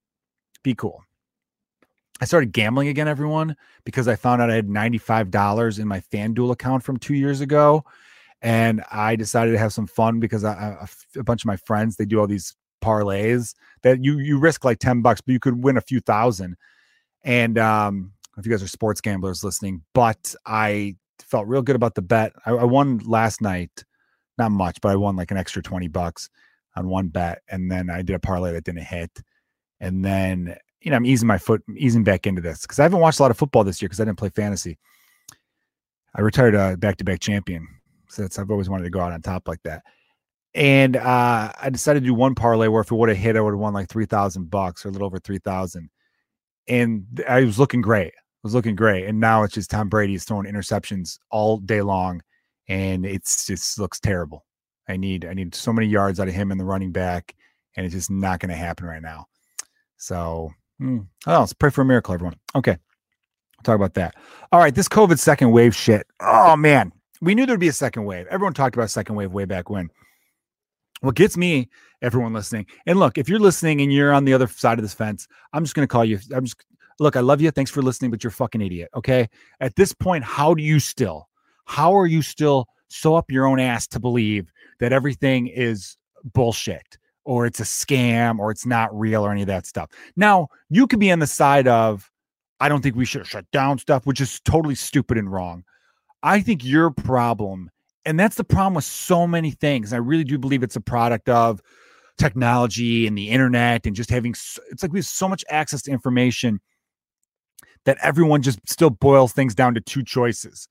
Be 0.62 0.75
cool. 0.75 1.03
I 2.21 2.25
started 2.25 2.53
gambling 2.53 2.88
again, 2.88 3.09
everyone, 3.09 3.57
because 3.85 4.09
I 4.09 4.17
found 4.17 4.41
out 4.41 4.50
I 4.50 4.55
had 4.55 4.69
$95 4.69 5.79
in 5.79 5.87
my 5.87 6.00
FanDuel 6.00 6.53
account 6.53 6.83
from 6.83 6.97
two 6.97 7.15
years 7.15 7.41
ago. 7.41 7.85
And 8.43 8.83
I 8.91 9.17
decided 9.17 9.53
to 9.53 9.59
have 9.59 9.73
some 9.73 9.87
fun 9.87 10.21
because 10.21 10.45
I, 10.45 10.53
I, 10.53 10.87
a 11.17 11.25
bunch 11.25 11.43
of 11.43 11.47
my 11.47 11.57
friends, 11.57 11.97
they 11.97 12.05
do 12.05 12.21
all 12.21 12.26
these 12.26 12.55
parlays 12.83 13.55
that 13.83 14.05
you 14.05 14.19
you 14.19 14.38
risk 14.38 14.65
like 14.65 14.79
10 14.79 15.03
bucks, 15.03 15.21
but 15.21 15.33
you 15.33 15.41
could 15.41 15.62
win 15.62 15.76
a 15.76 15.83
few 15.83 16.00
thousand. 16.00 16.57
And 17.25 17.59
um, 17.59 18.12
if 18.37 18.47
you 18.47 18.53
guys 18.53 18.62
are 18.62 18.69
sports 18.69 19.00
gamblers 19.00 19.43
listening, 19.43 19.83
but 19.95 20.35
I 20.45 20.97
felt 21.21 21.49
real 21.49 21.62
good 21.62 21.76
about 21.76 21.95
the 21.95 22.03
bet. 22.03 22.33
I, 22.45 22.53
I 22.53 22.65
won 22.65 22.99
last 22.99 23.41
night, 23.41 23.85
not 24.38 24.52
much, 24.52 24.81
but 24.81 24.90
I 24.90 24.97
won 24.97 25.16
like 25.16 25.31
an 25.31 25.37
extra 25.37 25.62
20 25.62 25.88
bucks 25.88 26.31
on 26.75 26.88
one 26.88 27.09
bet. 27.09 27.43
And 27.49 27.71
then 27.71 27.90
I 27.90 28.02
did 28.02 28.16
a 28.16 28.19
parlay 28.19 28.52
that 28.52 28.64
didn't 28.64 28.83
hit. 28.83 29.11
And 29.81 30.05
then 30.05 30.57
you 30.87 30.90
know, 30.90 30.97
I'm 30.97 31.07
easing 31.07 31.26
my 31.26 31.38
foot, 31.38 31.64
easing 31.75 32.05
back 32.05 32.28
into 32.28 32.40
this 32.40 32.62
because 32.62 32.78
I 32.78 32.85
haven't 32.85 33.00
watched 33.00 33.19
a 33.19 33.23
lot 33.23 33.33
of 33.33 33.37
football 33.37 33.64
this 33.64 33.83
year 33.83 33.88
because 33.88 34.00
I 34.00 34.05
didn't 34.05 34.19
play 34.19 34.28
fantasy. 34.28 34.78
I 36.14 36.21
retired 36.21 36.55
a 36.55 36.76
back 36.76 36.97
to 36.99 37.05
back 37.05 37.19
champion. 37.19 37.66
So 38.09 38.23
that's, 38.23 38.38
I've 38.38 38.52
always 38.52 38.69
wanted 38.69 38.85
to 38.85 38.90
go 38.90 39.00
out 39.00 39.12
on 39.12 39.21
top 39.21 39.49
like 39.49 39.62
that. 39.64 39.83
And 40.55 40.97
uh, 40.97 41.52
I 41.61 41.71
decided 41.71 42.00
to 42.00 42.07
do 42.07 42.14
one 42.14 42.37
parlay 42.37 42.69
where 42.69 42.83
if 42.83 42.93
it 42.93 42.95
would 42.95 43.09
have 43.09 43.19
hit, 43.19 43.37
I 43.37 43.40
would 43.40 43.50
have 43.50 43.59
won 43.59 43.75
like 43.75 43.88
3,000 43.88 44.49
bucks 44.49 44.87
or 44.87 44.88
a 44.88 44.93
little 44.93 45.07
over 45.07 45.19
3,000. 45.19 45.90
And 46.69 47.25
I 47.28 47.40
was 47.40 47.59
looking 47.59 47.83
great. 47.83 48.14
I 48.14 48.45
was 48.45 48.55
looking 48.55 48.76
great. 48.76 49.07
And 49.07 49.19
now 49.19 49.43
it's 49.43 49.55
just 49.55 49.71
Tom 49.71 49.88
Brady 49.88 50.14
is 50.14 50.25
throwing 50.25 50.47
interceptions 50.47 51.19
all 51.31 51.59
day 51.59 51.83
long. 51.83 52.23
And 52.68 53.06
it's 53.06 53.46
just 53.46 53.78
looks 53.78 54.00
terrible. 54.00 54.44
I 54.88 54.96
need, 54.96 55.25
I 55.25 55.35
need 55.35 55.54
so 55.54 55.73
many 55.73 55.87
yards 55.88 56.20
out 56.20 56.28
of 56.28 56.35
him 56.35 56.50
and 56.50 56.61
the 56.61 56.64
running 56.64 56.92
back. 56.92 57.35
And 57.76 57.85
it's 57.85 57.94
just 57.94 58.11
not 58.11 58.40
going 58.40 58.50
to 58.50 58.56
happen 58.56 58.87
right 58.87 59.02
now. 59.02 59.26
So 59.96 60.52
Mm. 60.80 61.06
Oh, 61.26 61.40
let's 61.40 61.52
pray 61.52 61.70
for 61.70 61.82
a 61.82 61.85
miracle, 61.85 62.14
everyone. 62.14 62.37
Okay. 62.54 62.73
We'll 62.73 63.62
talk 63.64 63.76
about 63.76 63.94
that. 63.94 64.14
All 64.52 64.61
right. 64.61 64.75
This 64.75 64.88
COVID 64.88 65.18
second 65.18 65.50
wave 65.52 65.75
shit. 65.75 66.06
Oh, 66.20 66.56
man. 66.56 66.92
We 67.20 67.35
knew 67.35 67.46
there'd 67.46 67.61
be 67.61 67.68
a 67.68 67.73
second 67.73 68.04
wave. 68.04 68.26
Everyone 68.30 68.52
talked 68.52 68.76
about 68.76 68.90
second 68.90 69.14
wave 69.14 69.32
way 69.32 69.46
back 69.46 69.70
when. 69.70 69.88
What 71.00 71.14
gets 71.14 71.37
me, 71.37 71.68
everyone 72.02 72.32
listening, 72.32 72.66
and 72.87 72.99
look, 72.99 73.18
if 73.18 73.28
you're 73.28 73.38
listening 73.38 73.82
and 73.82 73.92
you're 73.92 74.14
on 74.14 74.25
the 74.25 74.32
other 74.32 74.46
side 74.46 74.78
of 74.78 74.82
this 74.82 74.94
fence, 74.94 75.28
I'm 75.52 75.62
just 75.62 75.75
going 75.75 75.87
to 75.87 75.92
call 75.92 76.06
you. 76.06 76.18
I'm 76.35 76.44
just, 76.44 76.56
look, 76.99 77.16
I 77.16 77.20
love 77.20 77.42
you. 77.42 77.50
Thanks 77.50 77.70
for 77.70 77.82
listening, 77.82 78.11
but 78.11 78.25
you're 78.25 78.30
fucking 78.30 78.62
idiot. 78.62 78.88
Okay. 78.94 79.28
At 79.61 79.76
this 79.76 79.92
point, 79.92 80.25
how 80.25 80.54
do 80.54 80.62
you 80.62 80.78
still, 80.78 81.28
how 81.66 81.94
are 81.96 82.06
you 82.06 82.23
still 82.23 82.66
so 82.88 83.14
up 83.14 83.30
your 83.30 83.46
own 83.46 83.61
ass 83.61 83.87
to 83.88 84.00
believe 84.00 84.50
that 84.80 84.92
everything 84.92 85.46
is 85.46 85.96
bullshit? 86.32 86.99
or 87.26 87.44
it's 87.44 87.61
a 87.61 87.64
scam 87.64 88.38
or 88.38 88.50
it's 88.50 88.64
not 88.64 88.96
real 88.96 89.26
or 89.26 89.32
any 89.32 89.42
of 89.42 89.49
that 89.49 89.66
stuff. 89.66 89.90
Now, 90.16 90.49
you 90.70 90.87
could 90.87 91.00
be 91.00 91.12
on 91.12 91.18
the 91.18 91.26
side 91.26 91.66
of, 91.66 92.11
I 92.61 92.68
don't 92.68 92.80
think 92.82 92.96
we 92.96 93.04
should 93.04 93.26
shut 93.26 93.50
down 93.50 93.78
stuff, 93.78 94.06
which 94.06 94.20
is 94.20 94.40
totally 94.40 94.76
stupid 94.76 95.18
and 95.18 95.30
wrong. 95.30 95.64
I 96.23 96.40
think 96.40 96.64
your 96.64 96.90
problem, 96.90 97.70
and 98.06 98.18
that's 98.18 98.37
the 98.37 98.44
problem 98.44 98.75
with 98.75 98.85
so 98.85 99.26
many 99.26 99.50
things. 99.50 99.92
I 99.92 99.99
really 99.99 100.25
do 100.25 100.38
believe 100.38 100.62
it's 100.62 100.76
a 100.76 100.80
product 100.80 101.28
of 101.28 101.61
technology 102.16 103.06
and 103.06 103.18
the 103.18 103.28
internet 103.28 103.87
and 103.87 103.94
just 103.94 104.08
having, 104.08 104.30
it's 104.30 104.82
like 104.82 104.92
we 104.92 105.00
have 105.00 105.06
so 105.06 105.28
much 105.28 105.44
access 105.50 105.82
to 105.82 105.90
information 105.90 106.61
that 107.85 107.99
everyone 108.02 108.40
just 108.40 108.61
still 108.68 108.90
boils 108.90 109.32
things 109.32 109.54
down 109.54 109.75
to 109.75 109.80
two 109.80 110.02
choices 110.02 110.68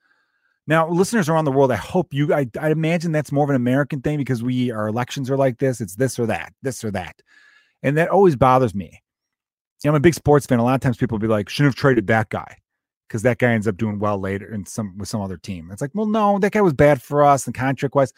now, 0.67 0.89
listeners 0.89 1.29
around 1.29 1.45
the 1.45 1.51
world, 1.51 1.71
I 1.71 1.75
hope 1.75 2.13
you, 2.13 2.33
I, 2.33 2.47
I 2.59 2.71
imagine 2.71 3.11
that's 3.11 3.31
more 3.31 3.43
of 3.43 3.49
an 3.49 3.55
American 3.55 4.01
thing 4.01 4.17
because 4.17 4.41
we, 4.41 4.71
our 4.71 4.87
elections 4.87 5.29
are 5.29 5.37
like 5.37 5.59
this. 5.59 5.79
It's 5.79 5.95
this 5.95 6.17
or 6.17 6.25
that, 6.25 6.53
this 6.63 6.83
or 6.83 6.91
that. 6.91 7.21
And 7.83 7.97
that 7.97 8.09
always 8.09 8.35
bothers 8.35 8.73
me. 8.73 9.01
I'm 9.85 9.93
a 9.93 9.99
big 9.99 10.15
sports 10.15 10.47
fan. 10.47 10.57
A 10.57 10.63
lot 10.63 10.73
of 10.73 10.81
times 10.81 10.97
people 10.97 11.15
will 11.15 11.21
be 11.21 11.27
like, 11.27 11.49
shouldn't 11.49 11.75
have 11.75 11.79
traded 11.79 12.07
that 12.07 12.29
guy 12.29 12.57
because 13.07 13.21
that 13.21 13.37
guy 13.37 13.51
ends 13.51 13.67
up 13.67 13.77
doing 13.77 13.99
well 13.99 14.17
later 14.17 14.51
in 14.51 14.65
some 14.65 14.97
with 14.97 15.07
some 15.07 15.21
other 15.21 15.37
team. 15.37 15.69
It's 15.71 15.81
like, 15.81 15.91
well, 15.93 16.07
no, 16.07 16.39
that 16.39 16.51
guy 16.51 16.61
was 16.61 16.73
bad 16.73 17.01
for 17.01 17.23
us 17.23 17.45
and 17.45 17.55
contract 17.55 17.93
wise. 17.93 18.11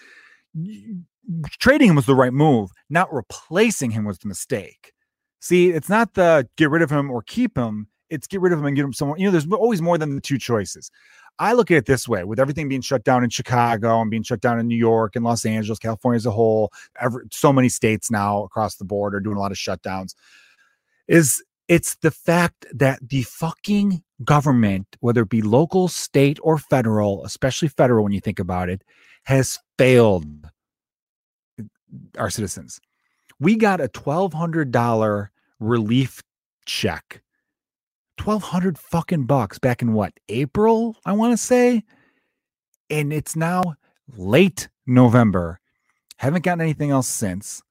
Trading 1.59 1.89
him 1.89 1.95
was 1.95 2.05
the 2.05 2.15
right 2.15 2.31
move, 2.31 2.71
not 2.89 3.13
replacing 3.13 3.91
him 3.91 4.05
was 4.05 4.17
the 4.19 4.29
mistake. 4.29 4.93
See, 5.41 5.71
it's 5.71 5.89
not 5.89 6.13
the 6.13 6.47
get 6.55 6.69
rid 6.69 6.81
of 6.81 6.89
him 6.89 7.11
or 7.11 7.21
keep 7.21 7.57
him. 7.57 7.87
It's 8.09 8.27
get 8.27 8.39
rid 8.39 8.53
of 8.53 8.59
him 8.59 8.65
and 8.65 8.75
get 8.75 8.85
him 8.85 8.93
somewhere. 8.93 9.19
You 9.19 9.25
know, 9.25 9.31
there's 9.31 9.51
always 9.51 9.81
more 9.81 9.97
than 9.97 10.15
the 10.15 10.21
two 10.21 10.37
choices. 10.37 10.89
I 11.39 11.53
look 11.53 11.69
at 11.69 11.77
it 11.77 11.85
this 11.85 12.07
way 12.07 12.23
with 12.23 12.39
everything 12.39 12.67
being 12.67 12.81
shut 12.81 13.03
down 13.03 13.23
in 13.23 13.29
Chicago 13.29 14.01
and 14.01 14.09
being 14.09 14.23
shut 14.23 14.41
down 14.41 14.59
in 14.59 14.67
New 14.67 14.77
York 14.77 15.15
and 15.15 15.23
Los 15.23 15.45
Angeles, 15.45 15.79
California 15.79 16.17
as 16.17 16.25
a 16.25 16.31
whole, 16.31 16.71
every, 16.99 17.25
so 17.31 17.53
many 17.53 17.69
states 17.69 18.09
now 18.09 18.43
across 18.43 18.75
the 18.75 18.85
board 18.85 19.13
are 19.13 19.19
doing 19.19 19.37
a 19.37 19.39
lot 19.39 19.51
of 19.51 19.57
shutdowns. 19.57 20.15
Is 21.07 21.43
it's 21.67 21.95
the 21.97 22.11
fact 22.11 22.65
that 22.73 22.99
the 23.07 23.23
fucking 23.23 24.01
government, 24.23 24.87
whether 24.99 25.21
it 25.21 25.29
be 25.29 25.41
local, 25.41 25.87
state, 25.87 26.39
or 26.41 26.57
federal, 26.57 27.23
especially 27.25 27.67
federal 27.67 28.03
when 28.03 28.13
you 28.13 28.21
think 28.21 28.39
about 28.39 28.69
it, 28.69 28.83
has 29.23 29.59
failed 29.77 30.49
our 32.17 32.29
citizens. 32.29 32.79
We 33.39 33.55
got 33.55 33.81
a 33.81 33.87
$1,200 33.87 35.29
relief 35.59 36.23
check 36.65 37.21
1200 38.19 38.77
fucking 38.77 39.25
bucks 39.25 39.59
back 39.59 39.81
in 39.81 39.93
what 39.93 40.13
April 40.29 40.97
I 41.05 41.13
want 41.13 41.33
to 41.33 41.37
say? 41.37 41.83
And 42.89 43.11
it's 43.11 43.35
now 43.35 43.75
late 44.15 44.69
November. 44.85 45.59
Haven't 46.17 46.43
gotten 46.43 46.61
anything 46.61 46.91
else 46.91 47.07
since. 47.07 47.61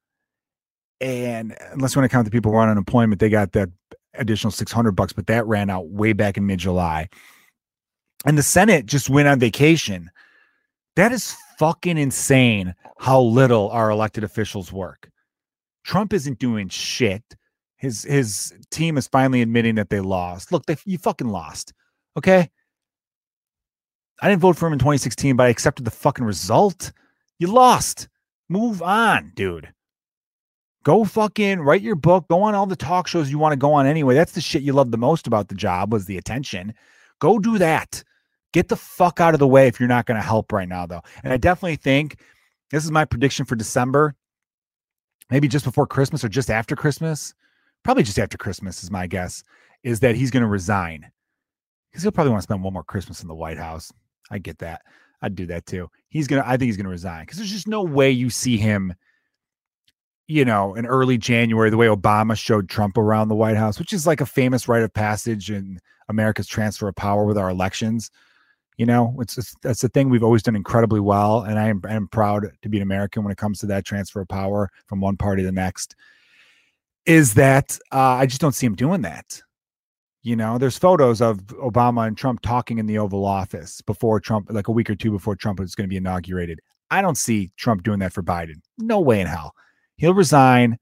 And 1.00 1.56
unless 1.72 1.94
you 1.94 2.00
want 2.00 2.10
to 2.10 2.14
count 2.14 2.24
the 2.24 2.30
people 2.30 2.52
who 2.52 2.58
are 2.58 2.62
on 2.62 2.70
unemployment 2.70 3.20
they 3.20 3.28
got 3.28 3.52
that 3.52 3.68
additional 4.14 4.50
600 4.50 4.92
bucks 4.92 5.12
but 5.12 5.26
that 5.26 5.46
ran 5.46 5.68
out 5.68 5.88
way 5.88 6.12
back 6.12 6.36
in 6.36 6.46
mid-July. 6.46 7.08
And 8.24 8.38
the 8.38 8.42
Senate 8.42 8.86
just 8.86 9.10
went 9.10 9.28
on 9.28 9.38
vacation. 9.38 10.10
That 10.96 11.12
is 11.12 11.36
fucking 11.58 11.98
insane 11.98 12.74
how 12.98 13.20
little 13.20 13.68
our 13.70 13.90
elected 13.90 14.24
officials 14.24 14.72
work. 14.72 15.10
Trump 15.84 16.12
isn't 16.12 16.38
doing 16.38 16.68
shit 16.68 17.22
his 17.76 18.04
his 18.04 18.54
team 18.70 18.96
is 18.96 19.06
finally 19.06 19.42
admitting 19.42 19.74
that 19.76 19.90
they 19.90 20.00
lost. 20.00 20.50
Look, 20.52 20.66
they 20.66 20.76
you 20.84 20.98
fucking 20.98 21.28
lost. 21.28 21.72
Okay. 22.16 22.50
I 24.22 24.30
didn't 24.30 24.40
vote 24.40 24.56
for 24.56 24.66
him 24.66 24.72
in 24.72 24.78
2016, 24.78 25.36
but 25.36 25.44
I 25.44 25.50
accepted 25.50 25.84
the 25.84 25.90
fucking 25.90 26.24
result. 26.24 26.92
You 27.38 27.48
lost. 27.48 28.08
Move 28.48 28.80
on, 28.80 29.32
dude. 29.34 29.72
Go 30.84 31.04
fucking 31.04 31.60
write 31.60 31.82
your 31.82 31.96
book. 31.96 32.28
Go 32.28 32.42
on 32.42 32.54
all 32.54 32.64
the 32.64 32.76
talk 32.76 33.08
shows 33.08 33.30
you 33.30 33.38
want 33.38 33.52
to 33.52 33.58
go 33.58 33.74
on 33.74 33.86
anyway. 33.86 34.14
That's 34.14 34.32
the 34.32 34.40
shit 34.40 34.62
you 34.62 34.72
love 34.72 34.90
the 34.90 34.96
most 34.96 35.26
about 35.26 35.48
the 35.48 35.54
job 35.54 35.92
was 35.92 36.06
the 36.06 36.16
attention. 36.16 36.72
Go 37.18 37.38
do 37.38 37.58
that. 37.58 38.02
Get 38.52 38.68
the 38.68 38.76
fuck 38.76 39.20
out 39.20 39.34
of 39.34 39.40
the 39.40 39.48
way 39.48 39.66
if 39.66 39.78
you're 39.78 39.88
not 39.88 40.06
going 40.06 40.16
to 40.16 40.26
help 40.26 40.52
right 40.52 40.68
now, 40.68 40.86
though. 40.86 41.02
And 41.22 41.32
I 41.32 41.36
definitely 41.36 41.76
think 41.76 42.20
this 42.70 42.84
is 42.84 42.90
my 42.90 43.04
prediction 43.04 43.44
for 43.44 43.56
December, 43.56 44.14
maybe 45.28 45.48
just 45.48 45.64
before 45.64 45.86
Christmas 45.86 46.24
or 46.24 46.28
just 46.28 46.50
after 46.50 46.76
Christmas 46.76 47.34
probably 47.86 48.02
just 48.02 48.18
after 48.18 48.36
Christmas 48.36 48.82
is 48.82 48.90
my 48.90 49.06
guess, 49.06 49.44
is 49.84 50.00
that 50.00 50.16
he's 50.16 50.32
going 50.32 50.42
to 50.42 50.48
resign 50.48 51.08
because 51.88 52.02
he'll 52.02 52.10
probably 52.10 52.32
want 52.32 52.40
to 52.40 52.42
spend 52.42 52.64
one 52.64 52.72
more 52.72 52.82
Christmas 52.82 53.22
in 53.22 53.28
the 53.28 53.34
White 53.34 53.58
House. 53.58 53.92
I 54.28 54.38
get 54.38 54.58
that. 54.58 54.82
I'd 55.22 55.36
do 55.36 55.46
that 55.46 55.66
too. 55.66 55.88
He's 56.08 56.26
gonna. 56.26 56.42
I 56.44 56.56
think 56.56 56.62
he's 56.62 56.76
gonna 56.76 56.88
resign 56.88 57.22
because 57.22 57.38
there's 57.38 57.52
just 57.52 57.68
no 57.68 57.82
way 57.82 58.10
you 58.10 58.28
see 58.28 58.56
him. 58.56 58.92
You 60.26 60.44
know, 60.44 60.74
in 60.74 60.84
early 60.84 61.16
January, 61.16 61.70
the 61.70 61.76
way 61.76 61.86
Obama 61.86 62.36
showed 62.36 62.68
Trump 62.68 62.98
around 62.98 63.28
the 63.28 63.36
White 63.36 63.56
House, 63.56 63.78
which 63.78 63.92
is 63.92 64.04
like 64.04 64.20
a 64.20 64.26
famous 64.26 64.66
rite 64.66 64.82
of 64.82 64.92
passage 64.92 65.52
in 65.52 65.78
America's 66.08 66.48
transfer 66.48 66.88
of 66.88 66.96
power 66.96 67.24
with 67.24 67.38
our 67.38 67.48
elections. 67.48 68.10
You 68.76 68.86
know, 68.86 69.16
it's, 69.20 69.54
that's 69.62 69.80
the 69.80 69.88
thing 69.88 70.10
we've 70.10 70.24
always 70.24 70.42
done 70.42 70.56
incredibly 70.56 71.00
well, 71.00 71.42
and 71.42 71.56
I 71.56 71.68
am 71.68 71.80
I 71.88 71.94
am 71.94 72.08
proud 72.08 72.50
to 72.60 72.68
be 72.68 72.78
an 72.78 72.82
American 72.82 73.22
when 73.22 73.30
it 73.30 73.38
comes 73.38 73.60
to 73.60 73.66
that 73.66 73.84
transfer 73.84 74.20
of 74.20 74.28
power 74.28 74.70
from 74.86 75.00
one 75.00 75.16
party 75.16 75.42
to 75.42 75.46
the 75.46 75.52
next 75.52 75.94
is 77.06 77.34
that 77.34 77.78
uh, 77.92 77.98
I 77.98 78.26
just 78.26 78.40
don't 78.40 78.52
see 78.52 78.66
him 78.66 78.74
doing 78.74 79.02
that. 79.02 79.40
You 80.22 80.34
know, 80.34 80.58
there's 80.58 80.76
photos 80.76 81.20
of 81.20 81.38
Obama 81.46 82.06
and 82.06 82.18
Trump 82.18 82.40
talking 82.42 82.78
in 82.78 82.86
the 82.86 82.98
Oval 82.98 83.24
Office 83.24 83.80
before 83.80 84.18
Trump, 84.18 84.48
like 84.50 84.66
a 84.66 84.72
week 84.72 84.90
or 84.90 84.96
two 84.96 85.12
before 85.12 85.36
Trump 85.36 85.60
was 85.60 85.76
going 85.76 85.84
to 85.84 85.88
be 85.88 85.96
inaugurated. 85.96 86.60
I 86.90 87.00
don't 87.00 87.16
see 87.16 87.50
Trump 87.56 87.84
doing 87.84 88.00
that 88.00 88.12
for 88.12 88.22
Biden. 88.22 88.56
No 88.78 88.98
way 88.98 89.20
in 89.20 89.28
hell. 89.28 89.54
He'll 89.96 90.14
resign. 90.14 90.78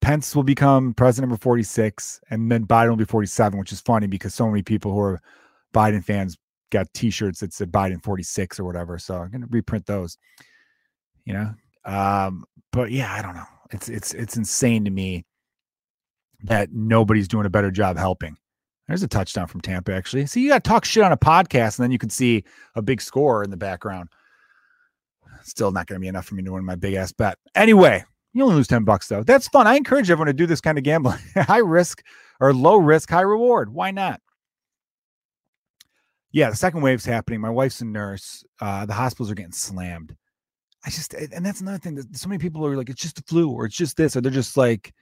Pence 0.00 0.36
will 0.36 0.42
become 0.42 0.94
president 0.94 1.30
number 1.30 1.40
46, 1.40 2.20
and 2.30 2.52
then 2.52 2.66
Biden 2.66 2.90
will 2.90 2.96
be 2.96 3.04
47, 3.04 3.58
which 3.58 3.72
is 3.72 3.80
funny 3.80 4.06
because 4.06 4.34
so 4.34 4.46
many 4.48 4.62
people 4.62 4.92
who 4.92 5.00
are 5.00 5.20
Biden 5.74 6.04
fans 6.04 6.36
got 6.70 6.92
t-shirts 6.92 7.40
that 7.40 7.52
said 7.52 7.72
Biden 7.72 8.02
46 8.02 8.60
or 8.60 8.64
whatever. 8.64 8.98
So 8.98 9.16
I'm 9.16 9.30
gonna 9.30 9.46
reprint 9.50 9.86
those. 9.86 10.18
You 11.24 11.32
know? 11.32 11.54
Um, 11.84 12.44
but 12.72 12.90
yeah, 12.90 13.12
I 13.12 13.22
don't 13.22 13.34
know. 13.34 13.46
It's 13.70 13.88
it's 13.88 14.14
it's 14.14 14.36
insane 14.36 14.84
to 14.84 14.90
me 14.90 15.24
that 16.44 16.72
nobody's 16.72 17.28
doing 17.28 17.46
a 17.46 17.50
better 17.50 17.70
job 17.70 17.96
helping. 17.98 18.36
There's 18.86 19.02
a 19.02 19.08
touchdown 19.08 19.46
from 19.46 19.60
Tampa, 19.60 19.92
actually. 19.92 20.24
See, 20.26 20.40
you 20.40 20.48
got 20.48 20.64
to 20.64 20.68
talk 20.68 20.84
shit 20.86 21.02
on 21.02 21.12
a 21.12 21.16
podcast, 21.16 21.78
and 21.78 21.84
then 21.84 21.90
you 21.90 21.98
can 21.98 22.08
see 22.08 22.44
a 22.74 22.80
big 22.80 23.02
score 23.02 23.44
in 23.44 23.50
the 23.50 23.56
background. 23.56 24.08
Still 25.42 25.72
not 25.72 25.86
going 25.86 25.96
to 25.96 26.00
be 26.00 26.08
enough 26.08 26.24
for 26.24 26.34
me 26.34 26.42
to 26.42 26.52
win 26.52 26.64
my 26.64 26.74
big 26.74 26.94
ass 26.94 27.12
bet. 27.12 27.36
Anyway, 27.54 28.02
you 28.32 28.42
only 28.42 28.56
lose 28.56 28.66
10 28.66 28.84
bucks, 28.84 29.06
though. 29.08 29.22
That's 29.22 29.46
fun. 29.48 29.66
I 29.66 29.76
encourage 29.76 30.10
everyone 30.10 30.28
to 30.28 30.32
do 30.32 30.46
this 30.46 30.62
kind 30.62 30.78
of 30.78 30.84
gambling. 30.84 31.18
high 31.36 31.58
risk 31.58 32.02
or 32.40 32.54
low 32.54 32.76
risk, 32.76 33.10
high 33.10 33.20
reward. 33.20 33.72
Why 33.72 33.90
not? 33.90 34.20
Yeah, 36.32 36.50
the 36.50 36.56
second 36.56 36.80
wave's 36.80 37.04
happening. 37.04 37.40
My 37.40 37.50
wife's 37.50 37.80
a 37.80 37.84
nurse. 37.84 38.44
Uh, 38.60 38.86
the 38.86 38.94
hospitals 38.94 39.30
are 39.30 39.34
getting 39.34 39.52
slammed. 39.52 40.14
I 40.84 40.90
just, 40.90 41.14
and 41.14 41.44
that's 41.44 41.60
another 41.60 41.78
thing 41.78 41.96
that 41.96 42.16
so 42.16 42.28
many 42.28 42.38
people 42.38 42.64
are 42.64 42.76
like, 42.76 42.88
it's 42.88 43.02
just 43.02 43.16
the 43.16 43.22
flu 43.22 43.50
or 43.50 43.66
it's 43.66 43.76
just 43.76 43.96
this, 43.96 44.16
or 44.16 44.20
they're 44.20 44.30
just 44.30 44.56
like, 44.56 44.94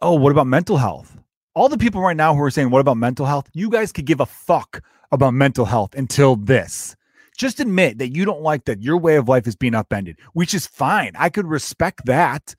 oh, 0.00 0.14
what 0.14 0.32
about 0.32 0.46
mental 0.46 0.76
health? 0.76 1.16
All 1.54 1.68
the 1.68 1.78
people 1.78 2.00
right 2.00 2.16
now 2.16 2.34
who 2.34 2.42
are 2.42 2.50
saying, 2.50 2.70
what 2.70 2.80
about 2.80 2.96
mental 2.96 3.26
health? 3.26 3.48
You 3.52 3.70
guys 3.70 3.92
could 3.92 4.06
give 4.06 4.20
a 4.20 4.26
fuck 4.26 4.82
about 5.12 5.34
mental 5.34 5.64
health 5.64 5.94
until 5.94 6.36
this. 6.36 6.96
Just 7.36 7.60
admit 7.60 7.98
that 7.98 8.14
you 8.14 8.24
don't 8.24 8.42
like 8.42 8.64
that 8.64 8.82
your 8.82 8.98
way 8.98 9.16
of 9.16 9.28
life 9.28 9.46
is 9.46 9.56
being 9.56 9.74
upended, 9.74 10.18
which 10.32 10.54
is 10.54 10.66
fine. 10.66 11.12
I 11.16 11.28
could 11.28 11.46
respect 11.46 12.06
that. 12.06 12.54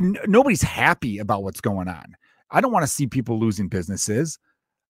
Nobody's 0.00 0.62
happy 0.62 1.18
about 1.18 1.42
what's 1.42 1.60
going 1.60 1.88
on. 1.88 2.16
I 2.50 2.60
don't 2.60 2.72
want 2.72 2.82
to 2.82 2.92
see 2.92 3.06
people 3.06 3.38
losing 3.38 3.68
businesses. 3.68 4.38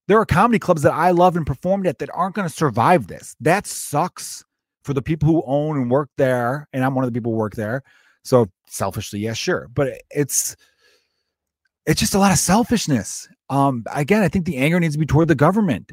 There 0.07 0.19
are 0.19 0.27
comedy 0.27 0.59
clubs 0.59 0.83
that 0.83 0.95
I 0.95 1.11
love 1.11 1.37
and 1.37 1.47
performed 1.47 1.87
at 1.87 1.99
that 1.99 2.11
aren't 2.15 2.35
going 2.35 2.49
to 2.49 2.55
survive 2.55 3.09
this. 3.09 3.37
That 3.41 3.67
sucks 3.67 4.45
for 4.85 4.95
the 4.95 5.03
people 5.03 5.29
who 5.29 5.43
own 5.47 5.77
and 5.77 5.91
work 5.91 6.11
there. 6.17 6.69
And 6.73 6.85
I'm 6.85 6.95
one 6.95 7.05
of 7.05 7.13
the 7.13 7.19
people 7.19 7.33
who 7.33 7.39
work 7.39 7.55
there. 7.55 7.83
So 8.25 8.47
selfishly, 8.67 9.21
yeah, 9.21 9.33
sure. 9.33 9.69
But 9.73 10.03
it's 10.11 10.57
it's 11.87 12.01
just 12.01 12.15
a 12.15 12.19
lot 12.19 12.33
of 12.33 12.39
selfishness. 12.39 13.29
Um, 13.49 13.83
again, 13.93 14.23
I 14.23 14.29
think 14.29 14.45
the 14.45 14.59
anger 14.59 14.79
needs 14.79 14.95
to 14.95 14.99
be 14.99 15.07
toward 15.07 15.29
the 15.29 15.35
government. 15.35 15.93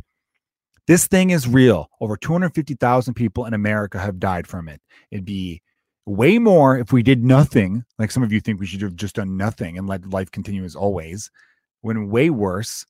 This 0.87 1.07
thing 1.07 1.29
is 1.29 1.47
real. 1.47 1.89
Over 2.01 2.17
250,000 2.17 3.13
people 3.13 3.45
in 3.45 3.53
America 3.53 3.97
have 3.97 4.19
died 4.19 4.45
from 4.45 4.67
it. 4.67 4.81
It'd 5.09 5.25
be 5.25 5.61
way 6.05 6.37
more 6.37 6.77
if 6.77 6.91
we 6.91 7.01
did 7.01 7.23
nothing, 7.23 7.83
like 7.97 8.11
some 8.11 8.23
of 8.23 8.31
you 8.31 8.39
think 8.39 8.59
we 8.59 8.65
should 8.65 8.81
have 8.81 8.95
just 8.95 9.15
done 9.15 9.37
nothing 9.37 9.77
and 9.77 9.87
let 9.87 10.09
life 10.09 10.29
continue 10.31 10.63
as 10.63 10.75
always, 10.75 11.31
when 11.81 12.09
way 12.09 12.29
worse. 12.29 12.85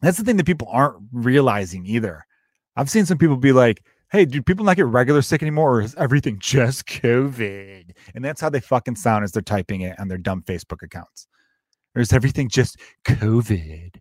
That's 0.00 0.18
the 0.18 0.24
thing 0.24 0.36
that 0.36 0.46
people 0.46 0.68
aren't 0.70 1.02
realizing 1.12 1.86
either. 1.86 2.24
I've 2.76 2.90
seen 2.90 3.06
some 3.06 3.18
people 3.18 3.36
be 3.36 3.52
like, 3.52 3.82
hey, 4.14 4.24
do 4.24 4.40
people 4.40 4.64
not 4.64 4.76
get 4.76 4.86
regular 4.86 5.22
sick 5.22 5.42
anymore, 5.42 5.78
or 5.78 5.82
is 5.82 5.96
everything 5.96 6.38
just 6.38 6.86
COVID? 6.86 7.90
And 8.14 8.24
that's 8.24 8.40
how 8.40 8.48
they 8.48 8.60
fucking 8.60 8.94
sound 8.94 9.24
as 9.24 9.32
they're 9.32 9.42
typing 9.42 9.80
it 9.80 9.98
on 9.98 10.06
their 10.06 10.18
dumb 10.18 10.40
Facebook 10.42 10.84
accounts. 10.84 11.26
Or 11.96 12.00
is 12.00 12.12
everything 12.12 12.48
just 12.48 12.78
COVID? 13.04 13.96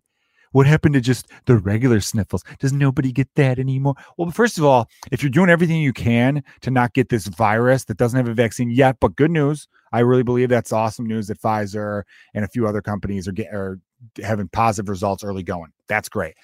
What 0.51 0.67
happened 0.67 0.93
to 0.93 1.01
just 1.01 1.29
the 1.47 1.57
regular 1.57 1.99
sniffles? 1.99 2.43
Does 2.59 2.71
nobody 2.71 3.11
get 3.11 3.27
that 3.37 3.57
anymore? 3.57 3.95
Well, 4.15 4.29
first 4.29 4.59
of 4.59 4.65
all, 4.65 4.87
if 5.11 5.23
you're 5.23 5.31
doing 5.31 5.49
everything 5.49 5.81
you 5.81 5.93
can 5.93 6.43
to 6.61 6.69
not 6.69 6.93
get 6.93 7.09
this 7.09 7.25
virus 7.25 7.85
that 7.85 7.97
doesn't 7.97 8.17
have 8.17 8.29
a 8.29 8.35
vaccine 8.35 8.69
yet, 8.69 8.97
but 8.99 9.15
good 9.15 9.31
news, 9.31 9.67
I 9.93 10.01
really 10.01 10.21
believe 10.21 10.49
that's 10.49 10.71
awesome 10.71 11.07
news 11.07 11.25
that 11.25 11.41
Pfizer 11.41 12.03
and 12.35 12.45
a 12.45 12.47
few 12.47 12.67
other 12.67 12.83
companies 12.83 13.27
are 13.27 13.31
getting 13.31 13.55
are 13.55 13.79
having 14.21 14.47
positive 14.49 14.89
results 14.89 15.23
early 15.23 15.41
going. 15.41 15.71
That's 15.87 16.07
great. 16.07 16.35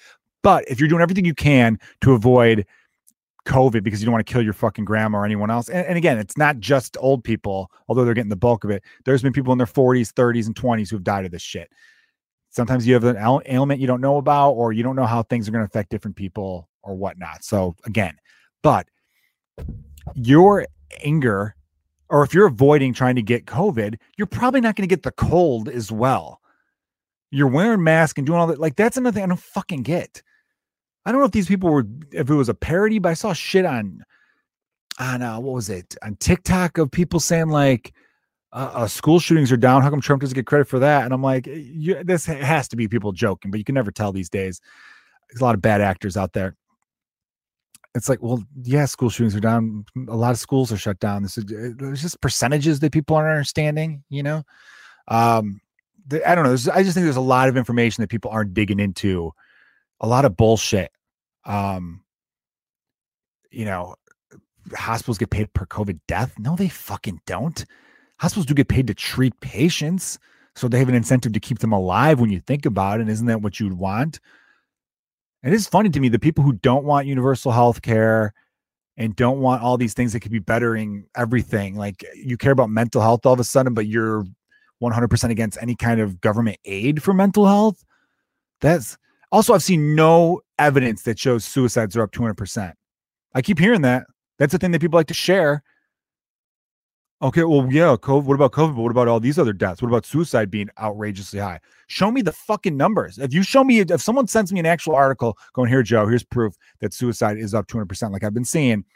But 0.42 0.64
if 0.68 0.80
you're 0.80 0.88
doing 0.88 1.02
everything 1.02 1.24
you 1.24 1.34
can 1.34 1.78
to 2.00 2.14
avoid 2.14 2.66
COVID 3.46 3.82
because 3.82 4.00
you 4.00 4.06
don't 4.06 4.12
want 4.12 4.26
to 4.26 4.32
kill 4.32 4.42
your 4.42 4.52
fucking 4.52 4.84
grandma 4.84 5.18
or 5.18 5.24
anyone 5.24 5.50
else. 5.50 5.68
And, 5.68 5.86
and, 5.86 5.96
again, 5.96 6.18
it's 6.18 6.36
not 6.36 6.58
just 6.58 6.96
old 7.00 7.24
people, 7.24 7.70
although 7.88 8.04
they're 8.04 8.14
getting 8.14 8.30
the 8.30 8.36
bulk 8.36 8.64
of 8.64 8.70
it. 8.70 8.82
There's 9.04 9.22
been 9.22 9.32
people 9.32 9.52
in 9.52 9.58
their 9.58 9.66
40s, 9.66 10.12
30s, 10.12 10.46
and 10.46 10.54
20s 10.54 10.90
who've 10.90 11.02
died 11.02 11.24
of 11.24 11.30
this 11.30 11.42
shit 11.42 11.70
sometimes 12.50 12.86
you 12.86 12.94
have 12.94 13.04
an 13.04 13.16
ailment 13.46 13.80
you 13.80 13.86
don't 13.86 14.00
know 14.00 14.18
about 14.18 14.50
or 14.52 14.72
you 14.72 14.82
don't 14.82 14.96
know 14.96 15.06
how 15.06 15.22
things 15.22 15.48
are 15.48 15.52
going 15.52 15.62
to 15.62 15.68
affect 15.68 15.88
different 15.90 16.16
people 16.16 16.68
or 16.82 16.94
whatnot 16.94 17.42
so 17.42 17.74
again 17.84 18.14
but 18.62 18.86
your 20.14 20.66
anger 21.02 21.54
or 22.08 22.24
if 22.24 22.34
you're 22.34 22.46
avoiding 22.46 22.92
trying 22.92 23.14
to 23.14 23.22
get 23.22 23.46
covid 23.46 23.96
you're 24.18 24.26
probably 24.26 24.60
not 24.60 24.76
going 24.76 24.86
to 24.86 24.92
get 24.92 25.02
the 25.02 25.12
cold 25.12 25.68
as 25.68 25.90
well 25.90 26.40
you're 27.30 27.46
wearing 27.46 27.82
masks 27.82 28.18
and 28.18 28.26
doing 28.26 28.38
all 28.38 28.46
that 28.46 28.58
like 28.58 28.76
that's 28.76 28.96
another 28.96 29.14
thing 29.14 29.24
i 29.24 29.26
don't 29.26 29.40
fucking 29.40 29.82
get 29.82 30.22
i 31.06 31.12
don't 31.12 31.20
know 31.20 31.26
if 31.26 31.32
these 31.32 31.48
people 31.48 31.70
were 31.70 31.86
if 32.12 32.28
it 32.30 32.34
was 32.34 32.48
a 32.48 32.54
parody 32.54 32.98
but 32.98 33.10
i 33.10 33.14
saw 33.14 33.32
shit 33.32 33.64
on 33.64 34.04
on 34.98 35.22
uh, 35.22 35.38
what 35.38 35.54
was 35.54 35.70
it 35.70 35.96
on 36.02 36.14
tiktok 36.16 36.78
of 36.78 36.90
people 36.90 37.20
saying 37.20 37.48
like 37.48 37.92
uh, 38.52 38.70
uh, 38.74 38.86
school 38.88 39.20
shootings 39.20 39.52
are 39.52 39.56
down. 39.56 39.82
How 39.82 39.90
come 39.90 40.00
Trump 40.00 40.22
doesn't 40.22 40.34
get 40.34 40.46
credit 40.46 40.66
for 40.66 40.80
that? 40.80 41.04
And 41.04 41.14
I'm 41.14 41.22
like, 41.22 41.44
this 41.44 42.26
has 42.26 42.68
to 42.68 42.76
be 42.76 42.88
people 42.88 43.12
joking, 43.12 43.50
but 43.50 43.58
you 43.58 43.64
can 43.64 43.74
never 43.74 43.92
tell 43.92 44.12
these 44.12 44.28
days. 44.28 44.60
There's 45.28 45.40
a 45.40 45.44
lot 45.44 45.54
of 45.54 45.62
bad 45.62 45.80
actors 45.80 46.16
out 46.16 46.32
there. 46.32 46.56
It's 47.94 48.08
like, 48.08 48.22
well, 48.22 48.42
yeah, 48.62 48.86
school 48.86 49.10
shootings 49.10 49.36
are 49.36 49.40
down. 49.40 49.84
A 50.08 50.16
lot 50.16 50.30
of 50.32 50.38
schools 50.38 50.72
are 50.72 50.76
shut 50.76 50.98
down. 51.00 51.22
This 51.22 51.38
is 51.38 51.44
there's 51.46 52.02
just 52.02 52.20
percentages 52.20 52.80
that 52.80 52.92
people 52.92 53.16
aren't 53.16 53.30
understanding. 53.30 54.04
You 54.10 54.22
know, 54.22 54.42
um, 55.08 55.60
the, 56.06 56.28
I 56.28 56.34
don't 56.34 56.44
know. 56.44 56.72
I 56.72 56.82
just 56.82 56.94
think 56.94 57.04
there's 57.04 57.16
a 57.16 57.20
lot 57.20 57.48
of 57.48 57.56
information 57.56 58.02
that 58.02 58.08
people 58.08 58.30
aren't 58.30 58.54
digging 58.54 58.78
into. 58.78 59.32
A 60.00 60.06
lot 60.06 60.24
of 60.24 60.36
bullshit. 60.36 60.90
Um, 61.44 62.02
you 63.50 63.64
know, 63.64 63.96
hospitals 64.74 65.18
get 65.18 65.30
paid 65.30 65.52
per 65.52 65.66
COVID 65.66 66.00
death. 66.06 66.38
No, 66.38 66.56
they 66.56 66.68
fucking 66.68 67.20
don't 67.26 67.64
hospitals 68.20 68.44
do 68.44 68.52
get 68.52 68.68
paid 68.68 68.86
to 68.86 68.94
treat 68.94 69.38
patients. 69.40 70.18
So 70.54 70.68
they 70.68 70.78
have 70.78 70.90
an 70.90 70.94
incentive 70.94 71.32
to 71.32 71.40
keep 71.40 71.60
them 71.60 71.72
alive 71.72 72.20
when 72.20 72.28
you 72.28 72.38
think 72.40 72.66
about 72.66 72.98
it. 72.98 73.02
And 73.02 73.10
isn't 73.10 73.26
that 73.26 73.40
what 73.40 73.58
you'd 73.58 73.72
want? 73.72 74.20
It 75.42 75.54
is 75.54 75.66
funny 75.66 75.88
to 75.88 76.00
me 76.00 76.10
the 76.10 76.18
people 76.18 76.44
who 76.44 76.52
don't 76.52 76.84
want 76.84 77.06
universal 77.06 77.50
health 77.50 77.80
care 77.80 78.34
and 78.98 79.16
don't 79.16 79.40
want 79.40 79.62
all 79.62 79.78
these 79.78 79.94
things 79.94 80.12
that 80.12 80.20
could 80.20 80.32
be 80.32 80.38
bettering 80.38 81.06
everything. 81.16 81.76
Like 81.76 82.04
you 82.14 82.36
care 82.36 82.52
about 82.52 82.68
mental 82.68 83.00
health 83.00 83.24
all 83.24 83.32
of 83.32 83.40
a 83.40 83.44
sudden, 83.44 83.72
but 83.72 83.86
you're 83.86 84.26
100% 84.82 85.30
against 85.30 85.56
any 85.62 85.74
kind 85.74 85.98
of 85.98 86.20
government 86.20 86.58
aid 86.66 87.02
for 87.02 87.14
mental 87.14 87.46
health. 87.46 87.82
That's 88.60 88.98
also, 89.32 89.54
I've 89.54 89.62
seen 89.62 89.94
no 89.94 90.40
evidence 90.58 91.02
that 91.02 91.18
shows 91.18 91.44
suicides 91.44 91.96
are 91.96 92.02
up 92.02 92.12
200%. 92.12 92.72
I 93.34 93.42
keep 93.42 93.58
hearing 93.58 93.82
that. 93.82 94.06
That's 94.38 94.52
the 94.52 94.58
thing 94.58 94.72
that 94.72 94.80
people 94.80 94.98
like 94.98 95.06
to 95.08 95.14
share. 95.14 95.62
Okay, 97.22 97.44
well, 97.44 97.68
yeah, 97.70 97.96
COVID. 98.00 98.24
What 98.24 98.34
about 98.34 98.52
COVID? 98.52 98.74
But 98.76 98.82
what 98.82 98.90
about 98.90 99.06
all 99.06 99.20
these 99.20 99.38
other 99.38 99.52
deaths? 99.52 99.82
What 99.82 99.88
about 99.88 100.06
suicide 100.06 100.50
being 100.50 100.70
outrageously 100.80 101.38
high? 101.38 101.60
Show 101.86 102.10
me 102.10 102.22
the 102.22 102.32
fucking 102.32 102.76
numbers. 102.76 103.18
If 103.18 103.34
you 103.34 103.42
show 103.42 103.62
me, 103.62 103.80
if 103.80 104.00
someone 104.00 104.26
sends 104.26 104.52
me 104.52 104.58
an 104.58 104.64
actual 104.66 104.94
article 104.94 105.36
going 105.52 105.68
here, 105.68 105.82
Joe, 105.82 106.06
here's 106.06 106.24
proof 106.24 106.54
that 106.80 106.94
suicide 106.94 107.36
is 107.36 107.52
up 107.52 107.66
200%, 107.66 108.10
like 108.10 108.24
I've 108.24 108.32
been 108.32 108.46
seeing, 108.46 108.86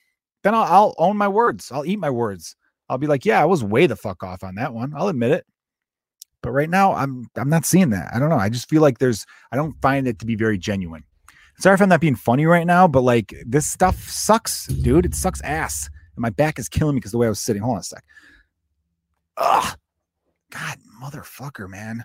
then 0.42 0.54
I'll, 0.54 0.64
I'll 0.64 0.94
own 0.96 1.18
my 1.18 1.28
words. 1.28 1.70
I'll 1.70 1.84
eat 1.84 1.98
my 1.98 2.08
words. 2.08 2.56
I'll 2.88 2.98
be 2.98 3.06
like, 3.06 3.26
yeah, 3.26 3.42
I 3.42 3.44
was 3.44 3.62
way 3.62 3.86
the 3.86 3.96
fuck 3.96 4.22
off 4.22 4.42
on 4.42 4.54
that 4.54 4.72
one. 4.72 4.94
I'll 4.96 5.08
admit 5.08 5.32
it. 5.32 5.46
But 6.44 6.52
right 6.52 6.68
now, 6.68 6.92
I'm 6.92 7.26
I'm 7.36 7.48
not 7.48 7.64
seeing 7.64 7.88
that. 7.90 8.10
I 8.14 8.18
don't 8.18 8.28
know. 8.28 8.36
I 8.36 8.50
just 8.50 8.68
feel 8.68 8.82
like 8.82 8.98
there's. 8.98 9.24
I 9.50 9.56
don't 9.56 9.80
find 9.80 10.06
it 10.06 10.18
to 10.18 10.26
be 10.26 10.36
very 10.36 10.58
genuine. 10.58 11.02
Sorry 11.58 11.72
if 11.72 11.80
I'm 11.80 11.88
not 11.88 12.02
being 12.02 12.16
funny 12.16 12.44
right 12.44 12.66
now, 12.66 12.86
but 12.86 13.00
like 13.00 13.34
this 13.46 13.66
stuff 13.66 14.10
sucks, 14.10 14.66
dude. 14.66 15.06
It 15.06 15.14
sucks 15.14 15.40
ass 15.40 15.88
and 16.16 16.22
my 16.22 16.28
back 16.28 16.58
is 16.58 16.68
killing 16.68 16.94
me 16.96 16.98
because 16.98 17.12
the 17.12 17.18
way 17.18 17.26
I 17.26 17.30
was 17.30 17.40
sitting. 17.40 17.62
Hold 17.62 17.76
on 17.76 17.80
a 17.80 17.84
sec. 17.84 18.04
Ugh. 19.38 19.78
God, 20.50 20.78
motherfucker, 21.02 21.66
man. 21.66 22.04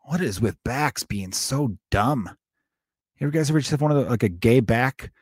What 0.00 0.22
is 0.22 0.40
with 0.40 0.56
backs 0.64 1.04
being 1.04 1.32
so 1.32 1.76
dumb? 1.90 2.30
You 3.18 3.30
guys 3.30 3.50
ever 3.50 3.58
just 3.58 3.72
have 3.72 3.82
one 3.82 3.90
of 3.90 4.02
the 4.02 4.10
like 4.10 4.22
a 4.22 4.30
gay 4.30 4.60
back? 4.60 5.12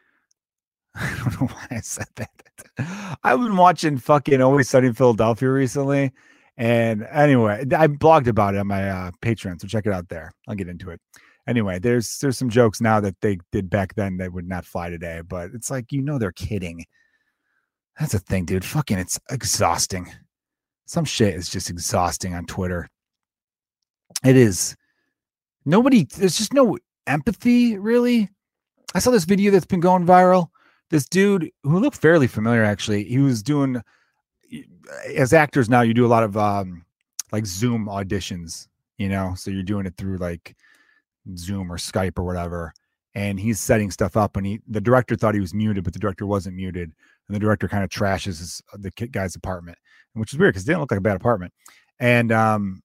I 0.95 1.17
don't 1.19 1.41
know 1.41 1.47
why 1.49 1.67
I 1.73 1.81
said 1.81 2.07
that. 2.15 2.31
I've 3.25 3.41
been 3.41 3.57
watching 3.57 3.99
fucking 3.99 4.41
Always 4.41 4.71
Sunny 4.71 4.87
in 4.87 4.95
Philadelphia 4.95 5.51
recently. 5.51 6.13
And 6.57 7.07
anyway, 7.11 7.61
I 7.77 7.87
blogged 7.87 8.29
about 8.29 8.55
it 8.55 8.59
on 8.59 8.67
my 8.67 8.89
uh, 8.89 9.11
Patreon, 9.23 9.61
so 9.61 9.69
check 9.69 9.87
it 9.87 9.93
out 9.93 10.09
there. 10.09 10.33
I'll 10.49 10.55
get 10.55 10.69
into 10.69 10.91
it. 10.91 11.01
Anyway, 11.47 11.79
there's 11.79 12.19
there's 12.19 12.39
some 12.39 12.49
jokes 12.49 12.81
now 12.81 12.99
that 13.01 13.21
they 13.21 13.39
did 13.53 13.71
back 13.71 13.95
then 13.95 14.17
that 14.17 14.33
would 14.33 14.49
not 14.49 14.65
fly 14.65 14.89
today, 14.89 15.21
but 15.27 15.51
it's 15.55 15.71
like 15.71 15.93
you 15.93 16.03
know 16.03 16.19
they're 16.19 16.33
kidding. 16.33 16.85
That's 17.99 18.15
a 18.15 18.19
thing, 18.19 18.45
dude. 18.45 18.65
Fucking, 18.65 18.99
it's 18.99 19.19
exhausting. 19.31 20.13
Some 20.87 21.05
shit 21.05 21.35
is 21.35 21.49
just 21.49 21.71
exhausting 21.71 22.35
on 22.35 22.47
Twitter. 22.47 22.89
It 24.25 24.37
is. 24.37 24.77
Nobody, 25.65 26.05
there's 26.05 26.37
just 26.37 26.53
no 26.53 26.79
empathy, 27.07 27.79
really. 27.79 28.29
I 28.95 28.99
saw 28.99 29.11
this 29.11 29.25
video 29.25 29.51
that's 29.51 29.67
been 29.67 29.81
going 29.81 30.07
viral. 30.07 30.49
This 30.91 31.09
dude 31.09 31.51
who 31.65 31.81
looked 31.81 31.97
fairly 31.97 32.27
familiar, 32.27 32.65
actually, 32.65 33.05
he 33.05 33.19
was 33.19 33.43
doing, 33.43 33.83
as 35.15 35.33
actors 35.33 35.69
now, 35.69 35.83
you 35.83 35.95
do 35.95 36.07
a 36.07 36.09
lot 36.09 36.23
of 36.23 36.37
um, 36.37 36.85
like 37.33 37.47
Zoom 37.47 37.87
auditions, 37.87 38.69
you 38.99 39.09
know? 39.09 39.35
So 39.37 39.51
you're 39.51 39.63
doing 39.63 39.87
it 39.87 39.97
through 39.97 40.19
like 40.19 40.57
Zoom 41.37 41.73
or 41.73 41.77
Skype 41.77 42.19
or 42.19 42.25
whatever. 42.25 42.73
And 43.15 43.41
he's 43.41 43.61
setting 43.61 43.91
stuff 43.91 44.15
up, 44.17 44.37
and 44.37 44.47
he 44.47 44.61
the 44.69 44.81
director 44.81 45.17
thought 45.17 45.35
he 45.35 45.41
was 45.41 45.55
muted, 45.55 45.85
but 45.85 45.95
the 45.95 45.99
director 45.99 46.27
wasn't 46.27 46.57
muted 46.57 46.93
and 47.29 47.35
the 47.35 47.41
director 47.41 47.69
kind 47.69 47.85
of 47.85 47.91
trashes 47.91 48.39
his, 48.39 48.63
uh, 48.73 48.79
the 48.79 48.91
guy's 49.09 49.37
apartment, 49.37 49.79
which 50.15 50.33
is 50.33 50.39
weird 50.39 50.55
because 50.55 50.65
it 50.65 50.67
didn't 50.67 50.81
look 50.81 50.91
like 50.91 50.99
a 50.99 51.03
bad 51.03 51.17
apartment. 51.17 51.53
And 51.99 52.31
um, 52.33 52.83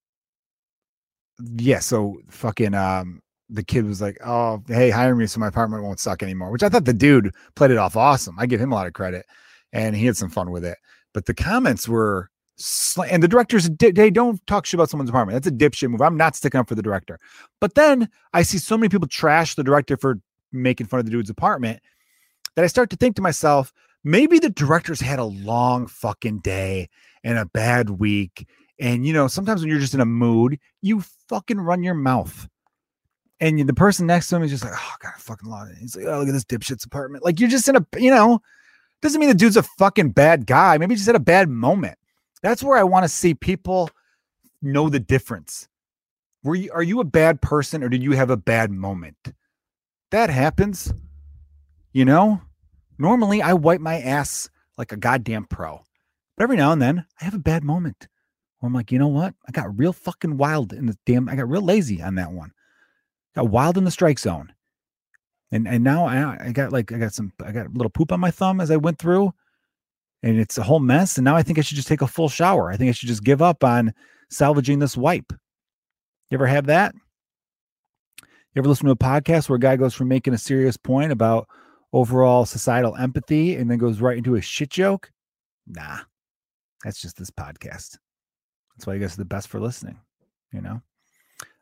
yeah, 1.55 1.79
so 1.79 2.17
fucking 2.29 2.73
um 2.73 3.21
the 3.49 3.63
kid 3.63 3.85
was 3.85 4.01
like, 4.01 4.17
"Oh, 4.25 4.63
hey, 4.67 4.89
hire 4.89 5.15
me 5.15 5.25
so 5.27 5.39
my 5.39 5.47
apartment 5.47 5.83
won't 5.83 5.99
suck 5.99 6.23
anymore." 6.23 6.51
Which 6.51 6.63
I 6.63 6.69
thought 6.69 6.85
the 6.85 6.93
dude 6.93 7.33
played 7.55 7.71
it 7.71 7.77
off 7.77 7.97
awesome. 7.97 8.35
I 8.39 8.45
give 8.45 8.61
him 8.61 8.71
a 8.71 8.75
lot 8.75 8.87
of 8.87 8.93
credit, 8.93 9.25
and 9.73 9.95
he 9.95 10.05
had 10.05 10.17
some 10.17 10.29
fun 10.29 10.51
with 10.51 10.63
it. 10.65 10.77
But 11.13 11.25
the 11.25 11.33
comments 11.33 11.87
were, 11.87 12.29
sl- 12.55 13.03
and 13.03 13.21
the 13.21 13.27
directors 13.27 13.69
they 13.69 14.09
don't 14.09 14.45
talk 14.47 14.65
shit 14.65 14.75
about 14.75 14.89
someone's 14.89 15.09
apartment. 15.09 15.35
That's 15.35 15.53
a 15.53 15.57
dipshit 15.57 15.89
move. 15.89 16.01
I'm 16.01 16.17
not 16.17 16.35
sticking 16.35 16.59
up 16.59 16.69
for 16.69 16.75
the 16.75 16.81
director. 16.81 17.19
But 17.59 17.75
then 17.75 18.09
I 18.33 18.43
see 18.43 18.57
so 18.57 18.77
many 18.77 18.89
people 18.89 19.07
trash 19.07 19.55
the 19.55 19.63
director 19.63 19.97
for 19.97 20.19
making 20.51 20.87
fun 20.87 20.99
of 20.99 21.05
the 21.05 21.11
dude's 21.11 21.29
apartment 21.29 21.79
that 22.55 22.63
I 22.63 22.67
start 22.67 22.89
to 22.89 22.95
think 22.95 23.15
to 23.15 23.21
myself, 23.21 23.71
maybe 24.03 24.39
the 24.39 24.49
director's 24.49 24.99
had 24.99 25.19
a 25.19 25.23
long 25.23 25.87
fucking 25.87 26.39
day 26.39 26.89
and 27.23 27.37
a 27.37 27.45
bad 27.45 27.89
week. 27.89 28.47
And 28.79 29.05
you 29.05 29.13
know, 29.13 29.27
sometimes 29.27 29.61
when 29.61 29.69
you're 29.69 29.79
just 29.79 29.93
in 29.93 30.01
a 30.01 30.05
mood, 30.05 30.59
you 30.81 31.03
fucking 31.29 31.59
run 31.59 31.83
your 31.83 31.93
mouth 31.93 32.47
and 33.41 33.67
the 33.67 33.73
person 33.73 34.05
next 34.05 34.27
to 34.29 34.35
him 34.35 34.43
is 34.43 34.51
just 34.51 34.63
like, 34.63 34.73
oh 34.75 34.95
god, 35.01 35.13
I 35.15 35.19
fucking 35.19 35.49
love 35.49 35.67
it. 35.69 35.77
He's 35.79 35.95
like, 35.95 36.05
oh 36.05 36.19
look 36.19 36.27
at 36.27 36.33
this 36.33 36.45
dipshit's 36.45 36.85
apartment. 36.85 37.25
Like 37.25 37.39
you're 37.39 37.49
just 37.49 37.67
in 37.67 37.75
a, 37.75 37.85
you 37.97 38.11
know, 38.11 38.39
doesn't 39.01 39.19
mean 39.19 39.29
the 39.29 39.35
dude's 39.35 39.57
a 39.57 39.63
fucking 39.63 40.11
bad 40.11 40.45
guy. 40.45 40.77
Maybe 40.77 40.93
he 40.93 40.97
just 40.97 41.07
had 41.07 41.15
a 41.15 41.19
bad 41.19 41.49
moment. 41.49 41.97
That's 42.43 42.63
where 42.63 42.77
I 42.77 42.83
want 42.83 43.03
to 43.03 43.09
see 43.09 43.33
people 43.33 43.89
know 44.61 44.89
the 44.89 44.99
difference. 44.99 45.67
Were 46.43 46.55
you 46.55 46.71
are 46.71 46.83
you 46.83 46.99
a 46.99 47.05
bad 47.05 47.41
person 47.41 47.83
or 47.83 47.89
did 47.89 48.03
you 48.03 48.13
have 48.13 48.29
a 48.29 48.37
bad 48.37 48.71
moment? 48.71 49.17
That 50.11 50.29
happens. 50.29 50.93
You 51.93 52.05
know, 52.05 52.41
normally 52.97 53.41
I 53.41 53.53
wipe 53.53 53.81
my 53.81 53.99
ass 53.99 54.49
like 54.77 54.91
a 54.91 54.97
goddamn 54.97 55.45
pro. 55.45 55.83
But 56.37 56.43
every 56.43 56.57
now 56.57 56.71
and 56.71 56.81
then 56.81 57.05
I 57.19 57.25
have 57.25 57.33
a 57.33 57.39
bad 57.39 57.63
moment. 57.63 58.07
Where 58.59 58.67
I'm 58.67 58.73
like, 58.73 58.91
you 58.91 58.99
know 58.99 59.07
what? 59.07 59.35
I 59.47 59.51
got 59.51 59.77
real 59.77 59.93
fucking 59.93 60.37
wild 60.37 60.73
in 60.73 60.85
the 60.85 60.97
damn 61.05 61.29
I 61.29 61.35
got 61.35 61.49
real 61.49 61.61
lazy 61.61 62.01
on 62.01 62.15
that 62.15 62.31
one 62.31 62.53
got 63.35 63.49
wild 63.49 63.77
in 63.77 63.83
the 63.83 63.91
strike 63.91 64.19
zone. 64.19 64.53
And 65.51 65.67
and 65.67 65.83
now 65.83 66.05
I, 66.05 66.47
I 66.47 66.51
got 66.51 66.71
like 66.71 66.91
I 66.91 66.97
got 66.97 67.13
some 67.13 67.33
I 67.43 67.51
got 67.51 67.67
a 67.67 67.69
little 67.69 67.89
poop 67.89 68.11
on 68.11 68.19
my 68.19 68.31
thumb 68.31 68.61
as 68.61 68.71
I 68.71 68.77
went 68.77 68.99
through, 68.99 69.33
and 70.23 70.39
it's 70.39 70.57
a 70.57 70.63
whole 70.63 70.79
mess. 70.79 71.17
And 71.17 71.25
now 71.25 71.35
I 71.35 71.43
think 71.43 71.59
I 71.59 71.61
should 71.61 71.75
just 71.75 71.87
take 71.87 72.01
a 72.01 72.07
full 72.07 72.29
shower. 72.29 72.71
I 72.71 72.77
think 72.77 72.89
I 72.89 72.93
should 72.93 73.09
just 73.09 73.23
give 73.23 73.41
up 73.41 73.63
on 73.63 73.93
salvaging 74.29 74.79
this 74.79 74.95
wipe. 74.95 75.33
You 76.29 76.35
ever 76.35 76.47
have 76.47 76.67
that? 76.67 76.95
You 78.53 78.59
ever 78.59 78.69
listen 78.69 78.85
to 78.85 78.91
a 78.91 78.97
podcast 78.97 79.49
where 79.49 79.57
a 79.57 79.59
guy 79.59 79.75
goes 79.75 79.93
from 79.93 80.07
making 80.07 80.33
a 80.33 80.37
serious 80.37 80.77
point 80.77 81.11
about 81.11 81.47
overall 81.93 82.45
societal 82.45 82.95
empathy 82.95 83.55
and 83.55 83.69
then 83.69 83.77
goes 83.77 84.01
right 84.01 84.17
into 84.17 84.35
a 84.35 84.41
shit 84.41 84.69
joke? 84.69 85.11
Nah, 85.67 85.99
that's 86.83 87.01
just 87.01 87.17
this 87.17 87.31
podcast. 87.31 87.97
That's 88.75 88.87
why 88.87 88.93
you 88.93 88.99
guys 88.99 89.13
are 89.13 89.17
the 89.17 89.25
best 89.25 89.47
for 89.47 89.59
listening, 89.59 89.99
you 90.51 90.61
know? 90.61 90.81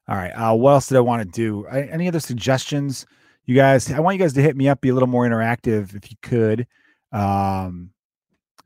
All 0.07 0.15
right. 0.15 0.31
Uh, 0.31 0.55
what 0.55 0.71
else 0.71 0.87
did 0.87 0.97
I 0.97 1.01
want 1.01 1.21
to 1.21 1.29
do? 1.29 1.67
I, 1.67 1.83
any 1.83 2.07
other 2.07 2.19
suggestions? 2.19 3.05
You 3.49 3.55
guys, 3.55 3.91
I 3.91 3.99
want 3.99 4.15
you 4.15 4.23
guys 4.23 4.33
to 4.33 4.43
hit 4.43 4.55
me 4.55 4.69
up, 4.69 4.79
be 4.79 4.89
a 4.89 4.93
little 4.93 5.09
more 5.09 5.27
interactive 5.27 5.95
if 5.95 6.11
you 6.11 6.17
could. 6.21 6.67
Um, 7.11 7.89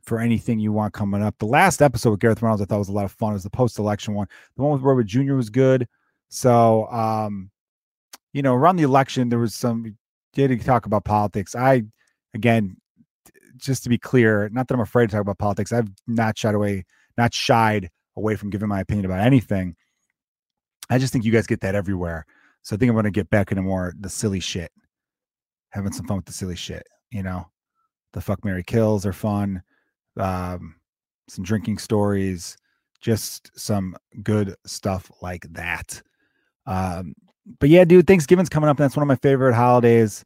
for 0.02 0.20
anything 0.20 0.60
you 0.60 0.74
want 0.74 0.94
coming 0.94 1.24
up. 1.24 1.38
The 1.38 1.46
last 1.46 1.82
episode 1.82 2.10
with 2.12 2.20
Gareth 2.20 2.42
Reynolds 2.42 2.62
I 2.62 2.66
thought 2.66 2.80
was 2.80 2.90
a 2.90 2.92
lot 2.92 3.06
of 3.06 3.14
fun. 3.14 3.30
It 3.30 3.36
was 3.36 3.44
the 3.44 3.50
post-election 3.50 4.14
one. 4.14 4.28
The 4.58 4.64
one 4.64 4.74
with 4.74 4.82
Robert 4.82 5.06
Jr. 5.06 5.36
was 5.36 5.50
good. 5.50 5.88
So 6.28 6.88
um, 6.88 7.50
you 8.34 8.42
know, 8.42 8.56
around 8.56 8.76
the 8.76 8.84
election, 8.84 9.30
there 9.30 9.40
was 9.40 9.56
some 9.56 9.98
did 10.34 10.62
talk 10.66 10.86
about 10.86 11.06
politics. 11.06 11.56
I 11.56 11.84
again, 12.34 12.76
just 13.56 13.84
to 13.84 13.90
be 13.90 13.98
clear, 13.98 14.50
not 14.52 14.68
that 14.68 14.74
I'm 14.74 14.82
afraid 14.82 15.06
to 15.06 15.14
talk 15.14 15.22
about 15.22 15.38
politics. 15.38 15.72
I've 15.72 15.88
not 16.08 16.38
shied 16.38 16.56
away, 16.56 16.84
not 17.18 17.34
shied 17.34 17.90
away 18.18 18.36
from 18.36 18.50
giving 18.50 18.68
my 18.68 18.82
opinion 18.82 19.06
about 19.06 19.22
anything. 19.22 19.78
I 20.90 20.98
just 20.98 21.14
think 21.14 21.24
you 21.24 21.32
guys 21.32 21.48
get 21.48 21.62
that 21.62 21.74
everywhere. 21.74 22.26
So 22.64 22.76
I 22.76 22.80
think 22.80 22.90
I'm 22.90 22.96
going 22.96 23.04
to 23.06 23.12
get 23.12 23.30
back 23.30 23.52
into 23.52 23.62
more 23.62 23.94
the 24.00 24.10
silly 24.10 24.40
shit, 24.40 24.72
having 25.70 25.92
some 25.94 26.08
fun 26.08 26.18
with 26.18 26.26
the 26.26 26.34
silly 26.34 26.56
shit. 26.56 26.88
You 27.12 27.24
know, 27.24 27.46
the 28.14 28.22
fuck 28.22 28.44
marry 28.44 28.64
kills 28.64 29.06
are 29.06 29.14
fun. 29.14 29.62
Um, 30.18 30.76
some 31.28 31.44
drinking 31.44 31.78
stories, 31.78 32.58
just 33.02 33.52
some 33.60 33.96
good 34.24 34.56
stuff 34.66 35.12
like 35.22 35.46
that. 35.52 36.02
Um, 36.66 37.14
but 37.60 37.70
yeah, 37.70 37.84
dude, 37.84 38.08
Thanksgiving's 38.08 38.50
coming 38.50 38.70
up, 38.70 38.78
and 38.78 38.86
that's 38.86 38.96
one 38.96 39.04
of 39.04 39.08
my 39.08 39.16
favorite 39.18 39.54
holidays. 39.54 40.24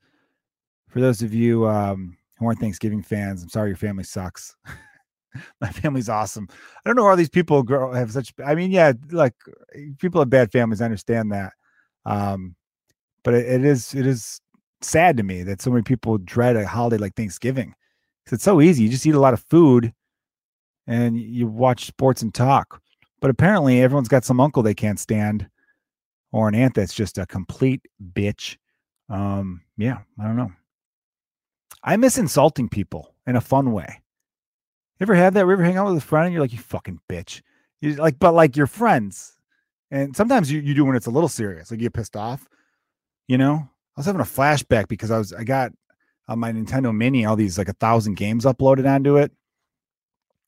For 0.89 1.01
those 1.01 1.21
of 1.21 1.33
you 1.33 1.67
um, 1.67 2.17
who 2.37 2.45
aren't 2.45 2.59
Thanksgiving 2.59 3.01
fans, 3.01 3.41
I'm 3.41 3.49
sorry 3.49 3.69
your 3.69 3.77
family 3.77 4.03
sucks. 4.03 4.55
my 5.61 5.69
family's 5.69 6.09
awesome. 6.09 6.47
I 6.51 6.89
don't 6.89 6.95
know 6.95 7.03
why 7.03 7.15
these 7.15 7.29
people 7.29 7.63
grow 7.63 7.91
have 7.93 8.11
such. 8.11 8.33
I 8.45 8.55
mean, 8.55 8.71
yeah, 8.71 8.93
like 9.11 9.33
people 9.99 10.21
have 10.21 10.29
bad 10.29 10.51
families. 10.51 10.81
I 10.81 10.85
understand 10.85 11.31
that, 11.31 11.53
um, 12.07 12.55
but 13.23 13.35
it, 13.35 13.47
it 13.47 13.65
is 13.65 13.95
it 13.95 14.07
is 14.07 14.41
sad 14.81 15.17
to 15.17 15.23
me 15.23 15.43
that 15.43 15.61
so 15.61 15.71
many 15.71 15.83
people 15.83 16.17
dread 16.19 16.55
a 16.57 16.67
holiday 16.67 16.97
like 16.97 17.15
Thanksgiving 17.15 17.75
because 18.25 18.37
it's 18.37 18.45
so 18.45 18.61
easy. 18.61 18.83
You 18.83 18.89
just 18.89 19.05
eat 19.05 19.15
a 19.15 19.19
lot 19.21 19.35
of 19.35 19.41
food, 19.41 19.93
and 20.87 21.19
you 21.19 21.47
watch 21.47 21.85
sports 21.87 22.23
and 22.23 22.33
talk. 22.33 22.81
But 23.21 23.31
apparently, 23.31 23.81
everyone's 23.81 24.09
got 24.09 24.25
some 24.25 24.39
uncle 24.41 24.63
they 24.63 24.75
can't 24.75 24.99
stand, 24.99 25.47
or 26.31 26.47
an 26.49 26.55
aunt 26.55 26.75
that's 26.75 26.95
just 26.95 27.19
a 27.19 27.27
complete 27.27 27.81
bitch. 28.13 28.57
Um, 29.09 29.61
yeah, 29.77 29.99
I 30.19 30.25
don't 30.25 30.37
know. 30.37 30.51
I 31.83 31.97
miss 31.97 32.17
insulting 32.17 32.69
people 32.69 33.15
in 33.27 33.35
a 33.35 33.41
fun 33.41 33.71
way 33.73 34.01
You 34.99 35.05
ever 35.05 35.15
have 35.15 35.33
that? 35.35 35.41
ever 35.41 35.63
hang 35.63 35.77
out 35.77 35.87
with 35.87 35.97
a 35.97 36.05
friend 36.05 36.25
and 36.25 36.33
you're 36.33 36.41
like, 36.41 36.53
you 36.53 36.59
fucking 36.59 36.99
bitch. 37.09 37.41
You 37.81 37.95
like, 37.95 38.19
but 38.19 38.33
like 38.33 38.57
your 38.57 38.67
friends. 38.67 39.36
And 39.91 40.15
sometimes 40.15 40.51
you, 40.51 40.59
you 40.59 40.73
do 40.73 40.85
when 40.85 40.95
it's 40.95 41.05
a 41.05 41.11
little 41.11 41.29
serious, 41.29 41.71
like 41.71 41.79
you 41.79 41.85
get 41.85 41.93
pissed 41.93 42.15
off. 42.15 42.47
You 43.27 43.37
know, 43.37 43.55
I 43.55 43.99
was 43.99 44.05
having 44.05 44.21
a 44.21 44.25
flashback 44.25 44.87
because 44.87 45.11
I 45.11 45.17
was 45.17 45.33
I 45.33 45.43
got 45.43 45.71
on 46.27 46.39
my 46.39 46.51
Nintendo 46.51 46.95
Mini 46.95 47.25
all 47.25 47.35
these 47.35 47.57
like 47.57 47.69
a 47.69 47.73
thousand 47.73 48.15
games 48.15 48.45
uploaded 48.45 48.89
onto 48.89 49.17
it. 49.17 49.31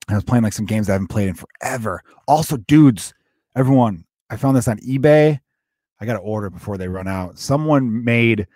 I 0.09 0.15
was 0.15 0.23
playing 0.23 0.43
like 0.43 0.53
some 0.53 0.65
games 0.65 0.89
I 0.89 0.93
haven't 0.93 1.07
played 1.07 1.29
in 1.29 1.35
forever. 1.35 2.01
Also, 2.27 2.57
dudes, 2.57 3.13
everyone, 3.55 4.05
I 4.29 4.37
found 4.37 4.57
this 4.57 4.67
on 4.67 4.79
eBay. 4.79 5.39
I 6.01 6.05
got 6.05 6.13
to 6.13 6.19
order 6.19 6.49
before 6.49 6.77
they 6.77 6.87
run 6.87 7.07
out. 7.07 7.37
Someone 7.37 8.03
made 8.03 8.47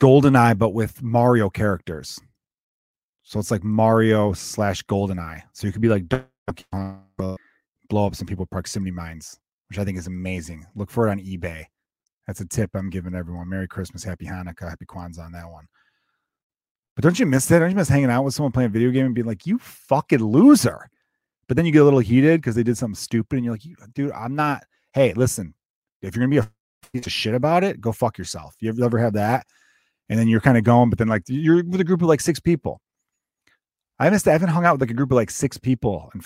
GoldenEye, 0.00 0.58
but 0.58 0.70
with 0.70 1.02
Mario 1.02 1.50
characters. 1.50 2.18
So 3.22 3.38
it's 3.40 3.50
like 3.50 3.64
Mario 3.64 4.32
slash 4.32 4.82
GoldenEye. 4.84 5.42
So 5.52 5.66
you 5.66 5.72
could 5.72 5.82
be 5.82 5.88
like 5.88 6.04
blow 7.88 8.06
up 8.06 8.14
some 8.14 8.26
people 8.26 8.42
with 8.42 8.50
proximity 8.50 8.90
mines, 8.90 9.38
which 9.68 9.78
I 9.78 9.84
think 9.84 9.98
is 9.98 10.06
amazing. 10.06 10.66
Look 10.74 10.90
for 10.90 11.08
it 11.08 11.10
on 11.10 11.20
eBay. 11.20 11.64
That's 12.26 12.40
a 12.40 12.46
tip 12.46 12.70
I'm 12.74 12.90
giving 12.90 13.14
everyone. 13.14 13.48
Merry 13.48 13.68
Christmas, 13.68 14.04
Happy 14.04 14.26
Hanukkah, 14.26 14.68
Happy 14.68 14.86
Kwanzaa 14.86 15.26
on 15.26 15.32
that 15.32 15.50
one. 15.50 15.66
But 16.96 17.02
don't 17.02 17.18
you 17.18 17.26
miss 17.26 17.46
that? 17.46 17.58
Don't 17.58 17.70
you 17.70 17.76
miss 17.76 17.88
hanging 17.88 18.10
out 18.10 18.24
with 18.24 18.34
someone 18.34 18.52
playing 18.52 18.70
a 18.70 18.72
video 18.72 18.90
game 18.90 19.06
and 19.06 19.14
being 19.14 19.26
like, 19.26 19.46
you 19.46 19.58
fucking 19.58 20.20
loser? 20.20 20.88
But 21.48 21.56
then 21.56 21.66
you 21.66 21.72
get 21.72 21.82
a 21.82 21.84
little 21.84 21.98
heated 21.98 22.40
because 22.40 22.54
they 22.54 22.62
did 22.62 22.78
something 22.78 22.94
stupid 22.94 23.36
and 23.36 23.44
you're 23.44 23.54
like, 23.54 23.94
dude, 23.94 24.12
I'm 24.12 24.34
not. 24.34 24.64
Hey, 24.92 25.12
listen, 25.12 25.54
if 26.00 26.14
you're 26.14 26.26
going 26.26 26.36
to 26.36 26.42
be 26.42 26.48
a 26.48 26.90
piece 26.92 27.06
of 27.06 27.12
shit 27.12 27.34
about 27.34 27.64
it, 27.64 27.80
go 27.80 27.92
fuck 27.92 28.16
yourself. 28.16 28.54
You 28.60 28.72
ever 28.82 28.98
have 28.98 29.14
that? 29.14 29.46
And 30.08 30.18
then 30.18 30.28
you're 30.28 30.40
kind 30.40 30.56
of 30.56 30.64
going, 30.64 30.88
but 30.88 30.98
then 30.98 31.08
like 31.08 31.24
you're 31.26 31.64
with 31.64 31.80
a 31.80 31.84
group 31.84 32.02
of 32.02 32.08
like 32.08 32.20
six 32.20 32.38
people 32.38 32.80
I 33.98 34.10
missed. 34.10 34.26
I 34.26 34.32
haven't 34.32 34.48
hung 34.48 34.64
out 34.64 34.74
with 34.74 34.80
like 34.80 34.90
a 34.90 34.94
group 34.94 35.10
of 35.10 35.16
like 35.16 35.30
six 35.30 35.56
people, 35.56 36.10
and 36.12 36.24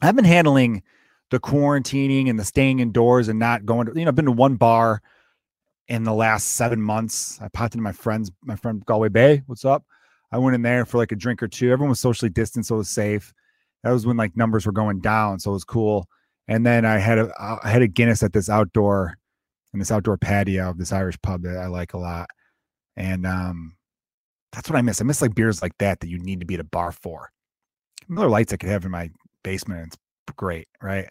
I've 0.00 0.16
been 0.16 0.24
handling 0.24 0.82
the 1.30 1.40
quarantining 1.40 2.28
and 2.28 2.38
the 2.38 2.44
staying 2.44 2.80
indoors 2.80 3.28
and 3.28 3.38
not 3.38 3.66
going 3.66 3.86
to. 3.86 3.92
You 3.94 4.04
know, 4.04 4.08
I've 4.08 4.14
been 4.14 4.24
to 4.26 4.32
one 4.32 4.56
bar 4.56 5.02
in 5.88 6.04
the 6.04 6.14
last 6.14 6.54
seven 6.54 6.80
months. 6.80 7.38
I 7.40 7.48
popped 7.48 7.74
into 7.74 7.82
my 7.82 7.92
friend's, 7.92 8.30
my 8.44 8.56
friend 8.56 8.84
Galway 8.84 9.08
Bay. 9.08 9.42
What's 9.46 9.64
up? 9.64 9.84
I 10.30 10.38
went 10.38 10.54
in 10.54 10.62
there 10.62 10.84
for 10.84 10.98
like 10.98 11.12
a 11.12 11.16
drink 11.16 11.42
or 11.42 11.48
two. 11.48 11.72
Everyone 11.72 11.90
was 11.90 12.00
socially 12.00 12.28
distanced, 12.28 12.68
so 12.68 12.74
it 12.76 12.78
was 12.78 12.90
safe. 12.90 13.32
That 13.82 13.92
was 13.92 14.06
when 14.06 14.16
like 14.16 14.36
numbers 14.36 14.66
were 14.66 14.72
going 14.72 15.00
down, 15.00 15.38
so 15.38 15.50
it 15.50 15.54
was 15.54 15.64
cool. 15.64 16.06
And 16.48 16.64
then 16.64 16.84
I 16.84 16.98
had 16.98 17.18
a 17.18 17.30
I 17.62 17.68
had 17.68 17.82
a 17.82 17.88
Guinness 17.88 18.22
at 18.22 18.32
this 18.32 18.48
outdoor 18.50 19.16
in 19.72 19.78
this 19.78 19.90
outdoor 19.90 20.16
patio 20.16 20.70
of 20.70 20.78
this 20.78 20.92
Irish 20.92 21.20
pub 21.22 21.42
that 21.42 21.56
I 21.56 21.66
like 21.66 21.94
a 21.94 21.98
lot. 21.98 22.28
And 22.96 23.26
um 23.26 23.76
that's 24.52 24.68
what 24.68 24.78
I 24.78 24.82
miss. 24.82 25.00
I 25.00 25.04
miss 25.04 25.22
like 25.22 25.34
beers 25.34 25.62
like 25.62 25.76
that 25.78 26.00
that 26.00 26.08
you 26.08 26.18
need 26.18 26.40
to 26.40 26.46
be 26.46 26.54
at 26.54 26.60
a 26.60 26.64
bar 26.64 26.92
for. 26.92 27.30
Miller 28.08 28.28
Lites 28.28 28.52
I 28.52 28.56
could 28.56 28.70
have 28.70 28.84
in 28.84 28.90
my 28.90 29.10
basement. 29.44 29.88
It's 29.88 30.36
great, 30.36 30.68
right? 30.82 31.08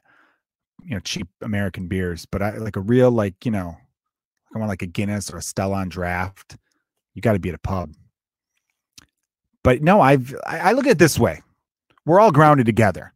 You 0.84 0.96
know, 0.96 1.00
cheap 1.00 1.28
American 1.42 1.88
beers, 1.88 2.26
but 2.26 2.42
I 2.42 2.58
like 2.58 2.76
a 2.76 2.82
real 2.82 3.12
like 3.12 3.46
you 3.46 3.52
know, 3.52 3.78
I 4.54 4.60
want 4.60 4.70
like 4.70 4.82
a 4.82 4.88
Guinness 4.88 5.32
or 5.32 5.38
a 5.38 5.42
Stella 5.42 5.78
on 5.78 5.90
draft. 5.90 6.58
You 7.14 7.22
got 7.22 7.34
to 7.34 7.40
be 7.40 7.50
at 7.50 7.56
a 7.56 7.60
pub. 7.60 7.94
But 9.64 9.82
no, 9.82 10.02
I've 10.02 10.34
I, 10.46 10.72
look 10.72 10.86
at 10.86 10.92
it 10.92 11.00
this 11.00 11.20
way: 11.20 11.42
we're 12.06 12.20
all 12.20 12.32
grounded 12.32 12.66
together. 12.66 13.14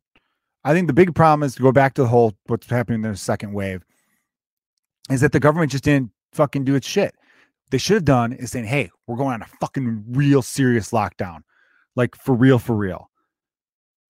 I 0.63 0.73
think 0.73 0.87
the 0.87 0.93
big 0.93 1.15
problem 1.15 1.43
is 1.43 1.55
to 1.55 1.61
go 1.61 1.71
back 1.71 1.93
to 1.95 2.03
the 2.03 2.07
whole 2.07 2.33
what's 2.47 2.69
happening 2.69 3.03
in 3.03 3.11
the 3.11 3.17
second 3.17 3.53
wave 3.53 3.83
is 5.09 5.21
that 5.21 5.31
the 5.31 5.39
government 5.39 5.71
just 5.71 5.83
didn't 5.83 6.11
fucking 6.33 6.63
do 6.63 6.75
its 6.75 6.87
shit 6.87 7.15
they 7.71 7.77
should 7.77 7.95
have 7.95 8.05
done 8.05 8.33
is 8.33 8.51
saying, 8.51 8.65
hey, 8.65 8.91
we're 9.07 9.15
going 9.15 9.33
on 9.33 9.41
a 9.41 9.57
fucking 9.59 10.03
real 10.09 10.41
serious 10.41 10.91
lockdown. 10.91 11.39
Like 11.95 12.15
for 12.15 12.35
real, 12.35 12.59
for 12.59 12.75
real. 12.75 13.09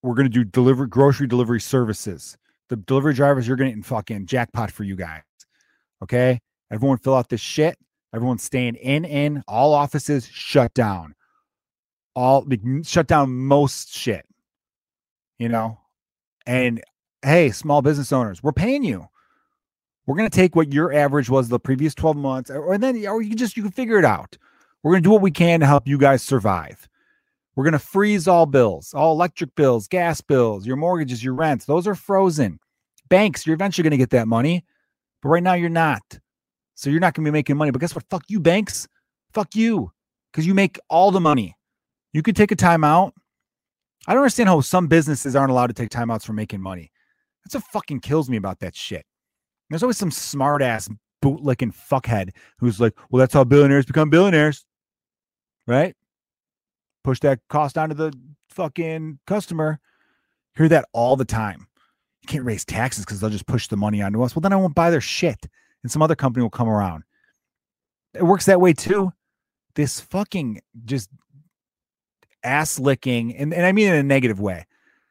We're 0.03 0.15
going 0.15 0.29
to 0.29 0.33
do 0.33 0.43
deliver 0.43 0.87
grocery 0.87 1.27
delivery 1.27 1.61
services 1.61 2.37
The 2.71 2.77
delivery 2.77 3.13
drivers, 3.13 3.45
you're 3.45 3.57
getting 3.57 3.83
fucking 3.83 4.27
jackpot 4.27 4.71
for 4.71 4.85
you 4.85 4.95
guys. 4.95 5.23
Okay. 6.01 6.39
Everyone 6.71 6.97
fill 6.97 7.15
out 7.15 7.27
this 7.27 7.41
shit. 7.41 7.77
Everyone's 8.15 8.43
staying 8.43 8.75
in, 8.75 9.03
in. 9.03 9.43
All 9.45 9.73
offices 9.73 10.25
shut 10.25 10.73
down. 10.73 11.13
All 12.15 12.47
shut 12.83 13.07
down 13.07 13.35
most 13.35 13.93
shit. 13.93 14.25
You 15.37 15.49
know? 15.49 15.79
And 16.45 16.81
hey, 17.21 17.51
small 17.51 17.81
business 17.81 18.13
owners, 18.13 18.41
we're 18.41 18.53
paying 18.53 18.85
you. 18.85 19.05
We're 20.05 20.15
to 20.29 20.33
take 20.33 20.55
what 20.55 20.71
your 20.71 20.93
average 20.93 21.29
was 21.29 21.49
the 21.49 21.59
previous 21.59 21.93
12 21.93 22.15
months, 22.15 22.49
or 22.49 22.77
then, 22.77 23.05
or 23.05 23.21
you 23.21 23.31
can 23.31 23.37
just, 23.37 23.57
you 23.57 23.63
can 23.63 23.73
figure 23.73 23.99
it 23.99 24.05
out. 24.05 24.37
We're 24.81 24.95
to 24.95 25.01
do 25.01 25.11
what 25.11 25.21
we 25.21 25.31
can 25.31 25.59
to 25.59 25.65
help 25.65 25.89
you 25.89 25.97
guys 25.97 26.23
survive. 26.23 26.87
We're 27.55 27.65
to 27.73 27.79
freeze 27.79 28.29
all 28.29 28.45
bills, 28.45 28.93
all 28.93 29.11
electric 29.11 29.55
bills, 29.55 29.89
gas 29.89 30.21
bills, 30.21 30.65
your 30.65 30.77
mortgages, 30.77 31.21
your 31.21 31.33
rents. 31.33 31.65
Those 31.65 31.85
are 31.85 31.95
frozen. 31.95 32.60
Banks, 33.11 33.45
you're 33.45 33.53
eventually 33.53 33.83
going 33.83 33.91
to 33.91 33.97
get 33.97 34.11
that 34.11 34.27
money, 34.27 34.63
but 35.21 35.29
right 35.29 35.43
now 35.43 35.53
you're 35.53 35.69
not. 35.69 36.01
So 36.75 36.89
you're 36.89 37.01
not 37.01 37.13
going 37.13 37.25
to 37.25 37.29
be 37.29 37.33
making 37.33 37.57
money. 37.57 37.69
But 37.69 37.81
guess 37.81 37.93
what? 37.93 38.05
Fuck 38.09 38.23
you, 38.29 38.39
banks. 38.39 38.87
Fuck 39.33 39.53
you. 39.53 39.91
Because 40.31 40.47
you 40.47 40.53
make 40.53 40.79
all 40.89 41.11
the 41.11 41.19
money. 41.19 41.57
You 42.13 42.23
could 42.23 42.37
take 42.37 42.53
a 42.53 42.55
timeout. 42.55 43.11
I 44.07 44.13
don't 44.13 44.21
understand 44.21 44.47
how 44.47 44.61
some 44.61 44.87
businesses 44.87 45.35
aren't 45.35 45.51
allowed 45.51 45.67
to 45.67 45.73
take 45.73 45.89
timeouts 45.89 46.25
for 46.25 46.31
making 46.31 46.61
money. 46.61 46.89
That's 47.43 47.55
what 47.55 47.65
fucking 47.65 47.99
kills 47.99 48.29
me 48.29 48.37
about 48.37 48.59
that 48.61 48.75
shit. 48.77 49.05
There's 49.69 49.83
always 49.83 49.97
some 49.97 50.09
smart 50.09 50.61
ass 50.61 50.89
bootlicking 51.21 51.75
fuckhead 51.75 52.29
who's 52.59 52.79
like, 52.79 52.93
well, 53.09 53.19
that's 53.19 53.33
how 53.33 53.43
billionaires 53.43 53.85
become 53.85 54.09
billionaires. 54.09 54.65
Right? 55.67 55.95
Push 57.03 57.19
that 57.19 57.39
cost 57.49 57.77
onto 57.77 57.93
the 57.93 58.13
fucking 58.49 59.19
customer. 59.27 59.79
Hear 60.55 60.69
that 60.69 60.87
all 60.93 61.17
the 61.17 61.25
time. 61.25 61.67
You 62.21 62.27
can't 62.27 62.45
raise 62.45 62.65
taxes 62.65 63.05
because 63.05 63.19
they'll 63.19 63.29
just 63.29 63.47
push 63.47 63.67
the 63.67 63.77
money 63.77 64.01
onto 64.01 64.21
us. 64.21 64.35
Well, 64.35 64.41
then 64.41 64.53
I 64.53 64.57
won't 64.57 64.75
buy 64.75 64.89
their 64.89 65.01
shit 65.01 65.47
and 65.83 65.91
some 65.91 66.01
other 66.01 66.15
company 66.15 66.43
will 66.43 66.49
come 66.49 66.69
around. 66.69 67.03
It 68.13 68.23
works 68.23 68.45
that 68.45 68.61
way 68.61 68.73
too. 68.73 69.11
This 69.75 69.99
fucking 69.99 70.61
just 70.85 71.09
ass 72.43 72.79
licking, 72.79 73.35
and, 73.35 73.53
and 73.53 73.65
I 73.65 73.71
mean 73.71 73.87
in 73.87 73.95
a 73.95 74.03
negative 74.03 74.39
way, 74.39 74.65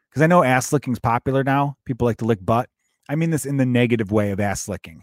because 0.09 0.23
I 0.23 0.27
know 0.27 0.43
ass 0.43 0.73
licking 0.73 0.93
is 0.93 0.99
popular 0.99 1.43
now. 1.43 1.77
People 1.85 2.07
like 2.07 2.19
to 2.19 2.25
lick 2.25 2.45
butt. 2.45 2.69
I 3.09 3.17
mean 3.17 3.31
this 3.31 3.47
in 3.47 3.57
the 3.57 3.67
negative 3.67 4.13
way 4.13 4.31
of 4.31 4.41
ass 4.41 4.69
licking. 4.69 5.03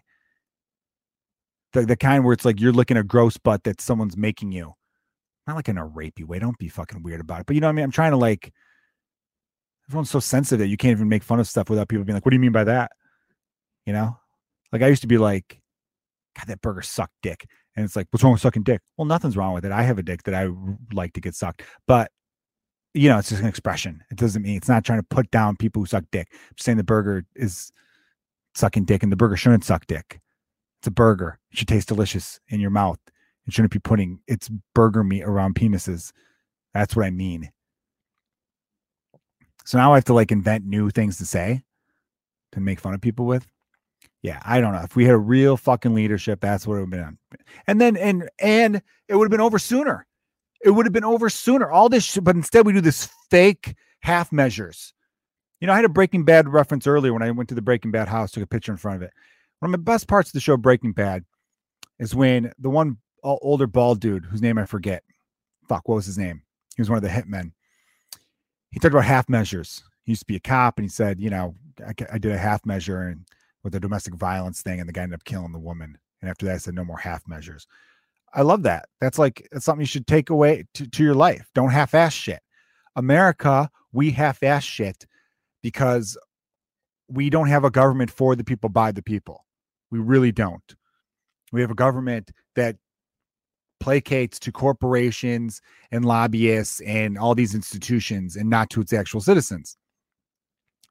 The, 1.73 1.85
the 1.85 1.97
kind 1.97 2.23
where 2.23 2.33
it's 2.33 2.45
like 2.45 2.61
you're 2.61 2.71
licking 2.71 2.97
a 2.97 3.03
gross 3.03 3.37
butt 3.37 3.63
that 3.63 3.81
someone's 3.81 4.15
making 4.15 4.51
you. 4.51 4.73
Not 5.47 5.55
like 5.55 5.69
in 5.69 5.77
a 5.77 5.87
rapey 5.87 6.25
way. 6.25 6.39
Don't 6.39 6.57
be 6.57 6.69
fucking 6.69 7.03
weird 7.03 7.21
about 7.21 7.41
it. 7.41 7.45
But 7.45 7.55
you 7.55 7.61
know 7.61 7.67
what 7.67 7.71
I 7.71 7.75
mean? 7.75 7.85
I'm 7.85 7.91
trying 7.91 8.11
to 8.11 8.17
like, 8.17 8.53
everyone's 9.89 10.10
so 10.10 10.19
sensitive 10.19 10.60
that 10.60 10.67
you 10.67 10.78
can't 10.78 10.91
even 10.91 11.10
make 11.10 11.23
fun 11.23 11.39
of 11.39 11.47
stuff 11.47 11.69
without 11.69 11.88
people 11.88 12.04
being 12.04 12.15
like, 12.15 12.26
what 12.26 12.32
do 12.32 12.36
you 12.36 12.41
mean 12.41 12.52
by 12.52 12.63
that? 12.63 12.91
You 13.86 13.93
know? 13.93 14.17
Like 14.71 14.82
I 14.82 14.88
used 14.88 15.02
to 15.02 15.08
be 15.08 15.17
like, 15.17 15.62
God, 16.38 16.47
that 16.47 16.62
burger 16.62 16.82
sucked 16.82 17.15
dick. 17.21 17.47
And 17.76 17.86
it's 17.86 17.95
like, 17.95 18.08
what's 18.12 18.23
wrong 18.23 18.34
with 18.34 18.41
sucking 18.41 18.63
dick? 18.63 18.82
Well, 18.97 19.06
nothing's 19.06 19.38
wrong 19.38 19.54
with 19.54 19.65
it. 19.65 19.71
I 19.71 19.84
have 19.84 19.97
a 19.97 20.04
dick 20.04 20.23
that 20.23 20.34
I 20.34 20.50
like 20.93 21.13
to 21.13 21.21
get 21.21 21.36
sucked. 21.36 21.63
But 21.88 22.12
you 22.93 23.10
know, 23.10 23.19
it's 23.19 23.30
just 23.30 23.41
an 23.41 23.47
expression. 23.47 24.04
It 24.10 24.17
doesn't 24.17 24.41
mean 24.41 24.58
it's 24.58 24.69
not 24.69 24.84
trying 24.84 25.00
to 25.00 25.08
put 25.08 25.30
down 25.30 25.56
people 25.56 25.82
who 25.82 25.86
suck 25.86 26.06
dick. 26.12 26.30
I'm 26.32 26.58
saying 26.58 26.78
the 26.78 26.84
burger 26.84 27.26
is 27.36 27.71
sucking 28.56 28.86
dick 28.86 29.04
and 29.04 29.12
the 29.12 29.15
burger 29.15 29.38
shouldn't 29.38 29.63
suck 29.63 29.86
dick. 29.86 30.19
It's 30.80 30.88
a 30.88 30.91
burger. 30.91 31.39
It 31.52 31.60
should 31.60 31.67
taste 31.67 31.88
delicious 31.88 32.39
in 32.50 32.60
your 32.60 32.71
mouth. 32.71 33.00
It 33.45 33.54
shouldn't 33.54 33.71
be 33.71 33.80
putting 33.80 34.19
its 34.28 34.50
burger 34.73 35.04
meat 35.04 35.23
around 35.23 35.56
penises. 35.56 36.12
That's 36.73 36.95
what 36.95 37.06
I 37.06 37.12
mean. 37.12 37.52
So 39.67 39.77
now 39.77 39.91
I 39.91 39.95
have 39.97 40.06
to 40.06 40.13
like 40.13 40.32
invent 40.32 40.65
new 40.65 40.89
things 40.89 41.17
to 41.17 41.25
say 41.25 41.62
to 42.53 42.60
make 42.60 42.80
fun 42.80 42.93
of 42.93 43.01
people 43.01 43.25
with 43.25 43.45
yeah, 44.21 44.41
I 44.43 44.60
don't 44.60 44.73
know. 44.73 44.82
If 44.82 44.95
we 44.95 45.06
had 45.06 45.13
a 45.13 45.19
real 45.19 45.58
fucking 45.58 45.93
leadership, 45.93 46.41
that's 46.41 46.65
what 46.65 46.75
it 46.75 46.80
would 46.82 46.93
have 46.93 47.15
been. 47.32 47.45
And 47.67 47.80
then 47.80 47.95
and 47.95 48.30
and 48.39 48.82
it 49.08 49.15
would 49.15 49.25
have 49.25 49.32
been 49.32 49.41
over 49.41 49.60
sooner. 49.60 50.08
It 50.65 50.71
would 50.71 50.86
have 50.86 50.93
been 50.93 51.03
over 51.03 51.30
sooner. 51.30 51.69
All 51.69 51.88
this, 51.88 52.17
but 52.17 52.36
instead 52.36 52.65
we 52.65 52.73
do 52.73 52.82
this 52.82 53.10
fake 53.30 53.75
half 54.01 54.32
measures. 54.32 54.93
You 55.62 55.67
know, 55.67 55.73
I 55.73 55.77
had 55.77 55.86
a 55.86 55.89
Breaking 55.89 56.23
Bad 56.23 56.49
reference 56.49 56.88
earlier 56.88 57.13
when 57.13 57.21
I 57.21 57.32
went 57.32 57.49
to 57.49 57.56
the 57.56 57.62
Breaking 57.62 57.91
Bad 57.91 58.08
house, 58.08 58.32
took 58.32 58.43
a 58.43 58.47
picture 58.47 58.71
in 58.71 58.77
front 58.77 58.97
of 58.97 59.01
it. 59.03 59.13
One 59.60 59.69
of 59.69 59.71
the 59.71 59.77
best 59.77 60.08
parts 60.08 60.30
of 60.30 60.34
the 60.34 60.39
show 60.39 60.58
Breaking 60.58 60.93
Bad 60.93 61.23
is 61.99 62.15
when 62.15 62.51
the 62.60 62.69
one 62.69 62.97
older 63.23 63.67
bald 63.67 63.99
dude 63.99 64.25
whose 64.25 64.41
name 64.41 64.58
I 64.58 64.65
forget. 64.65 65.03
Fuck, 65.67 65.88
what 65.88 65.95
was 65.95 66.06
his 66.06 66.17
name? 66.17 66.41
He 66.75 66.82
was 66.82 66.89
one 66.89 66.97
of 66.97 67.03
the 67.03 67.10
hitmen. 67.10 67.51
He 68.71 68.80
talked 68.80 68.93
about 68.93 69.06
half 69.06 69.30
measures. 69.30 69.84
He 70.03 70.12
used 70.12 70.21
to 70.21 70.25
be 70.25 70.36
a 70.36 70.39
cop, 70.39 70.77
and 70.77 70.86
he 70.86 70.89
said, 70.89 71.19
you 71.19 71.30
know, 71.30 71.56
I, 71.86 71.93
I 72.12 72.17
did 72.17 72.32
a 72.32 72.38
half 72.38 72.65
measure, 72.65 73.03
and 73.03 73.25
with 73.63 73.73
the 73.73 73.80
domestic 73.80 74.15
violence 74.15 74.62
thing, 74.62 74.80
and 74.80 74.88
the 74.88 74.93
guy 74.93 75.03
ended 75.03 75.19
up 75.19 75.25
killing 75.25 75.51
the 75.51 75.60
woman. 75.60 75.97
And 76.21 76.30
after 76.30 76.45
that, 76.45 76.56
I 76.56 76.58
said 76.58 76.73
no 76.73 76.84
more 76.84 76.97
half 76.97 77.27
measures. 77.27 77.67
I 78.34 78.41
love 78.41 78.63
that. 78.63 78.88
That's 79.01 79.19
like 79.19 79.47
that's 79.51 79.65
something 79.65 79.82
you 79.82 79.88
should 79.88 80.08
take 80.08 80.30
away 80.30 80.65
to, 80.75 80.88
to 80.89 81.03
your 81.03 81.15
life. 81.15 81.49
Don't 81.53 81.71
half-ass 81.71 82.13
shit. 82.13 82.41
America, 82.95 83.69
we 83.91 84.12
half-ass 84.12 84.63
shit 84.63 85.06
because 85.62 86.17
we 87.08 87.30
don't 87.30 87.47
have 87.47 87.63
a 87.63 87.71
government 87.71 88.12
for 88.12 88.36
the 88.36 88.43
people 88.43 88.69
by 88.69 88.91
the 88.91 89.01
people. 89.01 89.45
We 89.91 89.99
really 89.99 90.32
don't. 90.32 90.75
We 91.51 91.62
have 91.62 91.71
a 91.71 91.75
government 91.75 92.32
that 92.56 92.75
placates 93.79 94.39
to 94.39 94.51
corporations 94.51 95.61
and 95.91 96.05
lobbyists 96.05 96.81
and 96.81 97.17
all 97.17 97.35
these 97.35 97.55
institutions 97.55 98.35
and 98.35 98.49
not 98.49 98.69
to 98.71 98.81
its 98.81 98.93
actual 98.93 99.21
citizens. 99.21 99.77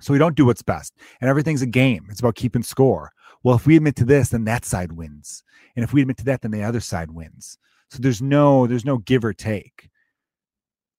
So 0.00 0.12
we 0.12 0.18
don't 0.18 0.36
do 0.36 0.46
what's 0.46 0.62
best. 0.62 0.94
And 1.20 1.30
everything's 1.30 1.62
a 1.62 1.66
game. 1.66 2.06
It's 2.10 2.20
about 2.20 2.34
keeping 2.34 2.62
score. 2.62 3.10
Well, 3.42 3.56
if 3.56 3.66
we 3.66 3.76
admit 3.76 3.96
to 3.96 4.04
this, 4.04 4.30
then 4.30 4.44
that 4.44 4.64
side 4.64 4.92
wins. 4.92 5.42
And 5.74 5.84
if 5.84 5.92
we 5.92 6.02
admit 6.02 6.18
to 6.18 6.24
that, 6.24 6.42
then 6.42 6.50
the 6.50 6.62
other 6.62 6.80
side 6.80 7.10
wins. 7.10 7.58
So 7.90 7.98
there's 8.00 8.20
no 8.20 8.66
there's 8.66 8.84
no 8.84 8.98
give 8.98 9.24
or 9.24 9.32
take. 9.32 9.88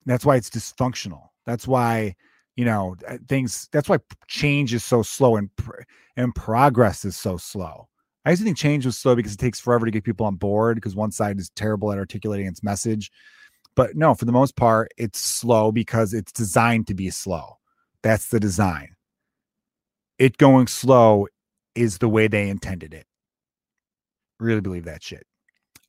That's 0.06 0.26
why 0.26 0.38
it's 0.38 0.50
dysfunctional. 0.50 1.28
That's 1.46 1.68
why, 1.68 2.16
you 2.56 2.64
know, 2.66 2.96
uh, 3.08 3.18
things 3.28 3.68
that's 3.72 3.90
why 3.90 3.98
change 4.28 4.74
is 4.74 4.84
so 4.84 5.04
slow 5.04 5.36
and 5.36 5.50
and 6.16 6.34
progress 6.34 7.06
is 7.06 7.18
so 7.18 7.38
slow. 7.38 7.90
I 8.28 8.36
to 8.36 8.44
think 8.44 8.58
change 8.58 8.86
was 8.86 8.98
slow 8.98 9.16
because 9.16 9.34
it 9.34 9.40
takes 9.40 9.58
forever 9.58 9.86
to 9.86 9.92
get 9.92 10.04
people 10.04 10.26
on 10.26 10.36
board 10.36 10.76
because 10.76 10.98
one 10.98 11.12
side 11.12 11.40
is 11.40 11.50
terrible 11.52 11.94
at 11.94 11.98
articulating 11.98 12.46
its 12.46 12.62
message. 12.62 13.10
But 13.74 13.96
no, 13.96 14.16
for 14.16 14.26
the 14.26 14.34
most 14.34 14.58
part, 14.58 14.92
it's 14.98 15.18
slow 15.18 15.72
because 15.72 16.14
it's 16.14 16.34
designed 16.34 16.88
to 16.88 16.94
be 16.94 17.10
slow. 17.10 17.58
That's 18.04 18.28
the 18.28 18.40
design. 18.42 18.96
It 20.20 20.38
going 20.38 20.68
slow 20.68 21.28
is 21.74 22.00
the 22.00 22.10
way 22.10 22.28
they 22.28 22.50
intended 22.50 22.94
it. 22.94 23.06
Really 24.42 24.62
believe 24.62 24.86
that 24.86 25.04
shit. 25.04 25.26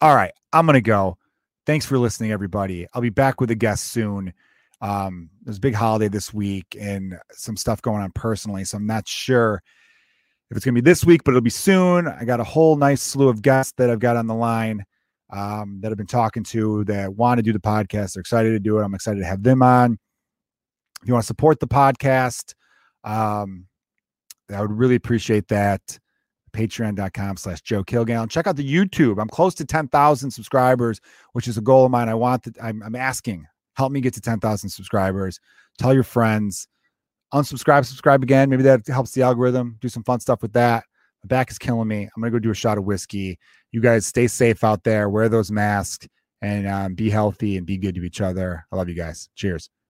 All 0.01 0.15
right, 0.15 0.33
I'm 0.53 0.65
gonna 0.65 0.81
go. 0.81 1.19
Thanks 1.67 1.87
for 1.87 1.99
listening, 1.99 2.31
everybody. 2.31 2.87
I'll 2.95 3.03
be 3.03 3.11
back 3.11 3.41
with 3.41 3.51
a 3.51 3.57
guest 3.57 3.89
soon. 3.89 4.33
Um, 4.81 5.31
there's 5.43 5.57
a 5.57 5.61
big 5.61 5.75
holiday 5.75 6.07
this 6.07 6.33
week 6.33 6.77
and 6.79 7.19
some 7.33 7.57
stuff 7.57 7.83
going 7.83 8.01
on 8.01 8.13
personally, 8.13 8.65
so 8.65 8.77
I'm 8.77 8.87
not 8.87 9.09
sure 9.09 9.61
if 10.51 10.57
it's 10.57 10.65
gonna 10.65 10.75
be 10.75 10.81
this 10.81 11.05
week, 11.05 11.23
but 11.25 11.33
it'll 11.33 11.41
be 11.41 11.51
soon. 11.51 12.09
I 12.09 12.25
got 12.25 12.41
a 12.41 12.45
whole 12.45 12.77
nice 12.77 13.03
slew 13.03 13.29
of 13.29 13.43
guests 13.43 13.75
that 13.77 13.91
I've 13.91 13.99
got 13.99 14.17
on 14.17 14.27
the 14.27 14.35
line 14.35 14.85
um, 15.31 15.81
that 15.83 15.91
I've 15.91 15.99
been 15.99 16.07
talking 16.07 16.43
to 16.45 16.85
that 16.85 17.15
want 17.15 17.39
to 17.39 17.43
do 17.43 17.53
the 17.53 17.59
podcast. 17.59 18.15
They're 18.15 18.21
excited 18.21 18.51
to 18.51 18.61
do 18.61 18.79
it. 18.79 18.85
I'm 18.85 18.95
excited 18.95 19.21
to 19.21 19.27
have 19.27 19.43
them 19.43 19.63
on. 19.63 19.99
If 21.03 21.09
you 21.09 21.15
want 21.15 21.23
to 21.23 21.27
support 21.27 21.61
the 21.61 21.69
podcast, 21.69 22.55
um, 23.05 23.67
I 24.53 24.61
would 24.61 24.73
really 24.73 24.95
appreciate 24.95 25.49
that. 25.49 25.99
Patreon.com 26.53 27.37
slash 27.37 27.61
Joe 27.61 27.85
Kilgallen. 27.85 28.31
Check 28.31 28.47
out 28.47 28.57
the 28.57 28.69
YouTube. 28.69 29.21
I'm 29.21 29.29
close 29.29 29.55
to 29.57 29.67
10,000 29.67 30.31
subscribers, 30.31 30.99
which 31.35 31.47
is 31.47 31.59
a 31.59 31.61
goal 31.61 31.85
of 31.85 31.91
mine. 31.91 32.09
I 32.09 32.15
want 32.15 32.45
that. 32.45 32.57
I'm, 32.61 32.83
I'm 32.83 32.97
asking, 32.97 33.47
help 33.77 33.93
me 33.93 34.01
get 34.01 34.15
to 34.15 34.21
10,000 34.21 34.71
subscribers. 34.71 35.39
Tell 35.79 35.93
your 35.93 36.03
friends. 36.03 36.67
Unsubscribe, 37.35 37.85
subscribe 37.85 38.23
again. 38.23 38.49
Maybe 38.49 38.63
that 38.63 38.87
helps 38.87 39.13
the 39.13 39.23
algorithm. 39.23 39.77
Do 39.81 39.89
some 39.89 40.05
fun 40.05 40.21
stuff 40.21 40.43
with 40.43 40.53
that. 40.55 40.85
My 41.25 41.29
back 41.29 41.51
is 41.51 41.59
killing 41.59 41.89
me. 41.89 42.09
I'm 42.17 42.23
to 42.23 42.31
go 42.31 42.39
do 42.39 42.51
a 42.51 42.55
shot 42.55 42.79
of 42.79 42.85
whiskey. 42.85 43.39
You 43.73 43.81
guys 43.81 44.07
stay 44.07 44.29
safe 44.29 44.65
out 44.65 44.85
there. 44.85 45.09
Wear 45.09 45.29
those 45.29 45.51
masks 45.51 46.09
and 46.41 46.67
um, 46.67 46.95
be 46.95 47.11
healthy 47.11 47.57
and 47.57 47.67
be 47.67 47.77
good 47.77 47.95
to 47.97 48.05
each 48.05 48.21
other. 48.21 48.65
I 48.73 48.77
love 48.77 48.89
you 48.89 48.95
guys. 48.95 49.29
Cheers. 49.35 49.69